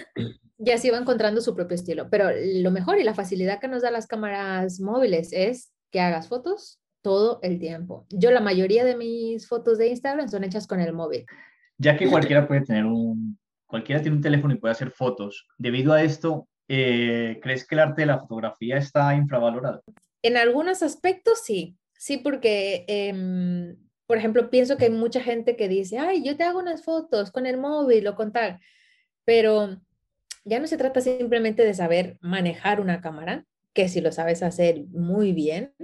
Y 0.59 0.71
así 0.71 0.89
va 0.89 0.99
encontrando 0.99 1.41
su 1.41 1.55
propio 1.55 1.75
estilo. 1.75 2.09
Pero 2.09 2.31
lo 2.63 2.71
mejor 2.71 2.99
y 2.99 3.05
la 3.05 3.13
facilidad 3.13 3.61
que 3.61 3.69
nos 3.69 3.83
da 3.83 3.91
las 3.91 4.07
cámaras 4.07 4.81
móviles 4.81 5.33
es 5.33 5.74
que 5.95 6.01
hagas 6.01 6.27
fotos 6.27 6.81
todo 7.03 7.39
el 7.43 7.61
tiempo. 7.61 8.05
Yo 8.11 8.33
la 8.33 8.41
mayoría 8.41 8.85
de 8.85 8.97
mis 8.97 9.47
fotos 9.47 9.79
de 9.79 9.87
Instagram 9.87 10.29
son 10.29 10.43
hechas 10.43 10.67
con 10.67 10.81
el 10.81 10.93
móvil. 10.93 11.25
Ya 11.79 11.97
que 11.97 12.11
cualquiera 12.11 12.49
puede 12.49 12.63
tener 12.63 12.85
un, 12.85 13.39
cualquiera 13.65 14.03
tiene 14.03 14.17
un 14.17 14.23
teléfono 14.23 14.53
y 14.53 14.59
puede 14.59 14.73
hacer 14.73 14.91
fotos, 14.91 15.47
debido 15.57 15.93
a 15.93 16.03
esto, 16.03 16.49
eh, 16.67 17.39
¿crees 17.41 17.65
que 17.65 17.77
el 17.77 17.81
arte 17.83 18.03
de 18.03 18.07
la 18.07 18.19
fotografía 18.19 18.77
está 18.77 19.15
infravalorado? 19.15 19.85
En 20.21 20.37
algunos 20.37 20.83
aspectos 20.83 21.43
sí, 21.45 21.77
sí, 21.93 22.17
porque, 22.17 22.85
em, 22.89 23.77
por 24.09 24.19
ejemplo, 24.19 24.51
pienso 24.51 24.77
que 24.77 24.87
hay 24.87 24.91
mucha 24.91 25.21
gente 25.21 25.55
que 25.55 25.69
dice, 25.69 26.01
ay, 26.01 26.25
yo 26.25 26.37
te 26.37 26.43
hago 26.43 26.59
unas 26.59 26.83
fotos 26.83 27.31
con 27.31 27.47
el 27.47 27.57
móvil 27.57 28.05
o 28.09 28.17
con 28.17 28.33
tal, 28.33 28.59
pero 29.25 29.81
ya 30.45 30.59
no 30.59 30.67
se 30.67 30.77
trata 30.77 31.01
simplemente 31.01 31.65
de 31.65 31.75
saber 31.75 32.19
manejar 32.21 32.81
una 32.81 33.01
cámara, 33.01 33.47
que 33.75 33.89
si 33.89 34.01
lo 34.01 34.13
sabes 34.13 34.43
hacer 34.43 34.85
muy 34.87 35.33
bien, 35.33 35.75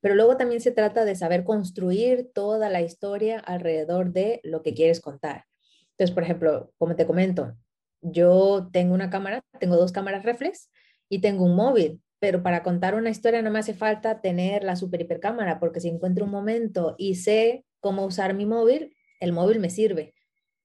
pero 0.00 0.14
luego 0.14 0.36
también 0.36 0.60
se 0.60 0.72
trata 0.72 1.04
de 1.04 1.14
saber 1.14 1.44
construir 1.44 2.30
toda 2.34 2.68
la 2.70 2.82
historia 2.82 3.38
alrededor 3.38 4.12
de 4.12 4.40
lo 4.42 4.62
que 4.62 4.74
quieres 4.74 5.00
contar. 5.00 5.44
Entonces, 5.90 6.12
por 6.12 6.24
ejemplo, 6.24 6.72
como 6.78 6.96
te 6.96 7.06
comento, 7.06 7.56
yo 8.00 8.68
tengo 8.72 8.94
una 8.94 9.10
cámara, 9.10 9.42
tengo 9.60 9.76
dos 9.76 9.92
cámaras 9.92 10.24
reflex 10.24 10.70
y 11.08 11.20
tengo 11.20 11.44
un 11.44 11.54
móvil, 11.54 12.02
pero 12.18 12.42
para 12.42 12.62
contar 12.62 12.94
una 12.94 13.10
historia 13.10 13.42
no 13.42 13.50
me 13.50 13.58
hace 13.58 13.74
falta 13.74 14.20
tener 14.20 14.64
la 14.64 14.76
super 14.76 15.00
hipercámara, 15.00 15.60
porque 15.60 15.80
si 15.80 15.88
encuentro 15.88 16.24
un 16.24 16.30
momento 16.30 16.94
y 16.98 17.16
sé 17.16 17.64
cómo 17.80 18.04
usar 18.04 18.34
mi 18.34 18.46
móvil, 18.46 18.96
el 19.20 19.32
móvil 19.32 19.60
me 19.60 19.70
sirve. 19.70 20.14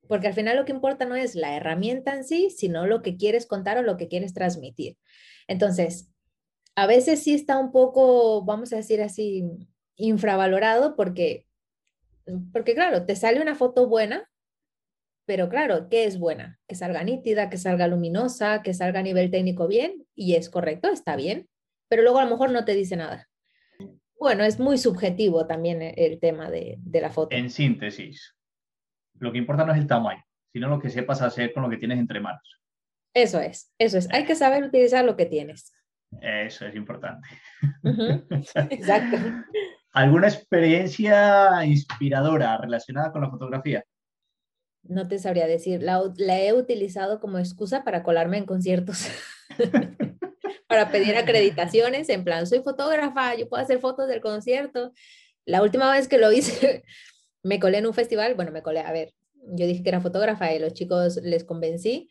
Porque 0.08 0.28
al 0.28 0.34
final 0.34 0.58
lo 0.58 0.66
que 0.66 0.72
importa 0.72 1.06
no 1.06 1.16
es 1.16 1.36
la 1.36 1.56
herramienta 1.56 2.16
en 2.16 2.24
sí, 2.24 2.50
sino 2.50 2.88
lo 2.88 3.02
que 3.02 3.16
quieres 3.16 3.46
contar 3.46 3.78
o 3.78 3.84
lo 3.84 3.96
que 3.98 4.08
quieres 4.08 4.34
transmitir. 4.34 4.98
Entonces, 5.48 6.10
a 6.80 6.88
veces 6.88 7.22
sí 7.22 7.34
está 7.34 7.58
un 7.58 7.74
poco, 7.74 8.42
vamos 8.46 8.72
a 8.72 8.78
decir 8.78 9.02
así, 9.02 9.44
infravalorado 9.98 10.96
porque, 10.96 11.46
porque 12.54 12.74
claro, 12.74 13.06
te 13.06 13.18
sale 13.18 13.42
una 13.42 13.54
foto 13.54 13.90
buena, 13.90 14.30
pero 15.26 15.50
claro, 15.50 15.90
¿qué 15.90 16.06
es 16.06 16.18
buena? 16.18 16.58
Que 16.70 16.76
salga 16.76 17.04
nítida, 17.04 17.50
que 17.50 17.58
salga 17.58 17.90
luminosa, 17.90 18.62
que 18.62 18.74
salga 18.74 19.02
a 19.02 19.04
nivel 19.04 19.30
técnico 19.30 19.68
bien, 19.68 20.08
y 20.16 20.36
es 20.36 20.50
correcto, 20.50 20.88
está 20.88 21.18
bien, 21.18 21.50
pero 21.90 22.02
luego 22.02 22.20
a 22.20 22.24
lo 22.24 22.32
mejor 22.32 22.52
no 22.52 22.64
te 22.64 22.76
dice 22.76 22.96
nada. 22.96 23.28
Bueno, 24.18 24.46
es 24.46 24.58
muy 24.58 24.78
subjetivo 24.78 25.48
también 25.48 25.82
el 25.82 26.18
tema 26.18 26.50
de, 26.50 26.78
de 26.80 27.02
la 27.02 27.10
foto. 27.10 27.36
En 27.36 27.50
síntesis, 27.50 28.38
lo 29.16 29.34
que 29.34 29.38
importa 29.38 29.66
no 29.66 29.74
es 29.74 29.80
el 29.80 29.88
tamaño, 29.88 30.24
sino 30.54 30.70
lo 30.70 30.80
que 30.80 30.90
sepas 30.90 31.22
hacer 31.22 31.52
con 31.52 31.62
lo 31.62 31.70
que 31.70 31.78
tienes 31.78 32.00
entre 32.00 32.22
manos. 32.22 32.62
Eso 33.14 33.42
es, 33.42 33.70
eso 33.78 33.98
es. 33.98 34.08
Hay 34.14 34.24
que 34.24 34.36
saber 34.36 34.64
utilizar 34.64 35.04
lo 35.04 35.18
que 35.18 35.26
tienes. 35.26 35.74
Eso 36.22 36.66
es 36.66 36.76
importante. 36.76 37.28
Exacto. 38.70 39.18
¿Alguna 39.94 40.28
experiencia 40.28 41.66
inspiradora 41.66 42.58
relacionada 42.58 43.12
con 43.12 43.22
la 43.22 43.30
fotografía? 43.30 43.84
No 44.84 45.08
te 45.08 45.20
sabría 45.20 45.48
decir. 45.48 45.82
La, 45.82 46.02
he 46.40 46.54
utilizado 46.54 47.20
como 47.20 47.38
excusa 47.40 47.84
para 47.84 48.04
colarme 48.04 48.38
en 48.38 48.46
conciertos. 48.46 49.08
para 50.68 50.92
pedir 50.92 51.16
acreditaciones. 51.18 52.10
En 52.10 52.24
plan, 52.24 52.48
soy 52.48 52.62
fotógrafa, 52.62 53.36
yo 53.36 53.50
puedo 53.50 53.64
hacer 53.64 53.80
fotos 53.80 54.08
del 54.08 54.22
concierto. 54.22 54.94
La 55.46 55.64
última 55.64 55.92
vez 55.92 56.08
que 56.08 56.18
lo 56.18 56.32
hice, 56.32 56.84
me 57.44 57.60
colé 57.60 57.80
en 57.80 57.88
un 57.88 57.94
festival. 57.94 58.36
Bueno, 58.36 58.52
me 58.52 58.62
colé, 58.62 58.82
a 58.82 58.92
ver, 58.92 59.14
yo 59.34 59.66
dije 59.66 59.84
que 59.84 59.90
era 59.90 60.02
fotógrafa 60.02 60.54
y 60.54 60.60
los 60.60 60.74
chicos 60.74 61.18
les 61.24 61.44
convencí 61.44 62.10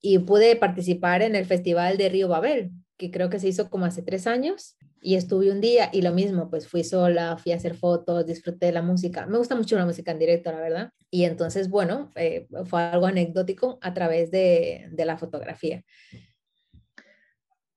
y 0.00 0.18
pude 0.20 0.54
participar 0.54 1.22
en 1.22 1.34
el 1.34 1.44
festival 1.44 1.96
de 1.96 2.08
Río 2.08 2.28
Babel 2.28 2.70
que 2.98 3.10
creo 3.10 3.30
que 3.30 3.38
se 3.38 3.48
hizo 3.48 3.70
como 3.70 3.86
hace 3.86 4.02
tres 4.02 4.26
años 4.26 4.76
y 5.00 5.14
estuve 5.14 5.50
un 5.50 5.60
día 5.60 5.88
y 5.92 6.02
lo 6.02 6.12
mismo, 6.12 6.50
pues 6.50 6.68
fui 6.68 6.82
sola, 6.82 7.36
fui 7.36 7.52
a 7.52 7.56
hacer 7.56 7.74
fotos, 7.74 8.26
disfruté 8.26 8.66
de 8.66 8.72
la 8.72 8.82
música. 8.82 9.26
Me 9.26 9.38
gusta 9.38 9.54
mucho 9.54 9.76
la 9.76 9.86
música 9.86 10.10
en 10.10 10.18
directo, 10.18 10.50
la 10.50 10.60
verdad. 10.60 10.92
Y 11.10 11.24
entonces, 11.24 11.70
bueno, 11.70 12.10
eh, 12.16 12.48
fue 12.66 12.82
algo 12.82 13.06
anecdótico 13.06 13.78
a 13.80 13.94
través 13.94 14.30
de, 14.30 14.88
de 14.90 15.04
la 15.04 15.16
fotografía. 15.16 15.84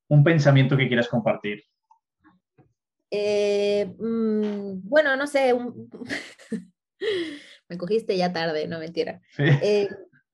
Un 0.10 0.24
pensamiento 0.24 0.76
que 0.76 0.88
quieras 0.88 1.08
compartir. 1.08 1.64
Eh, 3.12 3.94
mm, 4.00 4.82
bueno, 4.90 5.16
no 5.16 5.28
sé, 5.28 5.54
me 7.70 7.78
cogiste 7.78 8.18
ya 8.18 8.34
tarde, 8.34 8.68
no 8.68 8.80
mentira. 8.80 9.22
Eh, 9.38 9.88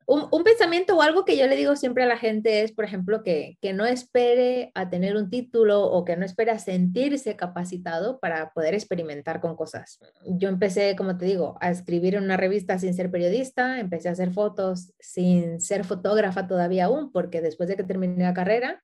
un, 0.07 0.43
pensamiento 0.43 0.95
o 0.95 1.01
algo 1.01 1.25
que 1.25 1.37
yo 1.37 1.47
le 1.47 1.57
digo 1.57 1.75
siempre 1.75 2.03
a 2.03 2.07
la 2.07 2.17
gente 2.17 2.61
es, 2.63 2.71
por 2.71 2.85
ejemplo, 2.85 3.23
que, 3.23 3.57
que 3.61 3.73
no 3.73 3.85
espere 3.85 4.71
a 4.73 4.89
tener 4.89 5.17
un 5.17 5.29
título 5.29 5.83
o 5.83 6.05
que 6.05 6.15
no 6.15 6.25
espere 6.25 6.51
a 6.51 6.59
sentirse 6.59 7.35
capacitado 7.35 8.17
para 8.19 8.51
poder 8.51 8.73
experimentar 8.73 9.41
con 9.41 9.57
cosas. 9.57 9.99
Yo 10.25 10.47
empecé, 10.47 10.95
como 10.95 11.17
te 11.17 11.25
digo, 11.25 11.57
a 11.59 11.69
escribir 11.71 12.15
en 12.15 12.23
una 12.23 12.37
revista 12.37 12.79
sin 12.79 12.93
ser 12.93 13.11
periodista, 13.11 13.79
empecé 13.79 14.07
a 14.07 14.13
hacer 14.13 14.31
fotos 14.31 14.93
sin 14.99 15.59
ser 15.59 15.83
fotógrafa 15.83 16.47
todavía 16.47 16.85
aún, 16.85 17.11
porque 17.11 17.41
después 17.41 17.67
de 17.67 17.75
que 17.75 17.83
terminé 17.83 18.23
la 18.23 18.33
carrera, 18.33 18.81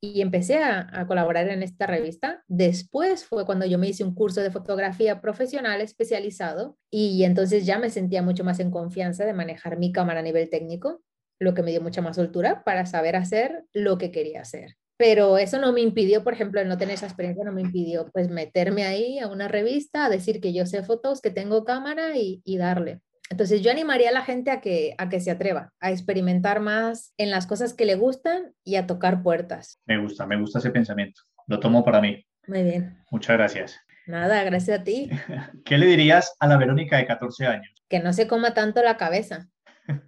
y 0.00 0.20
empecé 0.20 0.62
a, 0.62 1.06
colaborar 1.06 1.48
en 1.48 1.62
esta 1.62 1.86
revista. 1.86 2.44
Después 2.46 3.24
fue 3.24 3.44
cuando 3.44 3.66
yo 3.66 3.78
me 3.78 3.88
hice 3.88 4.04
un 4.04 4.14
curso 4.14 4.40
de 4.40 4.50
fotografía 4.50 5.20
profesional 5.20 5.80
especializado 5.80 6.76
y 6.90 7.24
entonces 7.24 7.66
ya 7.66 7.78
me 7.78 7.90
sentía 7.90 8.22
mucho 8.22 8.44
más 8.44 8.60
en 8.60 8.70
confianza 8.70 9.24
de 9.24 9.32
manejar 9.32 9.78
mi 9.78 9.92
cámara 9.92 10.20
a 10.20 10.22
nivel 10.22 10.50
técnico, 10.50 11.02
lo 11.40 11.54
que 11.54 11.62
me 11.62 11.70
dio 11.70 11.80
mucha 11.80 12.02
más 12.02 12.16
soltura 12.16 12.62
para 12.64 12.86
saber 12.86 13.16
hacer 13.16 13.64
lo 13.72 13.98
que 13.98 14.10
quería 14.10 14.42
hacer. 14.42 14.76
Pero 14.96 15.38
eso 15.38 15.60
no 15.60 15.72
me 15.72 15.80
impidió, 15.80 16.24
por 16.24 16.32
ejemplo, 16.32 16.64
no 16.64 16.76
tener 16.76 16.94
esa 16.94 17.06
experiencia, 17.06 17.44
no 17.44 17.52
me 17.52 17.60
impidió 17.60 18.10
pues 18.12 18.28
meterme 18.30 18.84
ahí 18.84 19.20
a 19.20 19.28
una 19.28 19.46
revista, 19.46 20.06
a 20.06 20.10
decir 20.10 20.40
que 20.40 20.52
yo 20.52 20.66
sé 20.66 20.82
fotos, 20.82 21.20
que 21.20 21.30
tengo 21.30 21.64
cámara 21.64 22.16
y 22.16 22.56
darle. 22.56 23.00
Entonces 23.30 23.62
yo 23.62 23.70
animaría 23.70 24.08
a 24.08 24.12
la 24.12 24.24
gente 24.24 24.50
a 24.50 24.60
que, 24.60 24.94
a 24.96 25.08
que 25.08 25.20
se 25.20 25.30
atreva, 25.30 25.72
a 25.80 25.90
experimentar 25.90 26.60
más 26.60 27.12
en 27.18 27.30
las 27.30 27.46
cosas 27.46 27.74
que 27.74 27.84
le 27.84 27.94
gustan 27.94 28.54
y 28.64 28.76
a 28.76 28.86
tocar 28.86 29.22
puertas. 29.22 29.80
Me 29.86 29.98
gusta, 29.98 30.26
me 30.26 30.38
gusta 30.40 30.60
ese 30.60 30.70
pensamiento. 30.70 31.20
Lo 31.46 31.60
tomo 31.60 31.84
para 31.84 32.00
mí. 32.00 32.24
Muy 32.46 32.62
bien. 32.62 32.98
Muchas 33.10 33.36
gracias. 33.36 33.80
Nada, 34.06 34.42
gracias 34.44 34.80
a 34.80 34.84
ti. 34.84 35.10
¿Qué 35.64 35.76
le 35.76 35.86
dirías 35.86 36.34
a 36.40 36.46
la 36.46 36.56
Verónica 36.56 36.96
de 36.96 37.06
14 37.06 37.46
años? 37.46 37.84
Que 37.88 38.00
no 38.00 38.14
se 38.14 38.26
coma 38.26 38.54
tanto 38.54 38.82
la 38.82 38.96
cabeza 38.96 39.48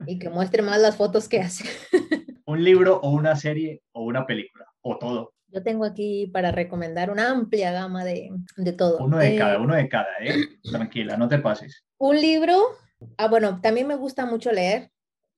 y 0.06 0.18
que 0.18 0.30
muestre 0.30 0.62
más 0.62 0.80
las 0.80 0.96
fotos 0.96 1.28
que 1.28 1.40
hace. 1.40 1.64
Un 2.46 2.64
libro 2.64 2.98
o 3.02 3.10
una 3.10 3.36
serie 3.36 3.82
o 3.92 4.02
una 4.02 4.26
película 4.26 4.64
o 4.80 4.98
todo. 4.98 5.34
Yo 5.48 5.62
tengo 5.62 5.84
aquí 5.84 6.28
para 6.32 6.50
recomendar 6.50 7.10
una 7.10 7.30
amplia 7.30 7.70
gama 7.70 8.04
de, 8.04 8.30
de 8.56 8.72
todo. 8.72 8.98
Uno 8.98 9.18
de 9.18 9.36
cada, 9.36 9.54
eh, 9.54 9.58
uno 9.58 9.74
de 9.74 9.88
cada, 9.88 10.08
¿eh? 10.20 10.34
Tranquila, 10.62 11.16
no 11.16 11.28
te 11.28 11.38
pases. 11.38 11.84
Un 11.98 12.20
libro 12.20 12.60
Ah, 13.16 13.28
bueno, 13.28 13.60
también 13.62 13.86
me 13.86 13.96
gusta 13.96 14.26
mucho 14.26 14.52
leer. 14.52 14.90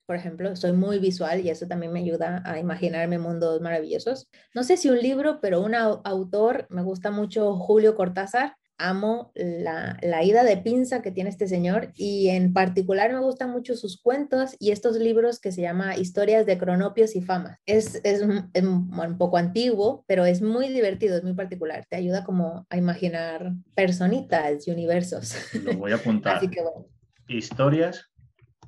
Por 0.06 0.16
ejemplo, 0.16 0.54
soy 0.56 0.72
muy 0.72 0.98
visual 0.98 1.40
y 1.40 1.48
eso 1.48 1.66
también 1.66 1.92
me 1.92 2.00
ayuda 2.00 2.42
a 2.44 2.58
imaginarme 2.58 3.18
mundos 3.18 3.60
maravillosos. 3.60 4.28
No 4.54 4.64
sé 4.64 4.76
si 4.76 4.90
un 4.90 4.98
libro, 4.98 5.40
pero 5.40 5.62
un 5.62 5.74
autor, 5.74 6.66
me 6.70 6.82
gusta 6.82 7.10
mucho 7.10 7.54
Julio 7.56 7.94
Cortázar. 7.94 8.56
Amo 8.78 9.30
la, 9.36 9.96
la, 10.02 10.24
ida 10.24 10.42
de 10.42 10.56
pinza 10.56 11.02
que 11.02 11.12
tiene 11.12 11.30
este 11.30 11.46
señor 11.46 11.92
y 11.94 12.30
en 12.30 12.52
particular 12.52 13.12
me 13.12 13.20
gustan 13.20 13.50
mucho 13.50 13.76
sus 13.76 14.00
cuentos 14.00 14.56
y 14.58 14.72
estos 14.72 14.96
libros 14.96 15.38
que 15.38 15.52
se 15.52 15.60
llama 15.60 15.96
Historias 15.96 16.46
de 16.46 16.58
Cronopios 16.58 17.14
y 17.14 17.22
Famas. 17.22 17.58
Es, 17.64 18.00
es, 18.02 18.22
es, 18.54 18.64
un 18.64 19.18
poco 19.18 19.36
antiguo, 19.36 20.04
pero 20.08 20.24
es 20.24 20.42
muy 20.42 20.68
divertido, 20.68 21.16
es 21.16 21.22
muy 21.22 21.34
particular. 21.34 21.86
Te 21.88 21.96
ayuda 21.96 22.24
como 22.24 22.66
a 22.70 22.76
imaginar 22.76 23.52
personitas 23.76 24.66
y 24.66 24.72
universos. 24.72 25.36
Lo 25.62 25.74
voy 25.74 25.92
a 25.92 25.96
apuntar. 25.96 26.36
Así 26.38 26.48
que 26.48 26.60
bueno. 26.60 26.91
Historias. 27.32 28.10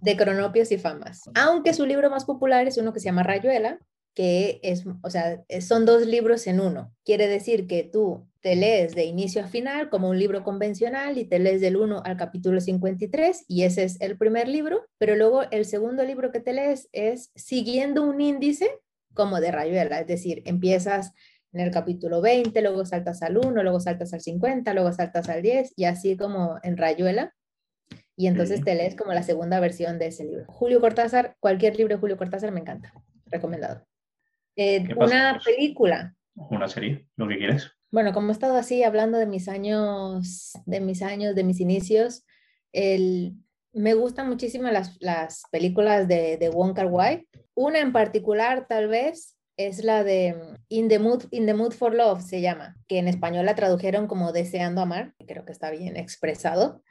De 0.01 0.17
cronopios 0.17 0.73
y 0.73 0.79
famas. 0.79 1.23
Aunque 1.35 1.75
su 1.75 1.87
libro 1.87 2.11
más 2.11 2.25
popular 2.25 2.67
es 2.67 2.79
uno 2.79 2.93
que 2.93 3.01
se 3.01 3.07
llama 3.07 3.23
Rayuela, 3.23 3.79
que 4.15 4.61
es, 4.63 4.85
o 5.03 5.11
sea, 5.11 5.45
son 5.61 5.87
dos 5.87 6.07
libros 6.07 6.47
en 6.47 6.61
uno. 6.61 6.93
Quiere 7.05 7.27
decir 7.27 7.67
que 7.67 7.83
tú 7.83 8.27
te 8.41 8.55
lees 8.55 8.95
de 8.95 9.05
inicio 9.05 9.43
a 9.43 9.49
final 9.49 9.89
como 9.91 10.09
un 10.09 10.19
libro 10.19 10.45
convencional 10.45 11.19
y 11.19 11.25
te 11.25 11.39
lees 11.39 11.61
del 11.61 11.77
1 11.77 12.03
al 12.05 12.17
capítulo 12.17 12.61
53 12.61 13.45
y 13.49 13.63
ese 13.63 13.85
es 13.85 14.01
el 14.01 14.17
primer 14.17 14.49
libro, 14.49 14.87
pero 14.99 15.17
luego 15.17 15.43
el 15.51 15.65
segundo 15.65 16.05
libro 16.05 16.31
que 16.31 16.41
te 16.41 16.53
lees 16.53 16.89
es 16.93 17.31
siguiendo 17.35 18.03
un 18.03 18.21
índice 18.21 18.69
como 19.15 19.41
de 19.41 19.51
Rayuela, 19.51 20.01
es 20.01 20.07
decir, 20.07 20.43
empiezas 20.45 21.13
en 21.53 21.61
el 21.61 21.71
capítulo 21.71 22.21
20, 22.21 22.61
luego 22.63 22.85
saltas 22.85 23.23
al 23.23 23.39
1, 23.39 23.63
luego 23.63 23.81
saltas 23.81 24.13
al 24.13 24.21
50, 24.21 24.75
luego 24.75 24.93
saltas 24.93 25.29
al 25.29 25.41
10 25.41 25.73
y 25.77 25.85
así 25.85 26.17
como 26.17 26.59
en 26.63 26.77
Rayuela 26.77 27.33
y 28.17 28.27
entonces 28.27 28.63
te 28.63 28.75
lees 28.75 28.95
como 28.95 29.13
la 29.13 29.23
segunda 29.23 29.61
versión 29.61 29.99
de 29.99 30.07
ese 30.07 30.25
libro. 30.25 30.45
Julio 30.47 30.81
Cortázar, 30.81 31.37
cualquier 31.41 31.77
libro 31.77 31.95
de 31.95 32.01
Julio 32.01 32.17
Cortázar 32.17 32.53
me 32.53 32.61
encanta, 32.61 32.93
recomendado. 33.27 33.87
Eh, 34.57 34.87
una 34.97 35.41
película. 35.45 36.15
Una 36.35 36.69
serie, 36.69 37.07
lo 37.17 37.29
que 37.29 37.39
quieres. 37.39 37.73
Bueno, 37.91 38.13
como 38.13 38.29
he 38.29 38.33
estado 38.33 38.57
así 38.57 38.83
hablando 38.83 39.19
de 39.19 39.27
mis 39.27 39.49
años, 39.49 40.53
de 40.67 40.81
mis 40.81 41.03
años, 41.03 41.35
de 41.35 41.45
mis 41.45 41.61
inicios, 41.61 42.25
el, 42.73 43.35
me 43.73 43.95
gustan 43.95 44.29
muchísimo 44.29 44.69
las, 44.71 44.97
las 45.01 45.43
películas 45.51 46.09
de, 46.09 46.37
de 46.37 46.49
Wong 46.49 46.75
Kar 46.75 46.87
Wai. 46.87 47.29
Una 47.55 47.81
en 47.81 47.93
particular, 47.93 48.67
tal 48.69 48.89
vez, 48.89 49.37
es 49.57 49.85
la 49.85 50.03
de 50.03 50.37
In 50.69 50.89
the, 50.89 50.99
Mood, 50.99 51.25
In 51.31 51.47
the 51.47 51.55
Mood 51.55 51.73
for 51.73 51.95
Love, 51.95 52.23
se 52.23 52.41
llama, 52.41 52.77
que 52.89 52.99
en 52.99 53.09
español 53.09 53.47
la 53.47 53.55
tradujeron 53.55 54.07
como 54.07 54.33
Deseando 54.33 54.81
Amar, 54.81 55.15
creo 55.27 55.45
que 55.45 55.53
está 55.53 55.71
bien 55.71 55.97
expresado. 55.97 56.83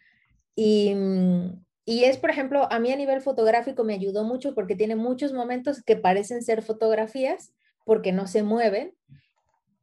Y, 0.55 0.93
mm, 0.95 1.63
y 1.85 2.05
es, 2.05 2.17
por 2.17 2.29
ejemplo, 2.29 2.71
a 2.71 2.79
mí 2.79 2.91
a 2.91 2.95
nivel 2.95 3.21
fotográfico 3.21 3.83
me 3.83 3.93
ayudó 3.93 4.23
mucho 4.23 4.55
porque 4.55 4.75
tiene 4.75 4.95
muchos 4.95 5.33
momentos 5.33 5.83
que 5.83 5.95
parecen 5.95 6.41
ser 6.41 6.61
fotografías 6.61 7.53
porque 7.85 8.11
no 8.13 8.27
se 8.27 8.43
mueven, 8.43 8.95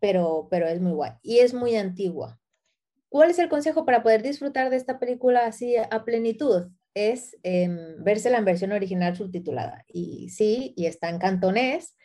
pero, 0.01 0.49
pero 0.51 0.67
es 0.67 0.81
muy 0.81 0.93
guay. 0.93 1.13
Y 1.23 1.41
es 1.41 1.53
muy 1.53 1.77
antigua. 1.77 2.39
¿Cuál 3.11 3.31
es 3.31 3.39
el 3.39 3.49
consejo 3.49 3.85
para 3.85 4.03
poder 4.03 4.23
disfrutar 4.23 4.71
de 4.71 4.77
esta 4.77 4.99
película 4.99 5.45
así 5.47 5.77
a 5.77 6.05
plenitud? 6.05 6.69
Es 6.95 7.37
eh, 7.43 7.69
vérsela 7.99 8.39
en 8.39 8.45
versión 8.45 8.73
original 8.73 9.17
subtitulada. 9.17 9.85
Y 9.87 10.31
sí, 10.31 10.73
y 10.77 10.87
está 10.87 11.11
en 11.11 11.19
cantonés, 11.19 11.97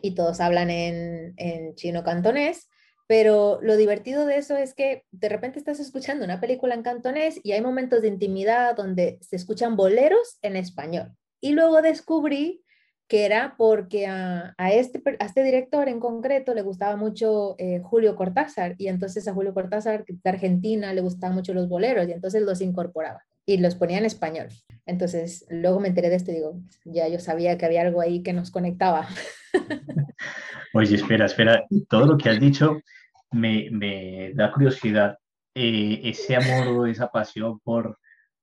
y 0.00 0.14
todos 0.14 0.40
hablan 0.40 0.70
en, 0.70 1.34
en 1.36 1.74
chino 1.74 2.02
cantonés, 2.04 2.68
pero 3.06 3.58
lo 3.62 3.76
divertido 3.76 4.26
de 4.26 4.38
eso 4.38 4.56
es 4.56 4.74
que 4.74 5.04
de 5.10 5.28
repente 5.28 5.58
estás 5.58 5.80
escuchando 5.80 6.24
una 6.24 6.40
película 6.40 6.74
en 6.74 6.82
cantonés 6.82 7.40
y 7.42 7.52
hay 7.52 7.60
momentos 7.60 8.02
de 8.02 8.08
intimidad 8.08 8.74
donde 8.76 9.18
se 9.20 9.36
escuchan 9.36 9.76
boleros 9.76 10.38
en 10.42 10.56
español. 10.56 11.12
Y 11.40 11.52
luego 11.52 11.82
descubrí 11.82 12.64
que 13.06 13.26
era 13.26 13.54
porque 13.58 14.06
a, 14.06 14.54
este, 14.72 15.02
este 15.20 15.42
director 15.42 15.88
en 15.88 16.00
concreto 16.00 16.54
le 16.54 16.62
gustaba 16.62 16.96
mucho 16.96 17.54
eh, 17.58 17.80
Julio 17.82 18.16
Cortázar 18.16 18.74
y 18.78 18.88
entonces 18.88 19.28
a 19.28 19.34
Julio 19.34 19.52
Cortázar 19.52 20.06
de 20.06 20.30
Argentina 20.30 20.94
le 20.94 21.02
gustaban 21.02 21.34
mucho 21.34 21.52
los 21.52 21.68
boleros 21.68 22.08
y 22.08 22.12
entonces 22.12 22.42
los 22.42 22.62
incorporaba 22.62 23.22
y 23.44 23.58
los 23.58 23.74
ponía 23.74 23.98
en 23.98 24.06
español. 24.06 24.48
Entonces 24.86 25.44
luego 25.50 25.80
me 25.80 25.88
enteré 25.88 26.08
de 26.08 26.16
esto 26.16 26.30
y 26.30 26.36
digo, 26.36 26.58
ya 26.86 27.06
yo 27.08 27.20
sabía 27.20 27.58
que 27.58 27.66
había 27.66 27.82
algo 27.82 28.00
ahí 28.00 28.22
que 28.22 28.32
nos 28.32 28.50
conectaba. 28.50 29.06
Oye, 30.74 30.96
espera, 30.96 31.26
espera, 31.26 31.64
todo 31.88 32.06
lo 32.06 32.18
que 32.18 32.28
has 32.28 32.40
dicho 32.40 32.80
me, 33.30 33.68
me 33.70 34.32
da 34.34 34.52
curiosidad. 34.52 35.16
Eh, 35.54 36.00
ese 36.02 36.34
amor 36.34 36.66
o 36.66 36.86
esa 36.86 37.08
pasión 37.08 37.60
por, 37.60 37.98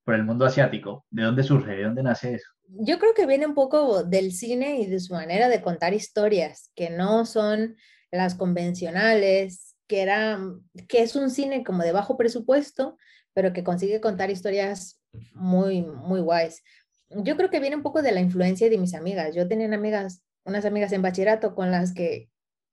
por 0.05 0.15
el 0.15 0.23
mundo 0.23 0.45
asiático, 0.45 1.05
¿de 1.09 1.23
dónde 1.23 1.43
surge? 1.43 1.71
¿De 1.75 1.83
dónde 1.83 2.03
nace 2.03 2.35
eso? 2.35 2.47
Yo 2.69 2.99
creo 2.99 3.13
que 3.13 3.25
viene 3.25 3.45
un 3.45 3.53
poco 3.53 4.03
del 4.03 4.31
cine 4.31 4.79
y 4.79 4.85
de 4.85 4.99
su 5.01 5.13
manera 5.13 5.49
de 5.49 5.61
contar 5.61 5.93
historias, 5.93 6.71
que 6.73 6.89
no 6.89 7.25
son 7.25 7.75
las 8.11 8.35
convencionales, 8.35 9.75
que, 9.87 10.01
era, 10.01 10.39
que 10.87 11.01
es 11.01 11.17
un 11.17 11.29
cine 11.29 11.65
como 11.65 11.83
de 11.83 11.91
bajo 11.91 12.15
presupuesto, 12.15 12.97
pero 13.33 13.51
que 13.51 13.65
consigue 13.65 13.99
contar 13.99 14.31
historias 14.31 15.01
muy, 15.33 15.81
muy 15.81 16.21
guays. 16.21 16.63
Yo 17.09 17.35
creo 17.35 17.49
que 17.49 17.59
viene 17.59 17.75
un 17.75 17.83
poco 17.83 18.01
de 18.01 18.13
la 18.13 18.21
influencia 18.21 18.69
de 18.69 18.77
mis 18.77 18.93
amigas. 18.93 19.35
Yo 19.35 19.49
tenía 19.49 19.73
amigas, 19.73 20.23
unas 20.43 20.65
amigas 20.65 20.91
en 20.91 21.01
bachillerato 21.01 21.55
con 21.55 21.71
las 21.71 21.93
que 21.93 22.29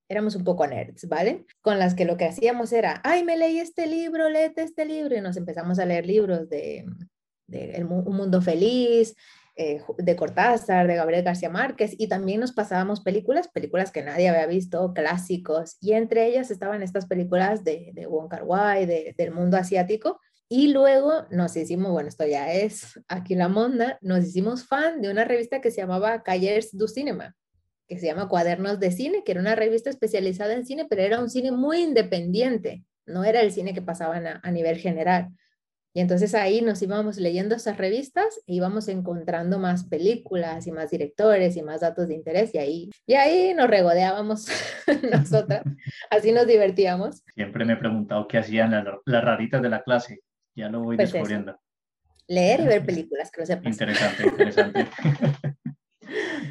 éramos 0.09 0.35
un 0.37 0.45
poco 0.45 0.67
nerds, 0.67 1.07
¿vale? 1.09 1.45
Con 1.61 1.79
las 1.79 1.95
que 1.95 2.05
lo 2.05 2.17
que 2.17 2.25
hacíamos 2.25 2.73
era, 2.73 3.01
ay, 3.05 3.25
me 3.25 3.37
leí 3.37 3.59
este 3.59 3.87
libro, 3.87 4.29
léete 4.29 4.63
este 4.63 4.85
libro, 4.87 5.17
y 5.17 5.21
nos 5.21 5.37
empezamos 5.37 5.79
a 5.79 5.85
leer 5.85 6.07
libros 6.07 6.49
de, 6.49 6.87
de 7.47 7.85
Un 7.85 8.17
Mundo 8.17 8.41
Feliz, 8.41 9.15
eh, 9.55 9.83
de 9.99 10.17
Cortázar, 10.17 10.87
de 10.87 10.95
Gabriel 10.95 11.25
García 11.25 11.51
Márquez, 11.51 11.95
y 11.99 12.09
también 12.09 12.41
nos 12.41 12.53
pasábamos 12.53 13.01
películas, 13.01 13.49
películas 13.49 13.91
que 13.91 14.03
nadie 14.03 14.29
había 14.29 14.47
visto, 14.47 14.95
clásicos, 14.95 15.77
y 15.81 15.93
entre 15.93 16.27
ellas 16.27 16.51
estaban 16.51 16.83
estas 16.83 17.07
películas 17.07 17.65
de, 17.65 17.91
de 17.93 18.07
Wong 18.07 18.29
Kar 18.29 18.45
Wai, 18.45 18.87
del 18.87 19.33
mundo 19.33 19.59
asiático, 19.59 20.21
y 20.49 20.69
luego 20.69 21.27
nos 21.31 21.55
hicimos, 21.57 21.93
bueno, 21.93 22.09
esto 22.09 22.27
ya 22.27 22.51
es 22.55 22.99
aquí 23.09 23.35
la 23.35 23.49
monda, 23.49 23.99
nos 24.01 24.25
hicimos 24.25 24.65
fan 24.65 25.03
de 25.03 25.11
una 25.11 25.25
revista 25.25 25.61
que 25.61 25.71
se 25.71 25.83
llamaba 25.83 26.23
Callers 26.23 26.75
du 26.75 26.89
Cinema, 26.89 27.37
que 27.89 27.99
se 27.99 28.07
llama 28.07 28.29
Cuadernos 28.29 28.79
de 28.79 28.91
Cine, 28.91 29.23
que 29.25 29.33
era 29.33 29.41
una 29.41 29.55
revista 29.55 29.91
especializada 29.91 30.53
en 30.53 30.67
cine, 30.67 30.87
pero 30.89 31.03
era 31.03 31.21
un 31.21 31.31
cine 31.31 31.53
muy 31.53 31.83
independiente, 31.83 32.85
no 33.07 33.25
era 33.25 33.41
el 33.41 33.51
cine 33.51 33.75
que 33.75 33.83
pasaban 33.83 34.27
a, 34.27 34.41
a 34.43 34.51
nivel 34.51 34.79
general. 34.79 35.31
Y 35.95 36.01
entonces 36.01 36.35
ahí 36.35 36.61
nos 36.61 36.81
íbamos 36.83 37.17
leyendo 37.17 37.57
esas 37.57 37.79
revistas 37.79 38.39
e 38.47 38.55
íbamos 38.55 38.89
encontrando 38.89 39.59
más 39.59 39.85
películas 39.85 40.67
y 40.67 40.71
más 40.71 40.91
directores 40.91 41.57
y 41.57 41.63
más 41.63 41.81
datos 41.81 42.07
de 42.07 42.15
interés 42.15 42.55
y 42.55 42.59
ahí, 42.59 42.91
y 43.07 43.15
ahí 43.15 43.55
nos 43.55 43.69
regodeábamos 43.69 44.47
nosotras, 45.11 45.63
así 46.11 46.31
nos 46.31 46.47
divertíamos. 46.47 47.25
Siempre 47.35 47.65
me 47.65 47.73
he 47.73 47.77
preguntado 47.77 48.29
qué 48.29 48.39
hacían 48.39 48.71
las, 48.71 48.85
las 49.07 49.25
raritas 49.25 49.63
de 49.63 49.71
la 49.71 49.83
clase, 49.83 50.21
ya 50.55 50.69
lo 50.69 50.83
voy 50.83 50.97
pues 50.97 51.11
descubriendo. 51.11 51.59
Leer 52.29 52.61
y 52.61 52.67
ver 52.67 52.85
películas, 52.87 53.31
que 53.31 53.41
lo 53.41 53.47
sepas. 53.47 53.73
Interesante, 53.73 54.25
interesante. 54.25 54.87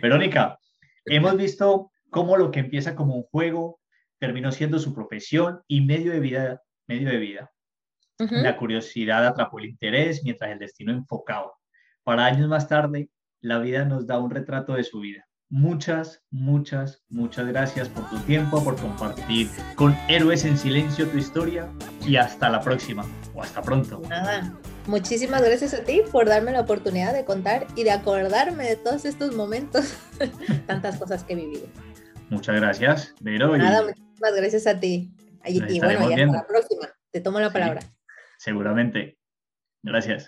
Verónica, 0.01 0.59
hemos 1.07 1.35
visto 1.37 1.91
cómo 2.09 2.37
lo 2.37 2.51
que 2.51 2.59
empieza 2.59 2.95
como 2.95 3.15
un 3.15 3.23
juego 3.23 3.79
terminó 4.19 4.51
siendo 4.51 4.79
su 4.79 4.93
profesión 4.93 5.61
y 5.67 5.81
medio 5.81 6.11
de 6.11 6.19
vida, 6.19 6.61
medio 6.87 7.09
de 7.09 7.17
vida. 7.17 7.51
La 8.17 8.57
curiosidad 8.57 9.27
atrapó 9.27 9.59
el 9.59 9.65
interés 9.65 10.23
mientras 10.23 10.51
el 10.51 10.57
destino 10.57 10.91
enfocaba. 10.91 11.51
Para 12.03 12.25
años 12.25 12.47
más 12.47 12.67
tarde, 12.67 13.09
la 13.41 13.59
vida 13.59 13.85
nos 13.85 14.07
da 14.07 14.17
un 14.17 14.31
retrato 14.31 14.73
de 14.73 14.83
su 14.83 15.01
vida. 15.01 15.27
Muchas, 15.49 16.23
muchas, 16.29 17.03
muchas 17.09 17.47
gracias 17.47 17.87
por 17.89 18.09
tu 18.09 18.17
tiempo, 18.19 18.63
por 18.63 18.75
compartir 18.75 19.47
con 19.75 19.95
Héroes 20.09 20.43
en 20.45 20.57
Silencio 20.57 21.07
tu 21.07 21.17
historia 21.17 21.69
y 22.05 22.17
hasta 22.17 22.49
la 22.49 22.59
próxima 22.59 23.05
o 23.33 23.43
hasta 23.43 23.61
pronto. 23.61 24.01
Nada, 24.09 24.57
muchísimas 24.87 25.41
gracias 25.41 25.73
a 25.73 25.83
ti 25.83 26.01
por 26.11 26.25
darme 26.25 26.51
la 26.51 26.61
oportunidad 26.61 27.13
de 27.13 27.25
contar 27.25 27.67
y 27.75 27.83
de 27.83 27.91
acordarme 27.91 28.67
de 28.69 28.75
todos 28.75 29.05
estos 29.05 29.35
momentos, 29.35 29.93
tantas 30.65 30.97
cosas 30.97 31.23
que 31.23 31.33
he 31.33 31.35
vivido. 31.35 31.67
Muchas 32.29 32.55
gracias, 32.55 33.13
Vero. 33.21 33.57
Nada, 33.57 33.83
muchísimas 33.83 34.35
gracias 34.35 34.67
a 34.67 34.79
ti. 34.79 35.11
Y, 35.45 35.79
bueno, 35.79 36.09
y 36.09 36.13
hasta 36.13 36.25
la 36.25 36.47
próxima. 36.47 36.89
Te 37.11 37.21
tomo 37.21 37.39
la 37.39 37.51
palabra. 37.51 37.81
Seguramente. 38.37 39.17
Gracias. 39.83 40.25